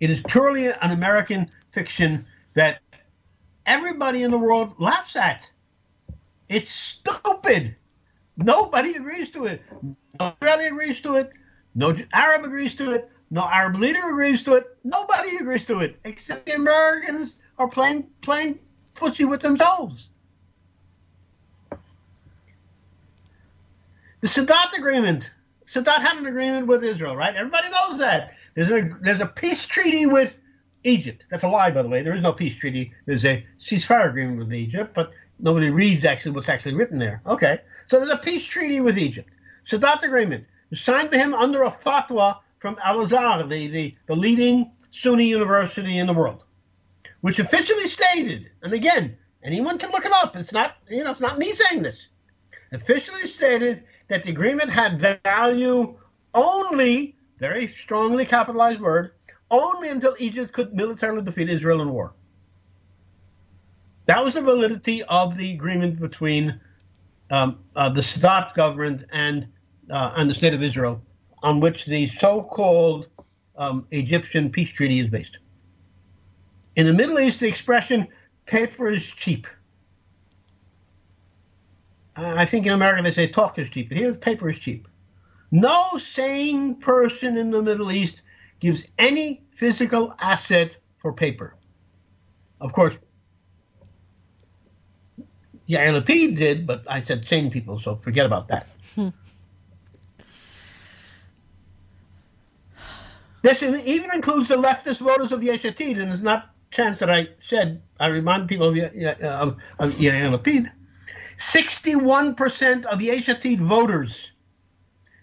It 0.00 0.10
is 0.10 0.20
purely 0.26 0.66
an 0.66 0.90
American 0.90 1.50
fiction 1.72 2.26
that 2.54 2.80
everybody 3.64 4.22
in 4.22 4.30
the 4.30 4.38
world 4.38 4.74
laughs 4.78 5.16
at. 5.16 5.48
It's 6.48 6.70
stupid. 6.70 7.76
Nobody 8.36 8.94
agrees 8.94 9.30
to 9.30 9.46
it. 9.46 9.62
No 10.18 10.34
Israeli 10.40 10.66
agrees 10.66 11.00
to 11.02 11.14
it. 11.14 11.32
No 11.74 11.96
Arab 12.12 12.44
agrees 12.44 12.74
to 12.76 12.90
it. 12.92 13.10
No 13.30 13.42
Arab 13.42 13.76
leader 13.76 14.08
agrees 14.08 14.42
to 14.44 14.54
it. 14.54 14.76
Nobody 14.84 15.36
agrees 15.36 15.64
to 15.66 15.80
it 15.80 15.98
except 16.04 16.46
the 16.46 16.54
Americans 16.54 17.32
are 17.58 17.68
playing 17.68 18.06
playing 18.22 18.58
pussy 18.94 19.24
with 19.24 19.40
themselves. 19.40 20.08
The 24.20 24.28
Sadat 24.28 24.72
agreement. 24.76 25.30
Sadat 25.72 26.00
had 26.00 26.16
an 26.16 26.26
agreement 26.26 26.66
with 26.66 26.84
Israel, 26.84 27.16
right? 27.16 27.34
Everybody 27.34 27.68
knows 27.70 27.98
that. 27.98 28.32
There's 28.54 28.70
a 28.70 28.90
there's 29.02 29.20
a 29.20 29.26
peace 29.26 29.66
treaty 29.66 30.06
with 30.06 30.36
Egypt. 30.84 31.24
That's 31.30 31.42
a 31.42 31.48
lie, 31.48 31.70
by 31.70 31.82
the 31.82 31.88
way. 31.88 32.02
There 32.02 32.14
is 32.14 32.22
no 32.22 32.32
peace 32.32 32.58
treaty. 32.58 32.92
There's 33.04 33.24
a 33.24 33.44
ceasefire 33.60 34.08
agreement 34.08 34.38
with 34.38 34.54
Egypt, 34.54 34.92
but 34.94 35.10
nobody 35.38 35.70
reads 35.70 36.04
actually 36.04 36.32
what's 36.32 36.48
actually 36.48 36.74
written 36.74 36.98
there. 36.98 37.20
Okay, 37.26 37.60
so 37.86 37.98
there's 37.98 38.10
a 38.10 38.22
peace 38.22 38.44
treaty 38.46 38.80
with 38.80 38.96
Egypt. 38.96 39.28
Sadat's 39.70 40.04
agreement 40.04 40.44
was 40.70 40.80
signed 40.80 41.10
by 41.10 41.18
him 41.18 41.34
under 41.34 41.64
a 41.64 41.76
fatwa 41.84 42.38
from 42.60 42.78
Al 42.82 43.00
Azhar, 43.00 43.46
the, 43.46 43.68
the, 43.68 43.94
the 44.06 44.16
leading 44.16 44.72
Sunni 44.90 45.26
university 45.26 45.98
in 45.98 46.06
the 46.06 46.12
world, 46.12 46.44
which 47.20 47.38
officially 47.38 47.88
stated, 47.88 48.50
and 48.62 48.72
again, 48.72 49.16
anyone 49.44 49.78
can 49.78 49.90
look 49.90 50.06
it 50.06 50.12
up. 50.12 50.36
It's 50.36 50.52
not 50.52 50.76
you 50.88 51.04
know 51.04 51.10
it's 51.10 51.20
not 51.20 51.38
me 51.38 51.54
saying 51.54 51.82
this. 51.82 51.98
Officially 52.72 53.28
stated 53.28 53.84
that 54.08 54.22
the 54.22 54.30
agreement 54.30 54.70
had 54.70 55.00
value 55.24 55.96
only, 56.34 57.16
very 57.38 57.68
strongly 57.82 58.24
capitalized 58.24 58.80
word, 58.80 59.12
only 59.50 59.88
until 59.88 60.14
Egypt 60.18 60.52
could 60.52 60.74
militarily 60.74 61.22
defeat 61.22 61.48
Israel 61.48 61.80
in 61.82 61.90
war. 61.90 62.12
That 64.06 64.24
was 64.24 64.34
the 64.34 64.42
validity 64.42 65.02
of 65.04 65.36
the 65.36 65.52
agreement 65.52 66.00
between 66.00 66.60
um, 67.30 67.58
uh, 67.74 67.88
the 67.90 68.00
Sadat 68.00 68.54
government 68.54 69.04
and 69.12 69.48
uh, 69.90 70.14
and 70.16 70.28
the 70.28 70.34
state 70.34 70.52
of 70.52 70.62
Israel, 70.62 71.00
on 71.42 71.60
which 71.60 71.86
the 71.86 72.10
so-called 72.20 73.06
um, 73.56 73.86
Egyptian 73.92 74.50
peace 74.50 74.70
treaty 74.76 75.00
is 75.00 75.08
based. 75.08 75.38
In 76.74 76.86
the 76.86 76.92
Middle 76.92 77.18
East, 77.20 77.40
the 77.40 77.48
expression 77.48 78.06
"paper 78.46 78.90
is 78.90 79.02
cheap." 79.18 79.46
I 82.16 82.46
think 82.46 82.66
in 82.66 82.72
America 82.72 83.02
they 83.02 83.12
say 83.12 83.28
talk 83.28 83.58
is 83.58 83.68
cheap, 83.70 83.88
but 83.88 83.98
here 83.98 84.10
the 84.10 84.18
paper 84.18 84.48
is 84.50 84.58
cheap. 84.58 84.88
No 85.50 85.98
sane 85.98 86.76
person 86.76 87.36
in 87.36 87.50
the 87.50 87.62
Middle 87.62 87.92
East 87.92 88.20
gives 88.60 88.84
any 88.98 89.44
physical 89.58 90.14
asset 90.18 90.76
for 90.98 91.12
paper. 91.12 91.54
Of 92.60 92.72
course, 92.72 92.94
Yair 95.68 96.00
Lapid 96.00 96.36
did, 96.36 96.66
but 96.66 96.84
I 96.88 97.02
said 97.02 97.26
sane 97.26 97.50
people, 97.50 97.78
so 97.78 97.96
forget 97.96 98.26
about 98.26 98.48
that. 98.48 98.66
This 103.42 103.62
even 103.62 104.12
includes 104.12 104.48
the 104.48 104.56
leftist 104.56 104.98
voters 104.98 105.30
of 105.30 105.40
Yesh 105.40 105.62
Atid, 105.62 106.02
and 106.02 106.12
it's 106.12 106.20
not 106.20 106.50
chance 106.72 106.98
that 106.98 107.08
I 107.08 107.28
said, 107.48 107.80
I 108.00 108.08
remind 108.08 108.48
people 108.48 108.70
of, 108.70 108.76
of, 108.76 109.56
of 109.78 109.92
Yair 109.92 110.36
Lapid. 110.36 110.68
61% 111.38 112.84
of 112.86 113.00
Yesh 113.00 113.26
Atid 113.26 113.60
voters 113.60 114.30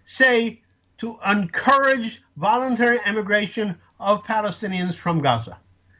say 0.05 0.61
to 0.99 1.18
encourage 1.26 2.22
voluntary 2.38 2.99
emigration 3.05 3.76
of 3.99 4.24
Palestinians 4.24 4.95
from 4.95 5.22
Gaza. 5.22 5.57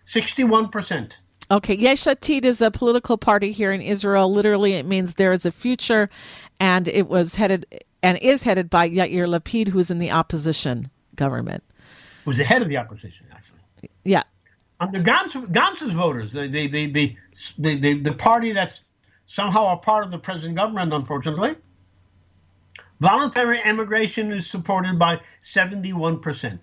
61%. 0.08 1.12
Okay, 1.52 1.76
Yesh 1.76 2.04
Atid 2.04 2.46
is 2.46 2.62
a 2.62 2.72
political 2.72 3.18
party 3.18 3.52
here 3.52 3.72
in 3.72 3.82
Israel. 3.82 4.32
Literally, 4.32 4.74
it 4.74 4.86
means 4.86 5.16
there 5.16 5.34
is 5.34 5.46
a 5.46 5.52
future, 5.52 6.10
and 6.60 6.88
it 6.88 7.08
was 7.08 7.36
headed 7.36 7.66
and 8.02 8.18
is 8.20 8.44
headed 8.44 8.70
by 8.70 8.90
Yair 8.90 9.28
Lapid, 9.28 9.70
who 9.70 9.80
is 9.80 9.92
in 9.92 10.00
the 10.00 10.12
opposition 10.12 10.90
government. 11.16 11.64
Who's 12.26 12.38
the 12.38 12.44
head 12.44 12.62
of 12.62 12.70
the 12.70 12.78
opposition, 12.78 13.26
actually? 13.32 13.60
Yeah. 14.04 14.24
Under 14.80 15.02
Gantz, 15.02 15.34
Gantz's 15.52 15.94
voters, 15.94 16.32
the 16.34 16.48
the, 16.48 16.68
the 16.68 17.16
the, 17.58 17.76
the, 17.80 18.00
the 18.00 18.14
party 18.14 18.52
that's 18.52 18.80
somehow 19.34 19.74
a 19.74 19.78
part 19.78 20.06
of 20.06 20.12
the 20.12 20.18
present 20.18 20.56
government, 20.56 20.94
unfortunately, 20.94 21.56
voluntary 23.00 23.60
immigration 23.66 24.32
is 24.32 24.48
supported 24.48 24.98
by 24.98 25.20
71%. 25.54 26.60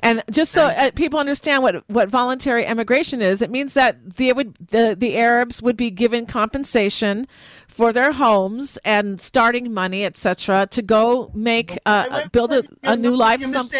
And 0.00 0.22
just 0.30 0.52
so 0.52 0.66
uh, 0.66 0.90
people 0.92 1.18
understand 1.18 1.62
what, 1.62 1.88
what 1.88 2.08
voluntary 2.08 2.66
emigration 2.66 3.20
is, 3.20 3.42
it 3.42 3.50
means 3.50 3.74
that 3.74 4.16
they 4.16 4.32
would 4.32 4.54
the, 4.54 4.96
the 4.98 5.16
Arabs 5.16 5.60
would 5.62 5.76
be 5.76 5.90
given 5.90 6.26
compensation 6.26 7.26
for 7.66 7.92
their 7.92 8.12
homes 8.12 8.78
and 8.84 9.20
starting 9.20 9.72
money, 9.72 10.04
etc., 10.04 10.66
to 10.70 10.82
go 10.82 11.30
make 11.34 11.78
uh, 11.84 12.28
build 12.30 12.52
a, 12.52 12.64
a 12.82 12.96
new 12.96 13.14
life. 13.14 13.42
Some 13.44 13.70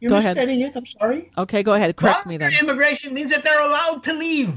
you're 0.00 0.10
go 0.10 0.16
ahead. 0.16 0.36
it. 0.38 0.76
I'm 0.76 0.86
sorry. 0.86 1.30
Okay, 1.36 1.62
go 1.62 1.74
ahead. 1.74 1.96
Correct 1.96 2.24
voluntary 2.24 2.50
me 2.50 2.58
then. 2.58 2.68
Immigration 2.68 3.14
means 3.14 3.30
that 3.30 3.42
they're 3.42 3.62
allowed 3.62 4.02
to 4.04 4.12
leave. 4.12 4.54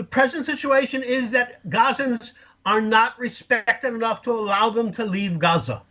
The 0.00 0.06
present 0.06 0.46
situation 0.46 1.02
is 1.02 1.30
that 1.32 1.62
Gazans 1.68 2.30
are 2.64 2.80
not 2.80 3.18
respected 3.18 3.92
enough 3.92 4.22
to 4.22 4.30
allow 4.30 4.70
them 4.70 4.94
to 4.94 5.04
leave 5.04 5.38
Gaza. 5.38 5.82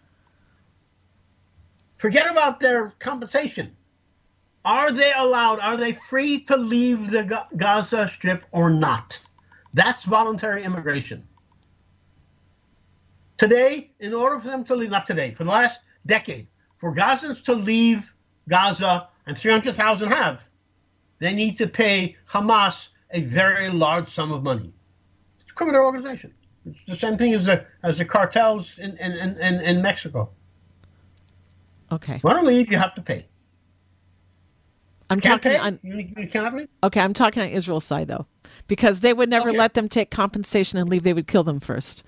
Forget 1.99 2.27
about 2.27 2.59
their 2.59 2.91
compensation. 2.97 3.77
Are 4.65 4.91
they 4.91 5.13
allowed? 5.15 5.59
Are 5.59 5.77
they 5.77 5.99
free 6.09 6.43
to 6.45 6.57
leave 6.57 7.11
the 7.11 7.45
Gaza 7.55 8.09
Strip 8.15 8.47
or 8.51 8.71
not? 8.71 9.19
That's 9.75 10.03
voluntary 10.05 10.63
immigration. 10.63 11.27
Today, 13.37 13.91
in 13.99 14.15
order 14.15 14.39
for 14.39 14.47
them 14.47 14.63
to 14.63 14.75
leave, 14.75 14.89
not 14.89 15.05
today, 15.05 15.35
for 15.35 15.43
the 15.43 15.51
last 15.51 15.81
decade, 16.07 16.47
for 16.79 16.95
Gazans 16.95 17.43
to 17.43 17.53
leave 17.53 18.11
Gaza, 18.49 19.09
and 19.27 19.37
300,000 19.37 20.09
have, 20.09 20.39
they 21.19 21.31
need 21.31 21.59
to 21.59 21.67
pay 21.67 22.17
Hamas 22.27 22.87
a 23.11 23.21
very 23.23 23.69
large 23.69 24.13
sum 24.13 24.31
of 24.31 24.43
money. 24.43 24.73
It's 25.41 25.49
a 25.51 25.53
criminal 25.53 25.85
organization. 25.85 26.33
It's 26.65 26.77
the 26.87 26.97
same 26.97 27.17
thing 27.17 27.33
as 27.33 27.45
the 27.45 27.65
as 27.83 27.97
the 27.97 28.05
cartels 28.05 28.71
in 28.77 28.97
in, 28.97 29.11
in, 29.39 29.61
in 29.61 29.81
Mexico. 29.81 30.29
Okay. 31.91 32.19
Want 32.23 32.39
to 32.39 32.45
leave, 32.45 32.71
you 32.71 32.77
have 32.77 32.93
to 32.95 33.01
pay. 33.01 33.25
I'm 35.09 35.19
Can't 35.19 35.41
talking 35.41 35.57
pay? 35.57 35.65
on. 35.65 35.79
You, 35.81 36.07
you 36.17 36.27
cannot 36.27 36.53
leave? 36.53 36.67
Okay, 36.83 36.99
I'm 37.01 37.13
talking 37.13 37.41
on 37.41 37.49
Israel's 37.49 37.85
side 37.85 38.07
though, 38.07 38.27
because 38.67 38.99
they 38.99 39.13
would 39.13 39.29
never 39.29 39.49
okay. 39.49 39.57
let 39.57 39.73
them 39.73 39.89
take 39.89 40.11
compensation 40.11 40.77
and 40.77 40.87
leave. 40.87 41.03
They 41.03 41.13
would 41.13 41.27
kill 41.27 41.43
them 41.43 41.59
first. 41.59 42.03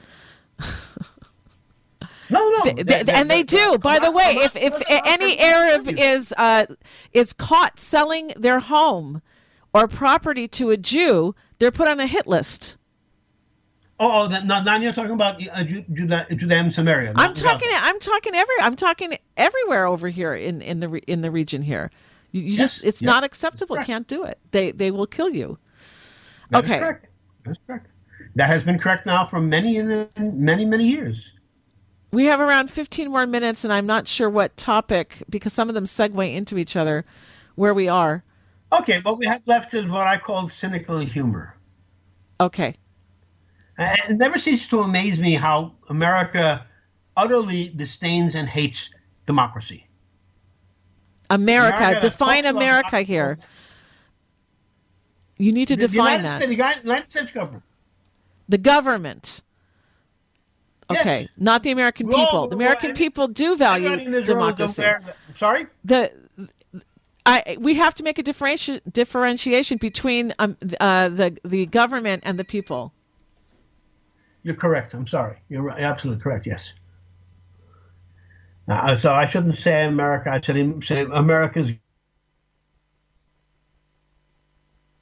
No, 2.30 2.50
no, 2.50 2.64
they, 2.64 2.84
they, 2.84 3.04
they, 3.04 3.12
and 3.14 3.30
they 3.30 3.44
do. 3.44 3.78
By 3.78 4.00
the 4.00 4.12
way, 4.12 4.38
if 4.38 4.56
if 4.56 4.82
any 4.88 5.38
Arab 5.40 5.90
is 5.90 6.34
uh, 6.38 6.66
is 7.12 7.34
caught 7.34 7.80
selling 7.80 8.32
their 8.38 8.60
home 8.60 9.22
or 9.74 9.88
property 9.88 10.48
to 10.50 10.70
a 10.70 10.78
Jew, 10.78 11.36
they're 11.60 11.72
put 11.72 11.88
on 11.88 12.00
a 12.00 12.08
hit 12.08 12.28
list. 12.28 12.78
Oh, 14.00 14.24
oh 14.24 14.28
that, 14.30 14.46
now, 14.46 14.62
now 14.64 14.78
you're 14.78 14.94
talking 14.94 15.12
about 15.12 15.40
uh, 15.52 15.64
Judah, 15.64 16.26
Judah 16.36 16.56
and 16.56 16.74
Samaria. 16.74 17.14
I'm 17.16 17.34
talking. 17.34 17.70
I'm 17.72 18.00
talking 18.00 18.34
every. 18.34 18.56
I'm 18.62 18.76
talking 18.76 19.18
everywhere 19.38 19.86
over 19.86 20.10
here 20.10 20.34
in, 20.34 20.62
in 20.62 20.80
the 20.80 20.90
in 21.08 21.22
the 21.22 21.30
region 21.30 21.62
here. 21.62 21.92
You, 22.32 22.42
you 22.42 22.48
yes. 22.48 22.58
just 22.58 22.84
it's 22.84 23.02
not 23.02 23.24
acceptable. 23.24 23.78
You 23.78 23.86
can't 23.86 24.08
do 24.08 24.24
it. 24.24 24.40
They 24.52 24.72
they 24.72 24.90
will 24.90 25.06
kill 25.06 25.30
you. 25.30 25.60
That 26.50 26.64
okay. 26.64 26.80
correct. 26.80 27.08
That's 27.46 27.60
correct. 27.68 27.88
That 28.36 28.48
has 28.48 28.64
been 28.64 28.80
correct 28.80 29.06
now 29.06 29.28
for 29.28 29.40
many 29.40 29.80
many 30.18 30.66
many 30.66 30.88
years. 30.88 31.18
We 32.12 32.26
have 32.26 32.42
around 32.42 32.70
15 32.70 33.10
more 33.10 33.26
minutes, 33.26 33.64
and 33.64 33.72
I'm 33.72 33.86
not 33.86 34.06
sure 34.06 34.30
what 34.30 34.58
topic 34.58 35.24
because 35.30 35.54
some 35.54 35.70
of 35.70 35.76
them 35.76 35.86
segue 35.86 36.36
into 36.36 36.58
each 36.58 36.76
other. 36.76 37.06
Where 37.56 37.74
we 37.74 37.88
are. 37.88 38.24
Okay, 38.74 39.02
what 39.02 39.18
we 39.18 39.26
have 39.26 39.42
left 39.46 39.74
is 39.74 39.86
what 39.86 40.08
I 40.08 40.18
call 40.18 40.48
cynical 40.48 41.00
humor. 41.00 41.56
Okay. 42.40 42.76
Uh, 43.78 43.96
it 44.10 44.18
never 44.18 44.40
ceases 44.40 44.68
to 44.70 44.82
amaze 44.82 45.20
me 45.20 45.34
how 45.36 45.74
America 45.90 46.66
utterly 47.18 47.70
disdains 47.76 48.36
and 48.36 48.48
hates 48.48 48.90
democracy. 49.28 49.88
America, 51.30 51.78
America 51.78 52.00
define 52.02 52.46
America 52.46 53.02
here. 53.02 53.40
You 55.38 55.52
need 55.52 55.68
to 55.70 55.76
the, 55.76 55.88
define 55.88 56.20
the 56.20 56.24
that. 56.24 56.38
States, 56.38 56.50
the 56.50 56.82
United 56.84 57.10
States 57.10 57.32
government. 57.32 57.64
The 58.48 58.58
government. 58.58 59.42
Okay, 60.90 61.22
yes. 61.22 61.30
not 61.38 61.64
the 61.64 61.72
American 61.72 62.10
people. 62.10 62.48
the 62.48 62.56
American 62.56 62.94
people 62.94 63.28
do 63.28 63.56
value 63.56 64.24
democracy. 64.24 64.84
Sorry. 65.40 65.68
The 65.86 66.12
I, 67.26 67.58
we 67.60 67.76
have 67.76 67.94
to 67.96 68.04
make 68.04 68.18
a 68.18 68.24
differenti- 68.24 68.82
differentiation 68.92 69.78
between 69.78 70.34
um, 70.40 70.58
uh, 70.80 71.10
the 71.10 71.38
the 71.44 71.66
government 71.68 72.24
and 72.26 72.40
the 72.40 72.44
people. 72.44 72.94
You're 74.44 74.56
correct. 74.56 74.94
I'm 74.94 75.08
sorry. 75.08 75.38
You're 75.50 75.70
absolutely 75.70 76.22
correct. 76.22 76.48
Yes. 76.48 76.74
Uh, 78.68 78.98
so 78.98 79.14
I 79.14 79.30
shouldn't 79.30 79.58
say 79.58 79.86
America. 79.86 80.32
I 80.32 80.42
should 80.42 80.84
say 80.86 81.02
America's. 81.02 81.72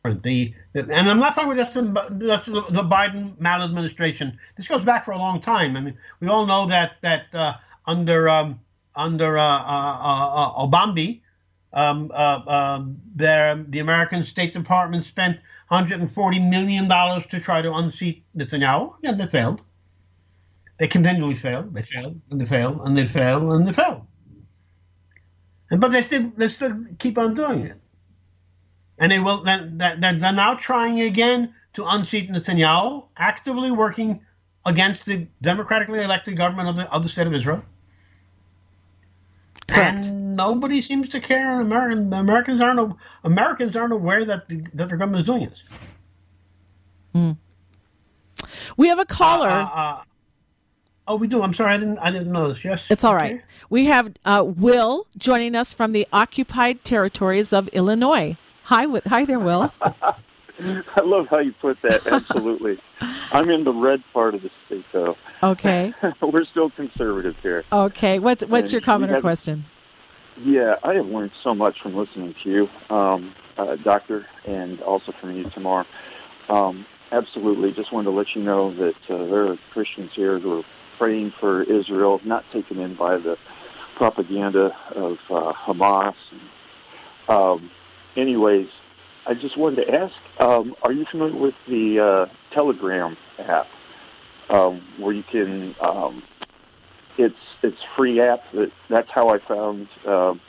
The, 0.03 0.53
the 0.73 0.79
and 0.79 1.09
I'm 1.09 1.19
not 1.19 1.35
talking 1.35 1.55
just, 1.55 1.73
the, 1.73 1.83
just 2.19 2.45
the 2.45 2.83
Biden 2.83 3.39
maladministration. 3.39 4.39
This 4.57 4.67
goes 4.67 4.83
back 4.83 5.05
for 5.05 5.11
a 5.11 5.17
long 5.17 5.39
time. 5.41 5.75
I 5.75 5.81
mean, 5.81 5.97
we 6.19 6.27
all 6.27 6.45
know 6.45 6.67
that 6.67 6.93
that 7.01 7.33
uh, 7.33 7.53
under 7.85 8.27
um, 8.27 8.59
under 8.95 9.37
uh, 9.37 9.43
uh, 11.73 11.77
uh 11.77 12.41
um, 12.47 12.47
um 12.47 13.71
the 13.71 13.79
American 13.79 14.25
State 14.25 14.53
Department 14.53 15.05
spent 15.05 15.37
140 15.69 16.39
million 16.39 16.87
dollars 16.87 17.23
to 17.31 17.39
try 17.39 17.61
to 17.61 17.73
unseat 17.73 18.23
Netanyahu. 18.35 18.95
Yeah, 19.01 19.13
they 19.13 19.27
failed. 19.27 19.61
They 20.79 20.87
continually 20.87 21.35
failed. 21.35 21.73
They 21.73 21.83
failed, 21.83 22.21
and 22.31 22.41
they 22.41 22.45
failed, 22.45 22.81
and 22.85 22.97
they 22.97 23.07
failed, 23.07 23.51
and 23.51 23.67
they 23.67 23.73
failed. 23.73 24.01
And, 25.69 25.79
but 25.79 25.91
they 25.91 26.01
still 26.01 26.31
they 26.37 26.47
still 26.47 26.85
keep 26.97 27.17
on 27.17 27.35
doing 27.35 27.61
it. 27.67 27.77
And 28.97 29.11
they 29.11 29.19
will. 29.19 29.43
Then 29.43 29.77
they're 29.77 30.33
now 30.33 30.55
trying 30.55 31.01
again 31.01 31.53
to 31.73 31.85
unseat 31.85 32.31
Netanyahu, 32.31 33.05
actively 33.15 33.71
working 33.71 34.21
against 34.65 35.05
the 35.05 35.27
democratically 35.41 36.03
elected 36.03 36.35
government 36.35 36.69
of 36.69 36.75
the 36.77 36.91
of 36.91 37.03
the 37.03 37.09
state 37.09 37.27
of 37.27 37.33
Israel. 37.33 37.61
Correct. 39.69 40.05
And 40.07 40.35
nobody 40.35 40.81
seems 40.81 41.09
to 41.09 41.19
care. 41.19 41.59
American 41.59 42.13
Americans 42.13 42.61
aren't 42.61 42.95
Americans 43.23 43.75
aren't 43.75 43.93
aware 43.93 44.25
that 44.25 44.47
the, 44.47 44.57
that 44.73 44.89
their 44.89 44.97
government 44.97 45.21
is 45.21 45.25
doing 45.25 45.49
this. 45.49 45.63
Mm. 47.15 47.37
We 48.77 48.87
have 48.87 48.99
a 48.99 49.05
caller. 49.05 49.49
Uh, 49.49 49.65
uh, 49.65 50.03
Oh, 51.09 51.15
we 51.15 51.27
do. 51.27 51.41
I'm 51.41 51.55
sorry, 51.55 51.73
I 51.73 51.77
didn't. 51.77 51.97
I 51.97 52.11
didn't 52.11 52.31
notice. 52.31 52.63
Yes, 52.63 52.85
it's 52.87 53.03
all 53.03 53.15
right. 53.15 53.33
Okay. 53.33 53.43
We 53.71 53.87
have 53.87 54.13
uh, 54.25 54.43
Will 54.45 55.07
joining 55.17 55.55
us 55.55 55.73
from 55.73 55.91
the 55.91 56.07
occupied 56.13 56.83
territories 56.83 57.51
of 57.51 57.67
Illinois. 57.69 58.37
Hi, 58.65 58.85
hi 59.07 59.25
there, 59.25 59.39
Will. 59.39 59.73
I 60.95 61.01
love 61.01 61.27
how 61.27 61.39
you 61.39 61.53
put 61.53 61.81
that. 61.81 62.05
Absolutely. 62.05 62.79
I'm 63.31 63.49
in 63.49 63.63
the 63.63 63.73
red 63.73 64.03
part 64.13 64.35
of 64.35 64.41
the 64.41 64.51
state, 64.65 64.85
though. 64.91 65.17
Okay. 65.41 65.93
We're 66.21 66.45
still 66.45 66.69
conservative 66.69 67.37
here. 67.41 67.63
Okay. 67.71 68.19
What's 68.19 68.45
what's 68.45 68.65
and 68.65 68.73
your 68.73 68.81
comment 68.81 69.11
or 69.11 69.21
question? 69.21 69.65
Yeah, 70.37 70.75
I 70.83 70.93
have 70.95 71.07
learned 71.07 71.31
so 71.43 71.53
much 71.53 71.81
from 71.81 71.95
listening 71.95 72.33
to 72.43 72.49
you, 72.49 72.69
um, 72.89 73.33
uh, 73.57 73.75
Doctor, 73.75 74.25
and 74.45 74.81
also 74.81 75.11
from 75.11 75.35
you, 75.35 75.43
Tamar. 75.49 75.85
Um, 76.49 76.85
absolutely. 77.11 77.73
Just 77.73 77.91
wanted 77.91 78.05
to 78.05 78.11
let 78.11 78.35
you 78.35 78.43
know 78.43 78.71
that 78.73 79.11
uh, 79.11 79.25
there 79.25 79.47
are 79.47 79.57
Christians 79.71 80.13
here 80.13 80.39
who 80.39 80.59
are 80.59 80.63
praying 80.97 81.31
for 81.31 81.63
Israel, 81.63 82.21
not 82.23 82.49
taken 82.51 82.79
in 82.79 82.95
by 82.95 83.17
the 83.17 83.37
propaganda 83.95 84.75
of 84.91 85.19
uh, 85.29 85.53
Hamas. 85.53 86.15
Um, 87.27 87.69
anyways, 88.15 88.69
I 89.29 89.35
just 89.35 89.55
wanted 89.57 89.85
to 89.85 89.99
ask: 89.99 90.15
um, 90.39 90.75
Are 90.81 90.91
you 90.91 91.05
familiar 91.05 91.35
with 91.35 91.53
the 91.67 91.99
uh, 91.99 92.25
Telegram 92.49 93.15
app, 93.37 93.67
um, 94.49 94.81
where 94.97 95.13
you 95.13 95.21
can? 95.21 95.75
Um, 95.79 96.23
it's 97.19 97.37
it's 97.61 97.77
free 97.95 98.19
app. 98.21 98.51
That 98.53 98.71
that's 98.87 99.09
how 99.11 99.29
I 99.29 99.37
found 99.37 99.87
um, 100.07 100.41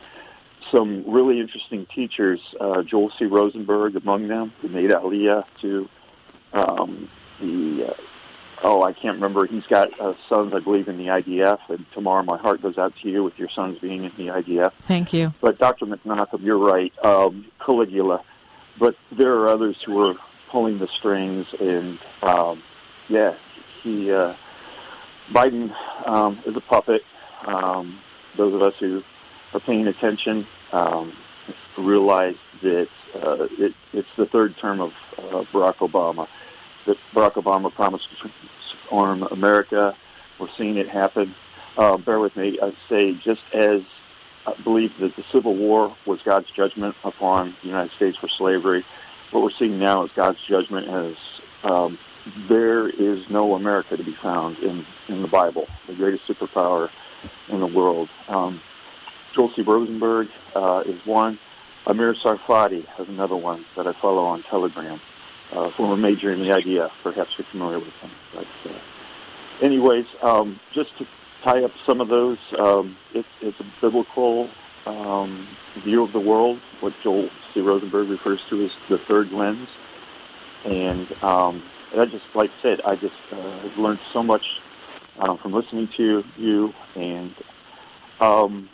some 0.70 1.04
really 1.06 1.40
interesting 1.40 1.84
teachers. 1.94 2.40
Uh, 2.58 2.80
Joel 2.82 3.12
C. 3.18 3.26
Rosenberg 3.26 3.96
among 3.96 4.28
them, 4.28 4.54
who 4.62 4.68
made 4.68 4.88
Aliyah 4.88 5.44
to 5.60 5.86
um, 6.54 7.06
the 7.38 7.88
uh, 7.90 7.94
oh, 8.62 8.82
I 8.82 8.94
can't 8.94 9.16
remember. 9.16 9.44
He's 9.44 9.66
got 9.66 10.00
uh, 10.00 10.14
sons, 10.26 10.54
I 10.54 10.60
believe, 10.60 10.88
in 10.88 10.96
the 10.96 11.08
IDF. 11.08 11.58
And 11.68 11.84
Tamar, 11.92 12.22
my 12.22 12.38
heart 12.38 12.62
goes 12.62 12.78
out 12.78 12.94
to 13.02 13.10
you 13.10 13.22
with 13.24 13.38
your 13.38 13.50
sons 13.50 13.78
being 13.78 14.04
in 14.04 14.12
the 14.16 14.28
IDF. 14.28 14.72
Thank 14.80 15.12
you. 15.12 15.34
But 15.42 15.58
Dr. 15.58 15.84
McNaughton, 15.84 16.42
you're 16.42 16.56
right. 16.56 16.92
Um, 17.04 17.44
Caligula. 17.62 18.22
But 18.80 18.96
there 19.12 19.34
are 19.34 19.48
others 19.48 19.76
who 19.82 20.08
are 20.08 20.16
pulling 20.48 20.78
the 20.78 20.88
strings, 20.88 21.46
and 21.60 21.98
um, 22.22 22.62
yeah, 23.08 23.34
he 23.82 24.10
uh, 24.10 24.34
Biden 25.30 25.72
um, 26.06 26.40
is 26.46 26.56
a 26.56 26.60
puppet. 26.60 27.04
Um, 27.44 28.00
those 28.36 28.54
of 28.54 28.62
us 28.62 28.74
who 28.80 29.04
are 29.54 29.60
paying 29.60 29.86
attention 29.86 30.46
um, 30.72 31.12
realize 31.76 32.36
that 32.62 32.88
uh, 33.14 33.46
it, 33.58 33.74
it's 33.92 34.08
the 34.16 34.26
third 34.26 34.56
term 34.56 34.80
of 34.80 34.94
uh, 35.18 35.44
Barack 35.52 35.76
Obama 35.76 36.26
that 36.86 36.96
Barack 37.14 37.32
Obama 37.32 37.72
promised 37.72 38.08
to 38.20 38.30
arm 38.90 39.22
America. 39.24 39.94
We're 40.38 40.48
seeing 40.56 40.76
it 40.76 40.88
happen. 40.88 41.34
Uh, 41.76 41.96
bear 41.96 42.18
with 42.18 42.36
me. 42.36 42.58
I 42.60 42.74
say 42.88 43.14
just 43.14 43.42
as 43.52 43.82
I 44.46 44.54
believe 44.62 44.96
that 44.98 45.16
the 45.16 45.22
Civil 45.24 45.54
War 45.54 45.94
was 46.06 46.22
God's 46.22 46.50
judgment 46.50 46.96
upon 47.04 47.54
the 47.60 47.68
United 47.68 47.92
States 47.92 48.16
for 48.16 48.28
slavery, 48.28 48.84
what 49.30 49.42
we're 49.42 49.50
seeing 49.50 49.78
now 49.78 50.04
is 50.04 50.10
God's 50.12 50.40
judgment 50.44 50.88
as 50.88 51.16
um, 51.62 51.98
there 52.48 52.88
is 52.88 53.28
no 53.30 53.54
America 53.54 53.96
to 53.96 54.02
be 54.02 54.12
found 54.12 54.58
in, 54.58 54.84
in 55.08 55.22
the 55.22 55.28
Bible, 55.28 55.68
the 55.86 55.94
greatest 55.94 56.26
superpower 56.26 56.90
in 57.48 57.60
the 57.60 57.66
world. 57.66 58.08
Um. 58.28 58.60
Rosenberg 59.36 60.28
uh, 60.54 60.82
is 60.84 61.06
one. 61.06 61.38
Amir 61.86 62.14
Tsarfati 62.14 62.84
is 63.00 63.08
another 63.08 63.36
one 63.36 63.64
that 63.76 63.86
I 63.86 63.92
follow 63.92 64.24
on 64.24 64.42
Telegram 64.42 65.00
uh, 65.52 65.70
former 65.70 65.96
major 65.96 66.32
in 66.32 66.40
the 66.40 66.48
IDF. 66.48 66.90
Perhaps 67.02 67.38
you're 67.38 67.44
familiar 67.46 67.78
with 67.78 67.94
him. 67.96 68.10
But 68.34 68.46
uh, 68.66 68.74
anyways, 69.60 70.06
um, 70.22 70.60
just 70.72 70.96
to 70.98 71.06
tie 71.42 71.64
up 71.64 71.72
some 71.86 72.00
of 72.00 72.08
those, 72.08 72.38
um, 72.58 72.96
it, 73.14 73.26
it's 73.40 73.58
a 73.60 73.66
biblical 73.80 74.48
um, 74.86 75.46
view 75.76 76.02
of 76.02 76.12
the 76.12 76.20
world, 76.20 76.60
what 76.80 76.92
Joel 77.02 77.30
C. 77.52 77.60
Rosenberg 77.60 78.08
refers 78.08 78.40
to 78.50 78.64
as 78.64 78.72
the 78.88 78.98
third 78.98 79.32
lens. 79.32 79.68
And 80.64 81.10
um, 81.22 81.62
I 81.96 82.04
just, 82.04 82.24
like 82.34 82.50
I 82.58 82.62
said, 82.62 82.80
I 82.82 82.96
just 82.96 83.14
uh, 83.32 83.68
learned 83.76 84.00
so 84.12 84.22
much 84.22 84.60
um, 85.18 85.38
from 85.38 85.52
listening 85.52 85.88
to 85.96 86.24
you 86.36 86.74
and 86.94 87.34
um, 88.20 88.68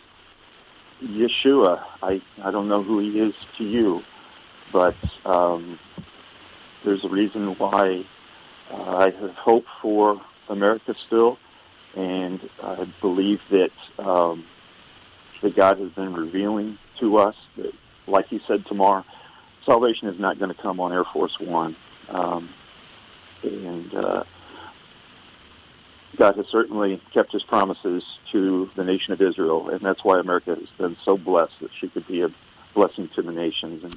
Yeshua. 1.02 1.84
I, 2.02 2.20
I 2.42 2.50
don't 2.50 2.68
know 2.68 2.82
who 2.82 2.98
he 2.98 3.20
is 3.20 3.34
to 3.58 3.64
you, 3.64 4.02
but 4.72 4.96
um, 5.24 5.78
there's 6.84 7.04
a 7.04 7.08
reason 7.08 7.56
why 7.58 8.04
uh, 8.70 8.96
I 8.96 9.10
have 9.10 9.34
hope 9.34 9.64
for 9.80 10.20
America 10.48 10.94
still, 11.06 11.38
and 11.96 12.48
I 12.62 12.84
believe 13.00 13.40
that 13.50 13.72
um, 13.98 14.44
that 15.40 15.56
God 15.56 15.78
has 15.80 15.90
been 15.90 16.14
revealing 16.14 16.78
to 17.00 17.18
us 17.18 17.34
that, 17.56 17.74
like 18.06 18.28
He 18.28 18.40
said 18.46 18.64
Tamar, 18.66 19.04
salvation 19.64 20.08
is 20.08 20.18
not 20.20 20.38
going 20.38 20.54
to 20.54 20.60
come 20.60 20.78
on 20.78 20.92
Air 20.92 21.04
Force 21.04 21.38
One, 21.40 21.74
um, 22.08 22.48
and 23.42 23.94
uh, 23.94 24.24
God 26.16 26.36
has 26.36 26.46
certainly 26.48 27.00
kept 27.12 27.32
His 27.32 27.42
promises 27.42 28.04
to 28.32 28.70
the 28.76 28.84
nation 28.84 29.12
of 29.12 29.22
Israel, 29.22 29.70
and 29.70 29.80
that's 29.80 30.04
why 30.04 30.20
America 30.20 30.54
has 30.54 30.70
been 30.78 30.96
so 31.04 31.16
blessed 31.16 31.58
that 31.60 31.70
she 31.80 31.88
could 31.88 32.06
be 32.06 32.22
a 32.22 32.30
blessing 32.76 33.08
to 33.16 33.22
the 33.22 33.32
nations. 33.32 33.82
And 33.82 33.96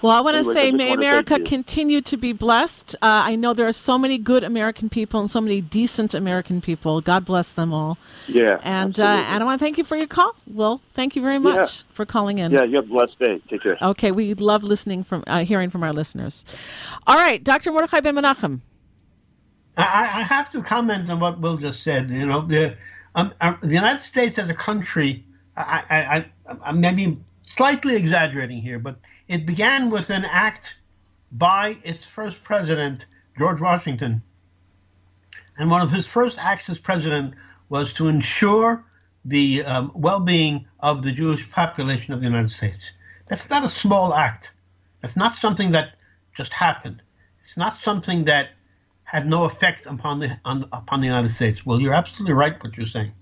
well, 0.00 0.12
I 0.12 0.20
want 0.22 0.38
to 0.38 0.44
say, 0.44 0.70
may 0.70 0.92
America 0.94 1.38
continue 1.40 2.00
to 2.02 2.16
be 2.16 2.32
blessed. 2.32 2.94
Uh, 3.02 3.28
I 3.30 3.36
know 3.36 3.52
there 3.52 3.68
are 3.68 3.72
so 3.72 3.98
many 3.98 4.16
good 4.16 4.44
American 4.44 4.88
people 4.88 5.20
and 5.20 5.30
so 5.30 5.40
many 5.40 5.60
decent 5.60 6.14
American 6.14 6.62
people. 6.62 7.02
God 7.02 7.26
bless 7.26 7.52
them 7.52 7.74
all. 7.74 7.98
Yeah, 8.26 8.58
and 8.62 8.98
uh, 8.98 9.04
and 9.04 9.42
I 9.42 9.44
want 9.44 9.60
to 9.60 9.64
thank 9.64 9.76
you 9.76 9.84
for 9.84 9.96
your 9.96 10.06
call. 10.06 10.34
Will, 10.46 10.80
thank 10.94 11.14
you 11.16 11.20
very 11.20 11.38
much 11.38 11.80
yeah. 11.80 11.92
for 11.92 12.06
calling 12.06 12.38
in. 12.38 12.52
Yeah, 12.52 12.64
you 12.64 12.76
have 12.76 12.86
a 12.86 12.88
blessed 12.88 13.18
day. 13.18 13.42
Take 13.50 13.62
care. 13.62 13.76
Okay, 13.82 14.12
we 14.12 14.32
love 14.34 14.62
listening 14.62 15.04
from 15.04 15.24
uh, 15.26 15.44
hearing 15.44 15.68
from 15.68 15.82
our 15.82 15.92
listeners. 15.92 16.46
All 17.06 17.16
right, 17.16 17.44
Dr. 17.44 17.72
Mordechai 17.72 18.00
Ben 18.00 18.14
Menachem. 18.14 18.60
I, 19.76 20.20
I 20.20 20.22
have 20.22 20.50
to 20.52 20.62
comment 20.62 21.10
on 21.10 21.20
what 21.20 21.40
Will 21.40 21.56
just 21.56 21.82
said. 21.82 22.10
You 22.10 22.26
know, 22.26 22.46
the 22.46 22.76
um, 23.14 23.34
uh, 23.40 23.54
the 23.60 23.74
United 23.74 24.02
States 24.02 24.38
as 24.38 24.48
a 24.48 24.54
country, 24.54 25.24
I, 25.56 25.82
I, 25.90 25.98
I, 25.98 26.56
I 26.64 26.72
maybe 26.72 27.18
slightly 27.56 27.96
exaggerating 27.96 28.62
here, 28.62 28.78
but 28.78 28.98
it 29.28 29.46
began 29.46 29.90
with 29.90 30.10
an 30.10 30.24
act 30.24 30.66
by 31.32 31.78
its 31.84 32.04
first 32.04 32.42
president, 32.42 33.06
George 33.38 33.60
Washington. 33.60 34.22
And 35.58 35.70
one 35.70 35.82
of 35.82 35.90
his 35.90 36.06
first 36.06 36.38
acts 36.38 36.68
as 36.68 36.78
president 36.78 37.34
was 37.68 37.92
to 37.94 38.08
ensure 38.08 38.84
the 39.24 39.62
um, 39.64 39.92
well 39.94 40.20
being 40.20 40.66
of 40.80 41.02
the 41.02 41.12
Jewish 41.12 41.48
population 41.50 42.14
of 42.14 42.20
the 42.20 42.26
United 42.26 42.50
States. 42.50 42.82
That's 43.28 43.48
not 43.50 43.64
a 43.64 43.68
small 43.68 44.14
act. 44.14 44.52
That's 45.02 45.16
not 45.16 45.34
something 45.36 45.72
that 45.72 45.94
just 46.36 46.52
happened. 46.52 47.02
It's 47.44 47.56
not 47.56 47.78
something 47.82 48.24
that 48.24 48.50
had 49.04 49.26
no 49.26 49.44
effect 49.44 49.86
upon 49.86 50.20
the 50.20 50.38
on, 50.44 50.64
upon 50.72 51.00
the 51.00 51.06
United 51.06 51.30
States. 51.32 51.66
Well, 51.66 51.80
you're 51.80 51.94
absolutely 51.94 52.32
right 52.32 52.62
what 52.62 52.76
you're 52.76 52.86
saying. 52.86 53.12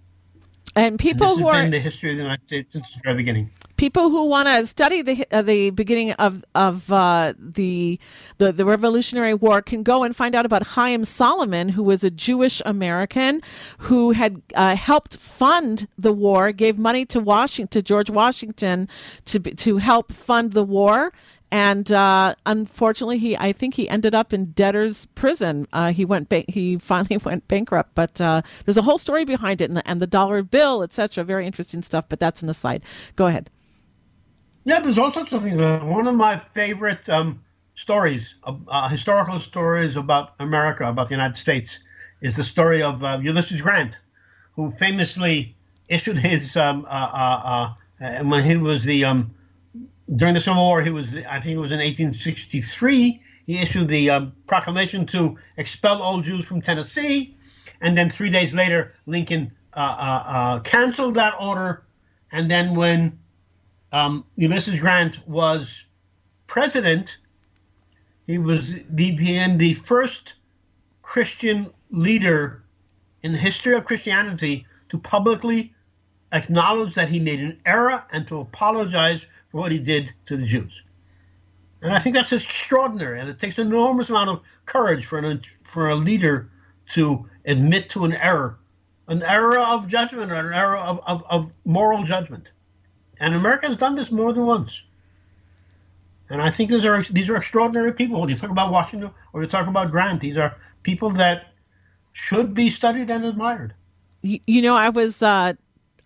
And 0.77 0.99
people 0.99 1.33
and 1.33 1.41
who 1.41 1.49
are 1.49 1.63
in 1.63 1.71
the 1.71 1.81
history 1.81 2.13
of 2.13 2.19
the 2.19 2.23
United 2.23 2.47
States 2.47 2.73
since 2.73 2.87
the 2.95 3.01
very 3.03 3.17
beginning 3.17 3.51
people 3.79 4.11
who 4.11 4.27
want 4.27 4.49
to 4.49 4.67
study 4.67 5.01
the 5.01 5.25
uh, 5.31 5.41
the 5.41 5.71
beginning 5.71 6.13
of 6.13 6.45
of 6.55 6.93
uh, 6.93 7.33
the, 7.39 7.99
the 8.37 8.53
the 8.53 8.67
Revolutionary 8.67 9.33
War 9.33 9.63
can 9.63 9.83
go 9.83 10.05
and 10.05 10.15
find 10.15 10.35
out 10.35 10.45
about 10.45 10.75
Haym 10.75 11.07
Salomon, 11.07 11.71
who 11.71 11.83
was 11.83 12.05
a 12.05 12.11
Jewish 12.11 12.61
American 12.67 13.41
who 13.79 14.11
had 14.11 14.43
uh, 14.55 14.77
helped 14.77 15.17
fund 15.17 15.89
the 15.97 16.13
war, 16.13 16.53
gave 16.53 16.77
money 16.77 17.07
to 17.07 17.21
Washington 17.21 17.69
to 17.69 17.81
George 17.81 18.11
Washington 18.11 18.89
to 19.25 19.39
to 19.39 19.79
help 19.79 20.13
fund 20.13 20.53
the 20.53 20.65
war. 20.65 21.13
And 21.51 21.91
uh, 21.91 22.35
unfortunately, 22.45 23.19
he 23.19 23.35
I 23.37 23.53
think 23.53 23.75
he 23.75 23.89
ended 23.89 24.15
up 24.15 24.35
in 24.35 24.53
debtor's 24.53 25.07
prison. 25.07 25.67
Uh, 25.73 25.93
he 25.93 26.05
went 26.05 26.29
ba- 26.29 26.45
he 26.47 26.77
finally 26.77 27.17
went 27.25 27.49
bankrupt. 27.49 27.95
But 27.95 28.21
uh, 28.21 28.43
there's 28.67 28.77
a 28.77 28.83
whole 28.83 28.99
story 28.99 29.25
behind 29.25 29.63
it, 29.63 29.71
and 29.71 29.77
the, 29.79 29.89
and 29.89 29.99
the 30.01 30.07
dollar 30.07 30.43
bill, 30.43 30.83
etc. 30.83 31.25
Very 31.25 31.47
interesting 31.47 31.83
stuff. 31.83 32.07
But 32.09 32.21
that's 32.21 32.43
an 32.43 32.51
aside. 32.51 32.83
Go 33.17 33.29
ahead. 33.29 33.49
Yeah, 34.69 34.81
there's 34.81 34.99
all 34.99 35.11
sorts 35.11 35.33
of 35.33 35.43
things. 35.45 35.59
Uh, 35.59 35.81
one 35.83 36.07
of 36.07 36.15
my 36.15 36.43
favorite 36.53 37.09
um, 37.09 37.43
stories, 37.75 38.35
uh, 38.45 38.89
historical 38.91 39.41
stories 39.41 39.97
about 39.97 40.35
America, 40.41 40.87
about 40.87 41.09
the 41.09 41.15
United 41.15 41.39
States, 41.39 41.79
is 42.21 42.37
the 42.37 42.45
story 42.45 42.83
of 42.83 43.03
uh, 43.03 43.19
Ulysses 43.23 43.63
Grant, 43.63 43.97
who 44.57 44.71
famously 44.73 45.57
issued 45.89 46.19
his 46.19 46.55
um, 46.55 46.85
uh, 46.85 46.89
uh, 46.89 47.75
uh, 48.05 48.25
when 48.25 48.45
he 48.45 48.59
was 48.59 48.85
the 48.85 49.07
um, 49.07 49.35
during 50.17 50.35
the 50.35 50.41
Civil 50.43 50.63
War. 50.63 50.83
He 50.83 50.91
was, 50.91 51.17
I 51.17 51.41
think, 51.41 51.57
it 51.57 51.61
was 51.61 51.73
in 51.73 51.79
1863. 51.79 53.23
He 53.47 53.59
issued 53.61 53.89
the 53.89 54.11
um, 54.11 54.33
proclamation 54.47 55.07
to 55.07 55.39
expel 55.57 56.03
all 56.03 56.21
Jews 56.21 56.45
from 56.45 56.61
Tennessee, 56.61 57.35
and 57.81 57.97
then 57.97 58.11
three 58.11 58.29
days 58.29 58.53
later, 58.53 58.93
Lincoln 59.07 59.51
canceled 59.75 61.15
that 61.15 61.33
order. 61.41 61.85
And 62.31 62.51
then 62.51 62.75
when 62.75 63.19
um, 63.93 64.25
Ulysses 64.37 64.79
Grant 64.81 65.27
was 65.27 65.69
president, 66.47 67.17
he 68.27 68.39
was 68.39 68.75
became 68.95 69.59
the 69.59 69.75
first 69.75 70.35
Christian 71.03 71.71
leader 71.91 72.63
in 73.23 73.33
the 73.33 73.39
history 73.39 73.75
of 73.75 73.85
Christianity 73.85 74.67
to 74.91 74.99
publicly 74.99 75.75
acknowledge 76.33 76.95
that 76.95 77.09
he 77.09 77.19
made 77.19 77.41
an 77.41 77.59
error 77.65 78.05
and 78.13 78.27
to 78.29 78.41
apologize 78.41 79.21
for 79.51 79.61
what 79.61 79.73
he 79.73 79.79
did 79.79 80.13
to 80.27 80.37
the 80.37 80.47
Jews. 80.47 80.73
And 81.81 81.93
I 81.93 82.01
think 82.01 82.15
that's 82.15 82.33
extraordinary, 82.33 83.21
and 83.21 83.29
it 83.29 83.39
takes 83.39 83.59
an 83.59 83.69
enormous 83.69 84.11
amount 84.11 84.31
of 84.31 84.41
courage 84.67 85.07
for 85.07 85.19
an, 85.19 85.43
for 85.73 85.91
a 85.91 85.97
leader 85.97 86.51
to 86.91 87.29
admit 87.45 87.89
to 87.91 88.05
an 88.05 88.15
error, 88.15 88.59
an 89.07 89.23
error 89.23 89.59
of 89.61 89.89
judgment 89.89 90.33
or 90.33 90.35
an 90.35 90.53
error 90.53 90.77
of, 90.77 91.01
of, 91.07 91.23
of 91.31 91.53
moral 91.65 92.05
judgment. 92.05 92.51
And 93.21 93.35
America 93.35 93.69
has 93.69 93.77
done 93.77 93.97
this 93.97 94.11
more 94.11 94.33
than 94.33 94.47
once. 94.47 94.71
And 96.31 96.43
I 96.43 96.51
think 96.51 96.71
these 96.71 96.85
are 96.85 97.03
these 97.05 97.29
are 97.29 97.37
extraordinary 97.37 97.93
people. 97.93 98.21
When 98.21 98.29
you 98.29 98.37
talk 98.37 98.51
about 98.51 98.71
Washington 98.71 99.11
or 99.33 99.43
you 99.43 99.49
talk 99.49 99.67
about 99.67 99.91
Grant, 99.91 100.21
these 100.21 100.37
are 100.37 100.57
people 100.83 101.11
that 101.13 101.53
should 102.13 102.55
be 102.55 102.71
studied 102.71 103.11
and 103.11 103.25
admired. 103.25 103.75
You, 104.23 104.41
you 104.47 104.61
know, 104.61 104.75
I 104.75 104.91
was 104.91 105.23
uh, 105.23 105.55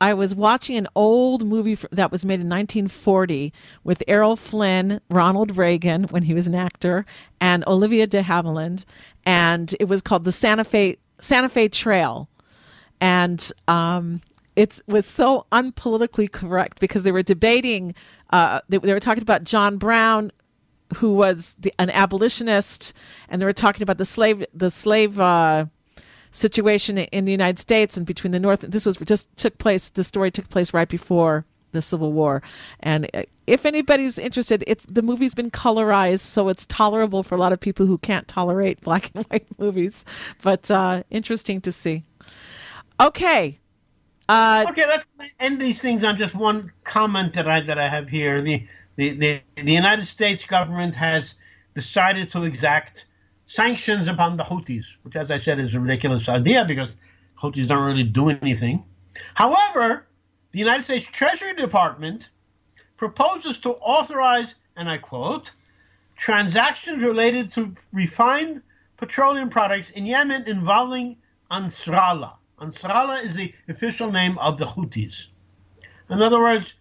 I 0.00 0.14
was 0.14 0.34
watching 0.34 0.76
an 0.76 0.88
old 0.94 1.46
movie 1.46 1.76
that 1.92 2.10
was 2.10 2.24
made 2.24 2.40
in 2.40 2.48
1940 2.48 3.52
with 3.84 4.02
Errol 4.08 4.34
Flynn, 4.34 5.00
Ronald 5.08 5.56
Reagan 5.56 6.04
when 6.04 6.24
he 6.24 6.34
was 6.34 6.46
an 6.46 6.54
actor, 6.54 7.06
and 7.40 7.62
Olivia 7.68 8.08
de 8.08 8.22
Havilland, 8.22 8.84
and 9.24 9.74
it 9.78 9.84
was 9.88 10.02
called 10.02 10.24
the 10.24 10.32
Santa 10.32 10.64
Fe 10.64 10.98
Santa 11.20 11.48
Fe 11.48 11.68
Trail, 11.68 12.28
and 13.00 13.52
um, 13.68 14.20
it 14.56 14.80
was 14.86 15.06
so 15.06 15.46
unpolitically 15.52 16.30
correct 16.30 16.80
because 16.80 17.04
they 17.04 17.12
were 17.12 17.22
debating. 17.22 17.94
Uh, 18.30 18.60
they, 18.68 18.78
they 18.78 18.92
were 18.92 19.00
talking 19.00 19.22
about 19.22 19.44
John 19.44 19.78
Brown, 19.78 20.30
who 20.96 21.14
was 21.14 21.56
the, 21.58 21.72
an 21.78 21.90
abolitionist, 21.90 22.92
and 23.28 23.40
they 23.40 23.46
were 23.46 23.52
talking 23.52 23.82
about 23.82 23.98
the 23.98 24.04
slave 24.04 24.44
the 24.54 24.70
slave. 24.70 25.20
Uh, 25.20 25.66
situation 26.34 26.96
in 26.96 27.26
the 27.26 27.30
United 27.30 27.58
States 27.58 27.94
and 27.96 28.06
between 28.06 28.30
the 28.30 28.40
North. 28.40 28.62
This 28.62 28.86
was 28.86 28.96
just 28.96 29.28
took 29.36 29.58
place. 29.58 29.90
The 29.90 30.02
story 30.02 30.30
took 30.30 30.48
place 30.48 30.72
right 30.72 30.88
before 30.88 31.44
the 31.72 31.82
Civil 31.82 32.12
War. 32.12 32.42
And 32.80 33.08
uh, 33.12 33.22
if 33.46 33.66
anybody's 33.66 34.18
interested, 34.18 34.62
it's 34.66 34.86
the 34.86 35.02
movie's 35.02 35.34
been 35.34 35.50
colorized, 35.50 36.20
so 36.20 36.48
it's 36.48 36.64
tolerable 36.66 37.22
for 37.22 37.34
a 37.34 37.38
lot 37.38 37.52
of 37.52 37.60
people 37.60 37.86
who 37.86 37.98
can't 37.98 38.28
tolerate 38.28 38.80
black 38.82 39.10
and 39.14 39.24
white 39.26 39.46
movies. 39.58 40.04
But 40.42 40.70
uh, 40.70 41.02
interesting 41.10 41.60
to 41.62 41.72
see. 41.72 42.04
Okay. 43.00 43.58
Uh, 44.32 44.64
okay, 44.70 44.86
let's 44.86 45.12
end 45.40 45.60
these 45.60 45.82
things 45.82 46.02
on 46.02 46.16
just 46.16 46.34
one 46.34 46.72
comment 46.84 47.34
that 47.34 47.46
I 47.46 47.60
that 47.60 47.78
I 47.78 47.86
have 47.86 48.08
here. 48.08 48.40
The 48.40 48.66
the 48.96 49.10
the, 49.10 49.40
the 49.62 49.74
United 49.74 50.06
States 50.06 50.42
government 50.46 50.94
has 50.94 51.34
decided 51.74 52.30
to 52.30 52.44
exact 52.44 53.04
sanctions 53.46 54.08
upon 54.08 54.38
the 54.38 54.44
Houthis, 54.44 54.86
which, 55.02 55.16
as 55.16 55.30
I 55.30 55.38
said, 55.38 55.58
is 55.58 55.74
a 55.74 55.80
ridiculous 55.80 56.30
idea 56.30 56.64
because 56.66 56.88
Houthis 57.42 57.68
don't 57.68 57.84
really 57.84 58.04
do 58.04 58.30
anything. 58.30 58.82
However, 59.34 60.06
the 60.52 60.60
United 60.60 60.84
States 60.84 61.06
Treasury 61.12 61.54
Department 61.54 62.30
proposes 62.96 63.58
to 63.58 63.72
authorize, 63.72 64.54
and 64.76 64.88
I 64.88 64.96
quote, 64.96 65.52
transactions 66.16 67.02
related 67.02 67.52
to 67.52 67.74
refined 67.92 68.62
petroleum 68.96 69.50
products 69.50 69.88
in 69.94 70.06
Yemen 70.06 70.44
involving 70.46 71.18
Ansarallah. 71.50 72.36
Ansarallah 72.62 73.24
is 73.24 73.34
the 73.34 73.52
official 73.68 74.12
name 74.12 74.38
of 74.38 74.56
the 74.56 74.66
Houthis. 74.66 75.26
In 76.08 76.22
other 76.22 76.38
words, 76.38 76.74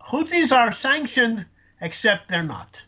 Houthis 0.00 0.52
are 0.52 0.72
sanctioned, 0.76 1.44
except 1.80 2.28
they're 2.28 2.44
not. 2.44 2.80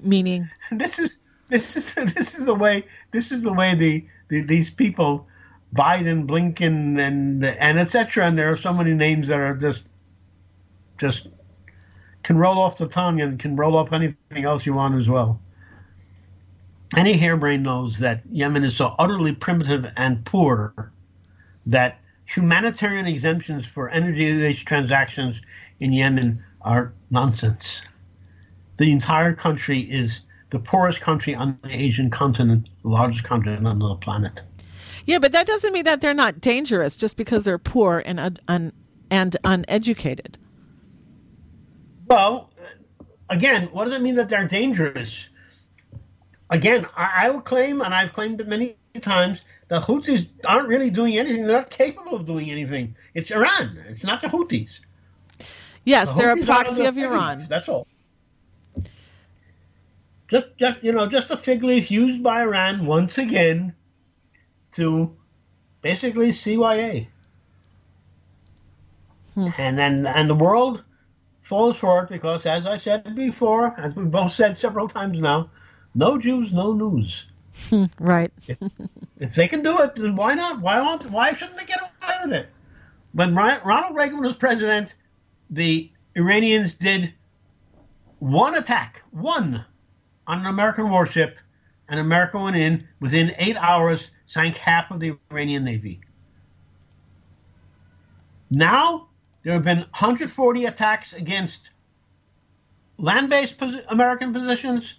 Meaning, 0.00 0.48
this 0.72 0.98
is 0.98 1.18
this 1.48 1.76
is 1.76 1.94
this 2.16 2.36
is 2.36 2.44
the 2.44 2.54
way 2.54 2.84
this 3.12 3.30
is 3.30 3.44
the 3.44 3.52
way 3.52 3.76
the, 3.76 4.04
the 4.28 4.40
these 4.42 4.70
people, 4.70 5.28
Biden, 5.74 6.26
Blinken, 6.26 6.98
and 7.00 7.44
and 7.44 7.78
etc. 7.78 8.26
And 8.26 8.36
there 8.36 8.50
are 8.50 8.56
so 8.56 8.72
many 8.72 8.92
names 8.92 9.28
that 9.28 9.38
are 9.38 9.54
just 9.54 9.82
just 10.98 11.28
can 12.24 12.36
roll 12.36 12.58
off 12.58 12.76
the 12.76 12.88
tongue 12.88 13.20
and 13.20 13.38
can 13.38 13.54
roll 13.54 13.76
off 13.76 13.92
anything 13.92 14.44
else 14.44 14.66
you 14.66 14.74
want 14.74 14.96
as 14.96 15.08
well. 15.08 15.40
Any 16.94 17.18
harebrain 17.18 17.62
knows 17.62 17.98
that 17.98 18.22
Yemen 18.30 18.64
is 18.64 18.76
so 18.76 18.94
utterly 18.98 19.32
primitive 19.32 19.86
and 19.96 20.24
poor 20.24 20.92
that 21.66 21.98
humanitarian 22.26 23.06
exemptions 23.06 23.66
for 23.66 23.88
energy-based 23.88 24.66
transactions 24.66 25.40
in 25.80 25.92
Yemen 25.92 26.44
are 26.60 26.92
nonsense 27.10 27.80
the 28.78 28.92
entire 28.92 29.32
country 29.32 29.80
is 29.80 30.20
the 30.50 30.58
poorest 30.58 31.00
country 31.00 31.34
on 31.34 31.58
the 31.62 31.70
Asian 31.70 32.10
continent, 32.10 32.70
the 32.82 32.88
largest 32.88 33.24
continent 33.24 33.66
on 33.66 33.78
the 33.78 33.94
planet. 33.96 34.42
Yeah, 35.04 35.18
but 35.18 35.32
that 35.32 35.46
doesn't 35.46 35.72
mean 35.72 35.84
that 35.84 36.00
they're 36.00 36.14
not 36.14 36.40
dangerous 36.40 36.96
just 36.96 37.16
because 37.16 37.44
they're 37.44 37.58
poor 37.58 38.02
and 38.04 38.40
un, 38.48 38.72
and 39.10 39.36
uneducated. 39.44 40.38
Well, 42.06 42.50
again, 43.30 43.68
what 43.72 43.84
does 43.84 43.94
it 43.94 44.02
mean 44.02 44.14
that 44.16 44.28
they're 44.28 44.46
dangerous? 44.46 45.26
Again, 46.50 46.86
I, 46.96 47.24
I 47.24 47.30
will 47.30 47.40
claim, 47.40 47.80
and 47.80 47.92
I've 47.94 48.12
claimed 48.12 48.40
it 48.40 48.48
many 48.48 48.76
times, 49.00 49.40
the 49.68 49.80
Houthis 49.80 50.28
aren't 50.44 50.68
really 50.68 50.90
doing 50.90 51.18
anything. 51.18 51.46
They're 51.46 51.56
not 51.56 51.70
capable 51.70 52.14
of 52.14 52.24
doing 52.24 52.50
anything. 52.50 52.94
It's 53.14 53.30
Iran. 53.30 53.78
It's 53.88 54.04
not 54.04 54.20
the 54.20 54.28
Houthis. 54.28 54.70
Yes, 55.84 56.12
the 56.12 56.18
they're 56.18 56.36
Houthis 56.36 56.42
a 56.42 56.46
proxy 56.46 56.84
of 56.84 56.98
Iran. 56.98 57.46
That's 57.48 57.68
all 57.68 57.86
just 60.28 60.46
just 60.58 60.82
you 60.82 60.92
know 60.92 61.08
just 61.08 61.30
a 61.30 61.36
fig 61.36 61.62
leaf 61.62 61.90
used 61.90 62.22
by 62.22 62.42
Iran 62.42 62.86
once 62.86 63.18
again 63.18 63.74
to 64.72 65.16
basically 65.82 66.32
CYA. 66.32 67.06
Hmm. 69.34 69.48
And 69.58 69.78
then 69.78 70.06
and 70.06 70.28
the 70.28 70.34
world 70.34 70.82
falls 71.48 71.76
for 71.76 72.04
it 72.04 72.08
because 72.08 72.44
as 72.46 72.66
I 72.66 72.78
said 72.78 73.14
before, 73.14 73.78
as 73.78 73.94
we 73.94 74.04
both 74.04 74.32
said 74.32 74.58
several 74.58 74.88
times 74.88 75.18
now, 75.18 75.50
no 75.96 76.18
Jews, 76.18 76.52
no 76.52 76.72
news. 76.72 77.24
right. 77.98 78.30
if, 78.46 78.58
if, 79.18 79.34
they 79.34 79.48
can 79.48 79.62
do 79.62 79.78
it, 79.78 79.96
then 79.96 80.14
why 80.14 80.34
not? 80.34 80.60
Why 80.60 80.80
won't, 80.80 81.10
why 81.10 81.32
shouldn't 81.32 81.56
they 81.56 81.64
get 81.64 81.80
away 81.80 82.14
with 82.24 82.34
it? 82.34 82.48
When 83.12 83.34
Ronald 83.34 83.96
Reagan 83.96 84.20
was 84.20 84.36
president, 84.36 84.94
the 85.48 85.90
Iranians 86.14 86.74
did 86.74 87.14
one 88.18 88.56
attack, 88.56 89.02
one 89.10 89.64
on 90.26 90.40
an 90.40 90.46
American 90.46 90.90
warship. 90.90 91.38
An 91.88 91.98
American 91.98 92.42
went 92.42 92.56
in. 92.56 92.86
Within 93.00 93.32
eight 93.38 93.56
hours, 93.56 94.08
sank 94.26 94.56
half 94.56 94.90
of 94.90 95.00
the 95.00 95.16
Iranian 95.30 95.64
Navy. 95.64 96.00
Now, 98.50 99.08
there 99.44 99.54
have 99.54 99.64
been 99.64 99.78
140 99.78 100.66
attacks 100.66 101.12
against 101.14 101.60
land 102.98 103.30
based 103.30 103.54
American 103.88 104.32
positions 104.32 104.94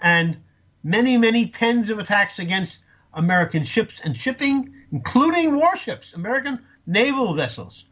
and 0.00 0.36
many, 0.82 1.16
many 1.16 1.46
tens 1.48 1.90
of 1.90 1.98
attacks 1.98 2.38
against 2.38 2.78
American 3.14 3.64
ships 3.64 4.00
and 4.04 4.16
shipping, 4.16 4.72
including 4.92 5.56
warships, 5.56 6.12
American 6.14 6.60
naval 6.86 7.34
vessels. 7.34 7.84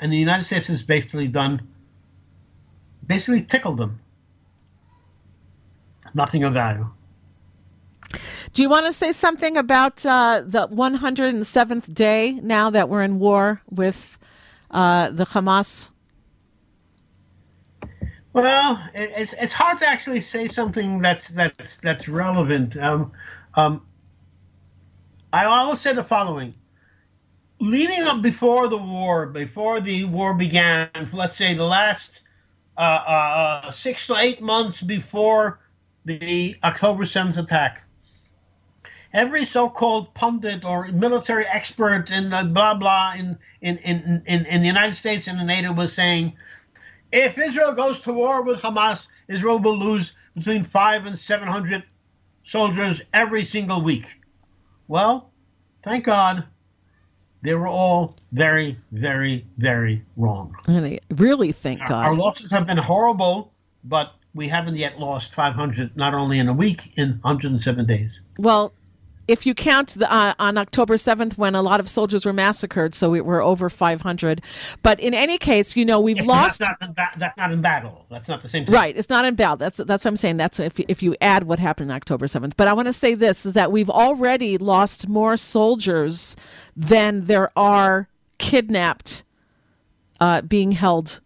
And 0.00 0.12
the 0.12 0.16
United 0.16 0.46
States 0.46 0.68
has 0.68 0.82
basically 0.82 1.26
done, 1.26 1.66
basically 3.06 3.42
tickled 3.42 3.78
them 3.78 4.00
nothing 6.14 6.44
of 6.44 6.52
value. 6.52 6.84
Do 8.52 8.62
you 8.62 8.68
want 8.68 8.86
to 8.86 8.92
say 8.92 9.12
something 9.12 9.56
about 9.56 10.04
uh, 10.06 10.42
the 10.44 10.68
107th 10.68 11.92
day 11.92 12.32
now 12.42 12.70
that 12.70 12.88
we're 12.88 13.02
in 13.02 13.18
war 13.18 13.60
with 13.70 14.18
uh, 14.70 15.10
the 15.10 15.26
Hamas? 15.26 15.90
Well, 18.38 18.80
it's 18.94 19.34
it's 19.36 19.52
hard 19.52 19.80
to 19.80 19.88
actually 19.88 20.20
say 20.20 20.46
something 20.46 21.00
that's 21.02 21.28
that's 21.30 21.78
that's 21.82 22.06
relevant. 22.06 22.76
Um, 22.76 23.10
um, 23.54 23.84
I 25.32 25.46
always 25.46 25.80
say 25.80 25.92
the 25.92 26.04
following: 26.04 26.54
leading 27.58 28.02
up 28.02 28.22
before 28.22 28.68
the 28.68 28.76
war, 28.76 29.26
before 29.26 29.80
the 29.80 30.04
war 30.04 30.34
began, 30.34 30.88
let's 31.12 31.36
say 31.36 31.54
the 31.54 31.64
last 31.64 32.20
uh, 32.76 32.80
uh, 32.80 33.64
uh 33.66 33.70
six 33.72 34.06
to 34.06 34.14
eight 34.16 34.40
months 34.40 34.82
before 34.82 35.58
the 36.04 36.54
October 36.62 37.06
7th 37.06 37.38
attack. 37.38 37.82
Every 39.12 39.46
so-called 39.46 40.14
pundit 40.14 40.64
or 40.64 40.86
military 40.92 41.44
expert 41.44 42.12
in 42.12 42.30
blah 42.30 42.74
blah 42.74 43.14
in, 43.14 43.36
in, 43.62 43.78
in, 43.78 44.22
in, 44.26 44.46
in 44.46 44.60
the 44.60 44.68
United 44.68 44.94
States 44.94 45.26
and 45.26 45.40
the 45.40 45.44
NATO 45.44 45.72
was 45.72 45.92
saying, 45.92 46.34
if 47.12 47.38
Israel 47.38 47.74
goes 47.74 48.00
to 48.02 48.12
war 48.12 48.42
with 48.42 48.58
Hamas, 48.58 49.00
Israel 49.28 49.58
will 49.58 49.78
lose 49.78 50.12
between 50.36 50.64
five 50.66 51.06
and 51.06 51.18
seven 51.18 51.48
hundred 51.48 51.84
soldiers 52.46 53.00
every 53.12 53.44
single 53.44 53.82
week. 53.82 54.06
Well, 54.86 55.30
thank 55.84 56.04
God, 56.04 56.44
they 57.42 57.54
were 57.54 57.68
all 57.68 58.16
very, 58.32 58.78
very, 58.90 59.46
very 59.58 60.04
wrong. 60.16 60.54
Really, 60.66 61.00
really, 61.10 61.52
thank 61.52 61.86
God. 61.86 62.06
Our 62.06 62.16
losses 62.16 62.50
have 62.50 62.66
been 62.66 62.78
horrible, 62.78 63.52
but 63.84 64.14
we 64.34 64.48
haven't 64.48 64.76
yet 64.76 64.98
lost 64.98 65.34
500, 65.34 65.96
not 65.96 66.14
only 66.14 66.38
in 66.38 66.48
a 66.48 66.52
week, 66.52 66.92
in 66.96 67.18
107 67.22 67.86
days. 67.86 68.20
Well, 68.38 68.72
if 69.28 69.44
you 69.46 69.54
count 69.54 69.90
the, 69.90 70.12
uh, 70.12 70.34
on 70.38 70.56
October 70.56 70.94
7th 70.94 71.36
when 71.36 71.54
a 71.54 71.62
lot 71.62 71.78
of 71.78 71.88
soldiers 71.88 72.24
were 72.24 72.32
massacred, 72.32 72.94
so 72.94 73.10
we 73.10 73.20
were 73.20 73.42
over 73.42 73.68
500. 73.68 74.42
But 74.82 74.98
in 74.98 75.12
any 75.14 75.38
case, 75.38 75.76
you 75.76 75.84
know, 75.84 76.00
we've 76.00 76.24
lost. 76.24 76.58
That's 76.58 76.80
not, 76.80 76.96
ba- 76.96 77.12
that's 77.18 77.36
not 77.36 77.52
in 77.52 77.60
battle. 77.60 78.06
That's 78.10 78.26
not 78.26 78.42
the 78.42 78.48
same 78.48 78.64
thing. 78.64 78.74
Right, 78.74 78.96
it's 78.96 79.10
not 79.10 79.26
in 79.26 79.34
battle. 79.34 79.58
That's 79.58 79.76
that's 79.76 80.04
what 80.04 80.10
I'm 80.10 80.16
saying. 80.16 80.38
That's 80.38 80.58
if 80.58 80.80
if 80.80 81.02
you 81.02 81.14
add 81.20 81.44
what 81.44 81.58
happened 81.58 81.90
on 81.90 81.96
October 81.96 82.26
7th. 82.26 82.54
But 82.56 82.68
I 82.68 82.72
want 82.72 82.86
to 82.86 82.92
say 82.92 83.14
this 83.14 83.44
is 83.44 83.52
that 83.52 83.70
we've 83.70 83.90
already 83.90 84.58
lost 84.58 85.08
more 85.08 85.36
soldiers 85.36 86.34
than 86.74 87.26
there 87.26 87.50
are 87.56 88.08
kidnapped 88.38 89.24
uh, 90.20 90.40
being 90.40 90.72
held 90.72 91.20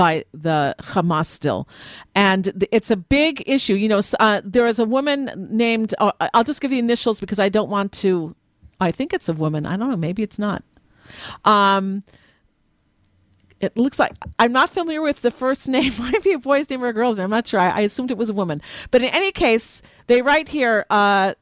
by 0.00 0.24
the 0.32 0.74
Hamas 0.78 1.26
still, 1.26 1.68
and 2.14 2.66
it's 2.72 2.90
a 2.90 2.96
big 2.96 3.42
issue. 3.46 3.74
You 3.74 3.86
know, 3.86 4.00
uh, 4.18 4.40
there 4.42 4.64
is 4.64 4.78
a 4.78 4.86
woman 4.86 5.30
named. 5.50 5.94
Uh, 5.98 6.12
I'll 6.32 6.42
just 6.42 6.62
give 6.62 6.70
the 6.70 6.78
initials 6.78 7.20
because 7.20 7.38
I 7.38 7.50
don't 7.50 7.68
want 7.68 7.92
to. 8.04 8.34
I 8.80 8.92
think 8.92 9.12
it's 9.12 9.28
a 9.28 9.34
woman. 9.34 9.66
I 9.66 9.76
don't 9.76 9.90
know. 9.90 9.98
Maybe 9.98 10.22
it's 10.22 10.38
not. 10.38 10.64
Um, 11.44 12.02
it 13.60 13.76
looks 13.76 13.98
like 13.98 14.12
I'm 14.38 14.52
not 14.52 14.70
familiar 14.70 15.02
with 15.02 15.20
the 15.20 15.30
first 15.30 15.68
name. 15.76 15.92
Might 15.98 16.22
be 16.22 16.32
a 16.32 16.38
boy's 16.38 16.70
name 16.70 16.82
or 16.82 16.88
a 16.88 16.94
girl's 16.94 17.18
name. 17.18 17.24
I'm 17.24 17.30
not 17.30 17.46
sure. 17.46 17.60
I, 17.60 17.68
I 17.68 17.80
assumed 17.80 18.10
it 18.10 18.16
was 18.16 18.30
a 18.30 18.34
woman. 18.34 18.62
But 18.90 19.02
in 19.02 19.10
any 19.10 19.32
case, 19.32 19.82
they 20.06 20.22
write 20.22 20.48
here. 20.48 20.86
Uh, 20.88 21.34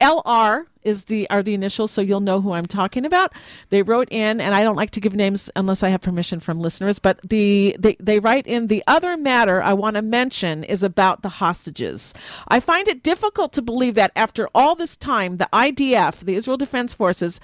LR 0.00 0.66
is 0.82 1.04
the 1.04 1.28
are 1.30 1.42
the 1.42 1.54
initials, 1.54 1.90
so 1.90 2.00
you'll 2.00 2.20
know 2.20 2.40
who 2.40 2.52
I'm 2.52 2.66
talking 2.66 3.04
about. 3.04 3.32
They 3.68 3.82
wrote 3.82 4.08
in, 4.10 4.40
and 4.40 4.54
I 4.54 4.62
don't 4.62 4.76
like 4.76 4.90
to 4.92 5.00
give 5.00 5.14
names 5.14 5.50
unless 5.54 5.82
I 5.82 5.90
have 5.90 6.00
permission 6.00 6.40
from 6.40 6.60
listeners. 6.60 6.98
But 6.98 7.20
the 7.22 7.76
they, 7.78 7.96
they 8.00 8.18
write 8.18 8.46
in 8.46 8.68
the 8.68 8.82
other 8.86 9.16
matter 9.16 9.62
I 9.62 9.72
want 9.74 9.96
to 9.96 10.02
mention 10.02 10.64
is 10.64 10.82
about 10.82 11.22
the 11.22 11.28
hostages. 11.28 12.14
I 12.48 12.60
find 12.60 12.88
it 12.88 13.02
difficult 13.02 13.52
to 13.54 13.62
believe 13.62 13.94
that 13.94 14.12
after 14.16 14.48
all 14.54 14.74
this 14.74 14.96
time, 14.96 15.36
the 15.36 15.48
IDF, 15.52 16.20
the 16.20 16.34
Israel 16.34 16.56
Defense 16.56 16.94
Forces, 16.94 17.40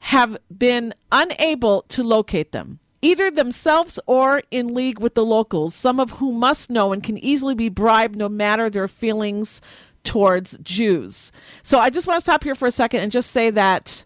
have 0.00 0.36
been 0.56 0.94
unable 1.12 1.82
to 1.82 2.02
locate 2.02 2.50
them, 2.52 2.80
either 3.02 3.30
themselves 3.30 4.00
or 4.06 4.42
in 4.50 4.74
league 4.74 4.98
with 4.98 5.14
the 5.14 5.24
locals, 5.24 5.74
some 5.74 6.00
of 6.00 6.12
whom 6.12 6.40
must 6.40 6.70
know 6.70 6.92
and 6.92 7.04
can 7.04 7.16
easily 7.18 7.54
be 7.54 7.68
bribed 7.68 8.16
no 8.16 8.28
matter 8.28 8.68
their 8.68 8.88
feelings 8.88 9.60
towards 10.04 10.58
Jews. 10.58 11.32
So 11.62 11.78
I 11.78 11.90
just 11.90 12.06
want 12.06 12.18
to 12.18 12.20
stop 12.22 12.44
here 12.44 12.54
for 12.54 12.66
a 12.66 12.72
second 12.72 13.00
and 13.00 13.12
just 13.12 13.30
say 13.30 13.50
that 13.50 14.04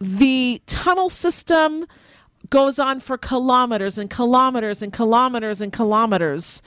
the 0.00 0.62
tunnel 0.66 1.08
system 1.08 1.86
goes 2.48 2.78
on 2.78 3.00
for 3.00 3.18
kilometers 3.18 3.98
and 3.98 4.10
kilometers 4.10 4.82
and 4.82 4.92
kilometers 4.92 5.60
and 5.60 5.72
kilometers. 5.72 6.62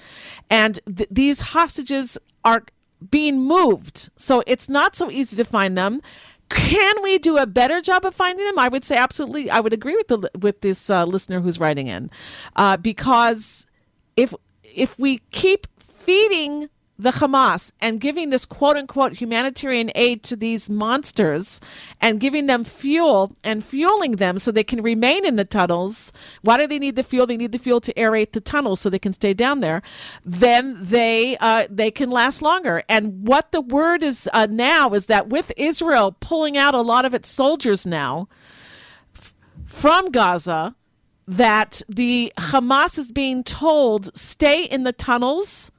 And 0.49 0.79
th- 0.85 1.09
these 1.11 1.39
hostages 1.41 2.17
are 2.45 2.63
being 3.09 3.41
moved. 3.41 4.09
So 4.15 4.43
it's 4.47 4.69
not 4.69 4.95
so 4.95 5.11
easy 5.11 5.35
to 5.35 5.43
find 5.43 5.77
them. 5.77 6.01
Can 6.49 6.95
we 7.01 7.17
do 7.17 7.37
a 7.37 7.47
better 7.47 7.81
job 7.81 8.05
of 8.05 8.13
finding 8.13 8.45
them? 8.45 8.59
I 8.59 8.67
would 8.67 8.85
say 8.85 8.95
absolutely. 8.95 9.49
I 9.49 9.59
would 9.59 9.73
agree 9.73 9.95
with 9.95 10.07
the 10.07 10.29
with 10.39 10.61
this 10.61 10.89
uh, 10.89 11.05
listener 11.05 11.39
who's 11.39 11.59
writing 11.59 11.87
in, 11.87 12.11
uh, 12.55 12.77
because 12.77 13.65
if 14.15 14.33
if 14.63 14.99
we 14.99 15.19
keep 15.31 15.65
feeding 15.79 16.69
the 16.97 17.11
Hamas 17.11 17.71
and 17.81 17.99
giving 17.99 18.29
this 18.29 18.45
quote 18.45 18.77
unquote 18.77 19.13
humanitarian 19.13 19.91
aid 19.95 20.23
to 20.23 20.35
these 20.35 20.69
monsters 20.69 21.59
and 21.99 22.19
giving 22.19 22.45
them 22.45 22.63
fuel 22.63 23.35
and 23.43 23.63
fueling 23.63 24.13
them 24.13 24.37
so 24.37 24.51
they 24.51 24.63
can 24.63 24.81
remain 24.81 25.25
in 25.25 25.35
the 25.35 25.45
tunnels. 25.45 26.13
Why 26.41 26.57
do 26.57 26.67
they 26.67 26.79
need 26.79 26.95
the 26.95 27.03
fuel? 27.03 27.25
They 27.25 27.37
need 27.37 27.51
the 27.51 27.57
fuel 27.57 27.81
to 27.81 27.93
aerate 27.95 28.33
the 28.33 28.41
tunnels 28.41 28.79
so 28.79 28.89
they 28.89 28.99
can 28.99 29.13
stay 29.13 29.33
down 29.33 29.59
there. 29.59 29.81
Then 30.23 30.77
they 30.79 31.35
uh, 31.37 31.67
they 31.69 31.89
can 31.89 32.11
last 32.11 32.41
longer. 32.41 32.83
And 32.87 33.27
what 33.27 33.51
the 33.51 33.61
word 33.61 34.03
is 34.03 34.29
uh, 34.31 34.47
now 34.49 34.93
is 34.93 35.07
that 35.07 35.29
with 35.29 35.51
Israel 35.57 36.15
pulling 36.19 36.57
out 36.57 36.75
a 36.75 36.81
lot 36.81 37.05
of 37.05 37.13
its 37.13 37.29
soldiers 37.29 37.87
now 37.87 38.27
f- 39.15 39.33
from 39.65 40.11
Gaza, 40.11 40.75
that 41.27 41.81
the 41.87 42.33
Hamas 42.37 42.97
is 42.97 43.11
being 43.11 43.43
told 43.43 44.15
stay 44.15 44.65
in 44.65 44.83
the 44.83 44.93
tunnels. 44.93 45.71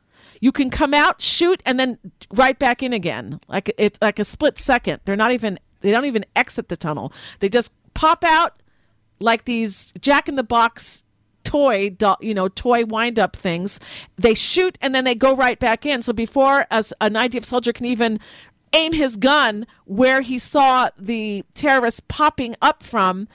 You 0.45 0.53
can 0.53 0.68
come 0.68 0.92
out, 0.92 1.22
shoot, 1.22 1.62
and 1.64 1.80
then 1.80 1.97
right 2.30 2.59
back 2.59 2.82
in 2.82 2.92
again, 2.92 3.40
like 3.49 3.72
it's 3.78 3.99
like 4.03 4.18
a 4.18 4.24
split 4.24 4.59
second. 4.59 5.01
They're 5.07 5.16
not 5.16 5.32
even 5.32 5.59
they 5.80 5.90
don't 5.90 6.05
even 6.05 6.26
exit 6.36 6.68
the 6.68 6.76
tunnel. 6.76 7.14
They 7.38 7.49
just 7.49 7.72
pop 7.95 8.22
out 8.22 8.62
like 9.20 9.47
these 9.47 9.90
Jack 9.99 10.28
in 10.28 10.34
the 10.34 10.42
Box 10.42 11.03
toy, 11.45 11.97
you 12.20 12.34
know, 12.34 12.49
toy 12.49 12.84
wind 12.84 13.18
up 13.18 13.36
things. 13.36 13.80
They 14.18 14.34
shoot 14.34 14.76
and 14.82 14.95
then 14.95 15.05
they 15.05 15.14
go 15.14 15.34
right 15.34 15.59
back 15.59 15.86
in. 15.86 16.03
So 16.03 16.12
before 16.12 16.66
as 16.70 16.92
an 17.01 17.14
IDF 17.14 17.47
soldier 17.47 17.72
can 17.72 17.86
even 17.86 18.20
aim 18.74 18.92
his 18.92 19.16
gun 19.16 19.66
where 19.86 20.20
he 20.20 20.38
saw 20.38 20.90
the 20.99 21.42
terrorists 21.55 22.03
popping 22.07 22.55
up 22.61 22.82
from, 22.82 23.28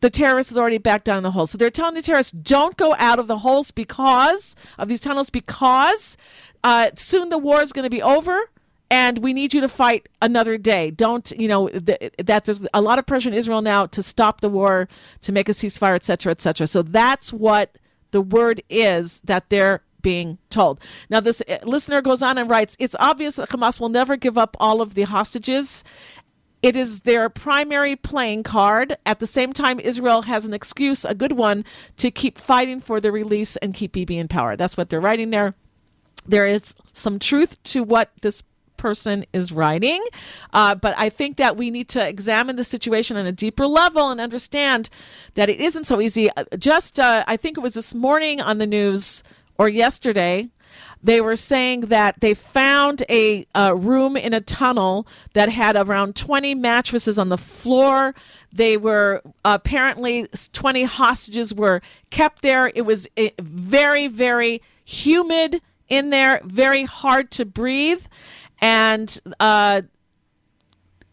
the 0.00 0.10
terrorist 0.10 0.50
is 0.50 0.58
already 0.58 0.78
back 0.78 1.04
down 1.04 1.22
the 1.22 1.32
hole. 1.32 1.46
So 1.46 1.58
they're 1.58 1.70
telling 1.70 1.94
the 1.94 2.02
terrorists, 2.02 2.32
don't 2.32 2.76
go 2.76 2.94
out 2.98 3.18
of 3.18 3.26
the 3.26 3.38
holes 3.38 3.70
because 3.70 4.56
of 4.78 4.88
these 4.88 5.00
tunnels, 5.00 5.30
because 5.30 6.16
uh, 6.64 6.90
soon 6.94 7.28
the 7.28 7.38
war 7.38 7.60
is 7.60 7.72
going 7.72 7.84
to 7.84 7.90
be 7.90 8.02
over 8.02 8.50
and 8.90 9.18
we 9.18 9.32
need 9.32 9.52
you 9.52 9.60
to 9.60 9.68
fight 9.68 10.08
another 10.22 10.56
day. 10.56 10.90
Don't, 10.90 11.30
you 11.32 11.48
know, 11.48 11.68
th- 11.68 12.12
that 12.18 12.44
there's 12.44 12.62
a 12.72 12.80
lot 12.80 12.98
of 12.98 13.04
pressure 13.04 13.28
in 13.28 13.34
Israel 13.34 13.60
now 13.60 13.86
to 13.86 14.02
stop 14.02 14.40
the 14.40 14.48
war, 14.48 14.88
to 15.22 15.32
make 15.32 15.48
a 15.48 15.52
ceasefire, 15.52 15.96
et 15.96 16.04
cetera, 16.04 16.30
et 16.30 16.40
cetera. 16.40 16.66
So 16.66 16.82
that's 16.82 17.32
what 17.32 17.78
the 18.12 18.20
word 18.20 18.62
is 18.70 19.20
that 19.24 19.50
they're 19.50 19.82
being 20.02 20.38
told. 20.50 20.80
Now, 21.10 21.18
this 21.18 21.42
uh, 21.48 21.58
listener 21.64 22.00
goes 22.00 22.22
on 22.22 22.38
and 22.38 22.48
writes, 22.48 22.76
it's 22.78 22.94
obvious 23.00 23.36
that 23.36 23.48
Hamas 23.48 23.80
will 23.80 23.88
never 23.88 24.16
give 24.16 24.38
up 24.38 24.56
all 24.60 24.80
of 24.80 24.94
the 24.94 25.02
hostages. 25.02 25.82
It 26.62 26.74
is 26.74 27.00
their 27.00 27.28
primary 27.28 27.96
playing 27.96 28.42
card. 28.42 28.96
At 29.04 29.18
the 29.20 29.26
same 29.26 29.52
time, 29.52 29.78
Israel 29.78 30.22
has 30.22 30.44
an 30.44 30.54
excuse, 30.54 31.04
a 31.04 31.14
good 31.14 31.32
one, 31.32 31.64
to 31.98 32.10
keep 32.10 32.38
fighting 32.38 32.80
for 32.80 33.00
the 33.00 33.12
release 33.12 33.56
and 33.58 33.74
keep 33.74 33.92
Bibi 33.92 34.16
in 34.18 34.28
power. 34.28 34.56
That's 34.56 34.76
what 34.76 34.88
they're 34.88 35.00
writing 35.00 35.30
there. 35.30 35.54
There 36.26 36.46
is 36.46 36.74
some 36.92 37.18
truth 37.18 37.62
to 37.64 37.84
what 37.84 38.10
this 38.22 38.42
person 38.76 39.24
is 39.32 39.52
writing, 39.52 40.04
uh, 40.52 40.74
but 40.74 40.94
I 40.98 41.08
think 41.08 41.36
that 41.36 41.56
we 41.56 41.70
need 41.70 41.88
to 41.90 42.06
examine 42.06 42.56
the 42.56 42.64
situation 42.64 43.16
on 43.16 43.26
a 43.26 43.32
deeper 43.32 43.66
level 43.66 44.10
and 44.10 44.20
understand 44.20 44.90
that 45.34 45.48
it 45.48 45.60
isn't 45.60 45.84
so 45.84 46.00
easy. 46.00 46.30
Uh, 46.36 46.44
Just, 46.58 46.98
uh, 47.00 47.24
I 47.26 47.36
think 47.36 47.56
it 47.56 47.60
was 47.60 47.74
this 47.74 47.94
morning 47.94 48.40
on 48.40 48.58
the 48.58 48.66
news 48.66 49.22
or 49.56 49.68
yesterday, 49.68 50.48
they 51.06 51.20
were 51.20 51.36
saying 51.36 51.82
that 51.82 52.18
they 52.20 52.34
found 52.34 53.04
a, 53.08 53.46
uh 53.54 53.72
room 53.76 54.16
in 54.16 54.34
a 54.34 54.40
tunnel 54.40 55.06
that 55.34 55.48
had 55.48 55.76
around 55.76 56.16
20 56.16 56.54
mattresses 56.56 57.16
on 57.18 57.28
the 57.28 57.38
floor. 57.38 58.14
They 58.52 58.76
were 58.76 59.22
apparently 59.44 60.26
20 60.52 60.82
hostages 60.82 61.54
were 61.54 61.80
kept 62.10 62.42
there. 62.42 62.72
It 62.74 62.82
was 62.82 63.06
eh, 63.16 63.30
very, 63.40 64.08
very 64.08 64.60
humid 64.84 65.62
in 65.88 66.10
there, 66.10 66.40
very 66.44 66.84
hard 66.84 67.30
to 67.32 67.44
breathe. 67.44 68.04
And 68.60 69.16
uh, 69.38 69.82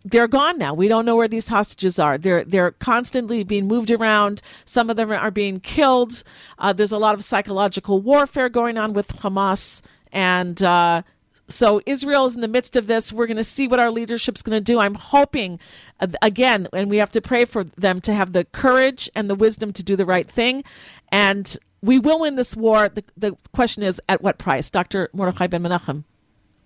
they're 0.06 0.28
gone 0.28 0.58
now. 0.58 0.74
We 0.74 0.88
don't 0.88 1.06
know 1.06 1.16
where 1.16 1.28
these 1.28 1.48
hostages 1.48 1.98
are. 1.98 2.18
They're 2.18 2.44
they're 2.44 2.72
constantly 2.72 3.44
being 3.44 3.68
moved 3.68 3.92
around. 3.92 4.42
Some 4.66 4.90
of 4.90 4.98
them 4.98 5.12
are 5.12 5.32
being 5.32 5.60
killed. 5.60 6.24
Uh, 6.60 6.74
there's 6.74 6.92
a 6.92 6.98
lot 6.98 7.16
of 7.16 7.24
psychological 7.24 8.02
warfare 8.02 8.50
going 8.50 8.78
on 8.78 8.94
with 8.94 9.08
Hamas, 9.20 9.82
and 10.12 10.62
uh, 10.62 11.04
so 11.48 11.82
Israel 11.86 12.26
is 12.26 12.36
in 12.36 12.42
the 12.42 12.48
midst 12.48 12.76
of 12.76 12.88
this. 12.88 13.14
We're 13.14 13.28
going 13.28 13.38
to 13.38 13.44
see 13.44 13.68
what 13.68 13.80
our 13.80 13.92
leadership's 13.92 14.42
going 14.42 14.58
to 14.58 14.62
do. 14.64 14.80
I'm 14.80 14.96
hoping, 14.96 15.60
uh, 16.00 16.08
again, 16.22 16.68
and 16.74 16.90
we 16.90 16.98
have 16.98 17.12
to 17.12 17.22
pray 17.22 17.46
for 17.46 17.64
them 17.64 18.02
to 18.02 18.14
have 18.14 18.34
the 18.34 18.44
courage 18.46 19.10
and 19.16 19.30
the 19.30 19.36
wisdom 19.36 19.72
to 19.74 19.84
do 19.84 19.96
the 19.96 20.06
right 20.06 20.30
thing, 20.30 20.64
and 21.12 21.58
we 21.82 22.00
will 22.00 22.20
win 22.20 22.36
this 22.36 22.56
war. 22.56 22.90
The, 22.90 23.04
the 23.16 23.38
question 23.54 23.84
is, 23.84 24.02
at 24.10 24.22
what 24.22 24.38
price? 24.38 24.70
Dr. 24.70 25.10
Mordechai 25.14 25.48
Ben 25.48 25.64
Menachem, 25.64 26.04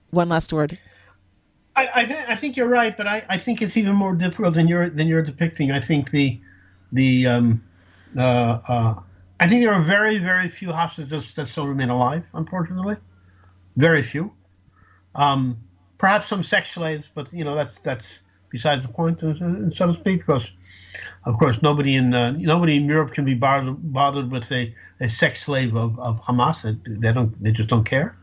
one 0.10 0.30
last 0.30 0.52
word. 0.52 0.80
I, 1.78 2.06
th- 2.06 2.26
I 2.28 2.36
think 2.36 2.58
you're 2.58 2.68
right, 2.68 2.96
but 2.98 3.08
I, 3.08 3.24
I 3.30 3.38
think 3.38 3.62
it's 3.62 3.78
even 3.78 3.96
more 3.96 4.16
difficult 4.16 4.56
than 4.56 4.68
you're 4.68 4.90
than 4.90 5.08
you're 5.08 5.22
depicting. 5.22 5.72
I 5.72 5.82
think 5.82 6.12
the 6.12 6.40
the 6.92 7.28
um, 7.28 7.64
uh, 8.18 8.22
uh, 8.68 9.00
I 9.40 9.48
think 9.48 9.62
there 9.62 9.74
are 9.74 9.84
very 9.84 10.18
very 10.18 10.50
few 10.50 10.72
hostages 10.72 11.24
that 11.36 11.50
still 11.50 11.68
remain 11.68 11.90
alive. 11.90 12.24
Unfortunately, 12.34 12.96
very 13.76 14.04
few. 14.04 14.32
Um, 15.16 15.58
perhaps 15.98 16.28
some 16.28 16.44
sex 16.44 16.72
slaves, 16.74 17.06
but 17.14 17.32
you 17.32 17.44
know 17.44 17.56
that's 17.56 17.76
that's 17.84 18.06
besides 18.50 18.82
the 18.82 18.90
point, 18.90 19.24
uh, 19.24 19.34
so 19.72 19.88
to 19.88 19.94
speak. 19.94 20.22
Because 20.22 20.48
of 21.26 21.38
course 21.38 21.58
nobody 21.62 21.96
in 21.96 22.14
uh, 22.14 22.32
nobody 22.32 22.78
in 22.78 22.86
Europe 22.86 23.14
can 23.14 23.26
be 23.26 23.34
bothered, 23.34 23.94
bothered 23.94 24.32
with 24.32 24.52
a, 24.52 24.74
a 25.00 25.10
sex 25.10 25.44
slave 25.46 25.76
of, 25.76 26.00
of 26.00 26.20
Hamas. 26.22 26.64
They 27.02 27.12
don't 27.14 27.42
they 27.44 27.52
just 27.52 27.70
don't 27.70 27.86
care. 27.86 28.18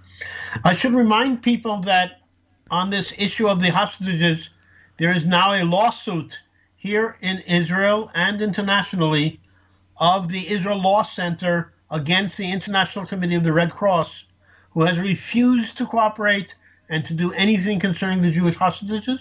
I 0.64 0.74
should 0.74 0.94
remind 0.94 1.42
people 1.42 1.80
that 1.82 2.20
on 2.71 2.91
this 2.91 3.12
issue 3.19 3.49
of 3.49 3.61
the 3.61 3.71
hostages, 3.71 4.49
there 4.99 5.12
is 5.12 5.25
now 5.25 5.53
a 5.55 5.65
lawsuit 5.65 6.39
here 6.77 7.17
in 7.21 7.39
Israel 7.41 8.11
and 8.15 8.41
internationally 8.41 9.41
of 9.97 10.29
the 10.29 10.49
Israel 10.49 10.83
Law 10.83 11.03
Center 11.03 11.73
against 11.91 12.37
the 12.37 12.51
International 12.51 13.07
Committee 13.07 13.35
of 13.35 13.45
the 13.45 13.53
Red 13.53 13.71
Cross, 13.71 14.25
who 14.71 14.83
has 14.83 14.99
refused 14.99 15.77
to 15.79 15.87
cooperate 15.87 16.55
and 16.89 17.05
to 17.07 17.15
do 17.15 17.33
anything 17.33 17.81
concerning 17.81 18.23
the 18.23 18.31
Jewish 18.31 18.57
hostages. 18.57 19.19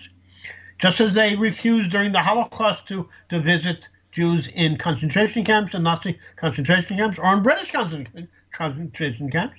just 0.80 1.00
as 1.00 1.16
they 1.16 1.36
refused 1.36 1.92
during 1.92 2.12
the 2.12 2.20
Holocaust 2.20 2.88
to, 2.88 3.08
to 3.30 3.40
visit 3.40 3.88
Jews 4.12 4.50
in 4.54 4.78
concentration 4.78 5.46
camps 5.46 5.74
and 5.74 5.84
Nazi 5.84 6.20
concentration 6.36 6.98
camps 6.98 7.18
or 7.18 7.34
in 7.34 7.42
British 7.42 7.72
concentration 7.72 9.32
camps. 9.32 9.58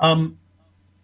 Um, 0.00 0.38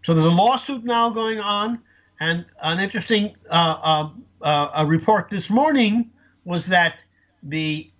so 0.04 0.12
there's 0.14 0.26
a 0.26 0.30
lawsuit 0.30 0.84
now 0.84 1.08
going 1.08 1.40
on, 1.40 1.80
and 2.20 2.44
an 2.62 2.78
interesting 2.78 3.34
uh, 3.50 3.54
uh, 3.54 4.10
uh, 4.42 4.70
a 4.76 4.86
report 4.86 5.30
this 5.30 5.48
morning 5.48 6.10
was 6.44 6.66
that 6.66 7.02
the 7.42 7.90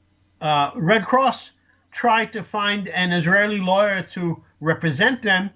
uh, 0.41 0.71
Red 0.77 1.07
Cross 1.07 1.51
tried 1.93 2.33
to 2.35 2.45
find 2.45 2.89
an 2.89 3.13
Israeli 3.13 3.59
lawyer 3.59 4.07
to 4.15 4.43
represent 4.61 5.23
them. 5.23 5.49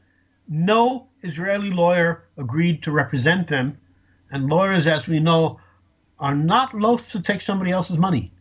No 0.49 1.09
Israeli 1.23 1.71
lawyer 1.71 2.25
agreed 2.39 2.83
to 2.85 2.93
represent 2.93 3.49
them, 3.49 3.77
and 4.31 4.49
lawyers, 4.49 4.87
as 4.87 5.07
we 5.07 5.21
know, 5.21 5.61
are 6.19 6.35
not 6.35 6.75
loath 6.75 7.09
to 7.11 7.21
take 7.21 7.43
somebody 7.43 7.73
else's 7.73 7.99
money. 7.99 8.33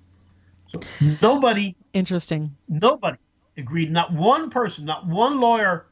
So 0.68 0.80
nobody, 1.22 1.76
interesting, 1.92 2.56
nobody 2.70 3.18
agreed. 3.58 3.92
Not 3.92 4.14
one 4.14 4.50
person, 4.50 4.86
not 4.86 5.06
one 5.06 5.42
lawyer. 5.42 5.87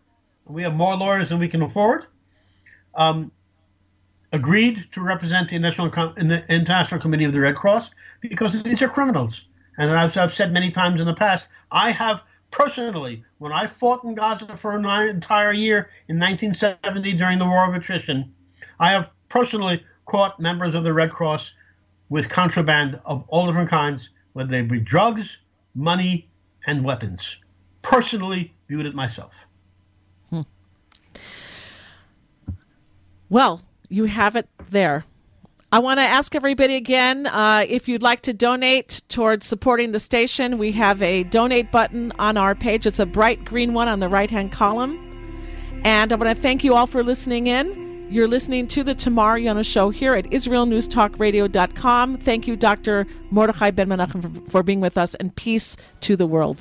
We 0.45 0.63
have 0.63 0.73
more 0.73 0.95
lawyers 0.95 1.29
than 1.29 1.39
we 1.39 1.47
can 1.47 1.61
afford. 1.61 2.05
Um, 2.93 3.31
agreed 4.31 4.85
to 4.93 5.01
represent 5.01 5.49
the 5.49 5.59
National 5.59 5.89
the 5.89 6.43
International 6.49 6.99
Committee 6.99 7.25
of 7.25 7.33
the 7.33 7.39
Red 7.39 7.55
Cross 7.55 7.89
because 8.21 8.61
these 8.63 8.81
are 8.81 8.89
criminals. 8.89 9.41
And 9.77 9.91
as 9.91 10.17
I've 10.17 10.33
said 10.33 10.53
many 10.53 10.71
times 10.71 10.99
in 10.99 11.07
the 11.07 11.13
past, 11.13 11.47
I 11.71 11.91
have 11.91 12.21
personally, 12.51 13.23
when 13.39 13.51
I 13.51 13.67
fought 13.67 14.03
in 14.03 14.15
Gaza 14.15 14.57
for 14.61 14.75
an 14.75 14.85
entire 14.85 15.51
year 15.51 15.89
in 16.07 16.19
1970 16.19 17.13
during 17.13 17.39
the 17.39 17.45
War 17.45 17.67
of 17.67 17.75
Attrition, 17.75 18.33
I 18.79 18.91
have 18.91 19.09
personally 19.29 19.83
caught 20.05 20.39
members 20.39 20.75
of 20.75 20.83
the 20.83 20.93
Red 20.93 21.11
Cross 21.11 21.51
with 22.09 22.29
contraband 22.29 22.99
of 23.05 23.25
all 23.27 23.47
different 23.47 23.69
kinds, 23.69 24.09
whether 24.33 24.49
they 24.49 24.61
be 24.61 24.79
drugs, 24.79 25.37
money, 25.73 26.29
and 26.67 26.83
weapons. 26.83 27.35
Personally 27.81 28.53
viewed 28.67 28.85
it 28.85 28.95
myself. 28.95 29.33
Well, 33.29 33.61
you 33.89 34.05
have 34.05 34.35
it 34.35 34.47
there. 34.69 35.05
I 35.71 35.79
want 35.79 35.99
to 35.99 36.03
ask 36.03 36.35
everybody 36.35 36.75
again 36.75 37.27
uh, 37.27 37.65
if 37.67 37.87
you'd 37.89 38.03
like 38.03 38.21
to 38.21 38.33
donate 38.33 39.01
towards 39.09 39.45
supporting 39.45 39.91
the 39.91 39.99
station. 39.99 40.57
We 40.57 40.71
have 40.73 41.01
a 41.01 41.23
donate 41.23 41.71
button 41.71 42.13
on 42.17 42.37
our 42.37 42.55
page. 42.55 42.85
It's 42.85 42.99
a 42.99 43.05
bright 43.05 43.43
green 43.43 43.73
one 43.73 43.87
on 43.87 43.99
the 43.99 44.07
right 44.07 44.29
hand 44.31 44.51
column. 44.51 45.01
And 45.83 46.13
I 46.13 46.15
want 46.15 46.35
to 46.35 46.41
thank 46.41 46.63
you 46.63 46.75
all 46.75 46.87
for 46.87 47.03
listening 47.03 47.47
in. 47.47 48.07
You're 48.09 48.27
listening 48.27 48.67
to 48.69 48.83
the 48.83 48.93
Tamar 48.93 49.39
Yonah 49.39 49.63
Show 49.63 49.89
here 49.89 50.13
at 50.13 50.25
IsraelNewsTalkRadio.com. 50.25 52.17
Thank 52.19 52.47
you, 52.47 52.55
Dr. 52.55 53.07
Mordechai 53.31 53.71
Ben 53.71 53.89
Menachem, 53.89 54.21
for, 54.21 54.51
for 54.51 54.61
being 54.63 54.79
with 54.79 54.95
us, 54.97 55.15
and 55.15 55.35
peace 55.35 55.75
to 56.01 56.15
the 56.15 56.27
world. 56.27 56.59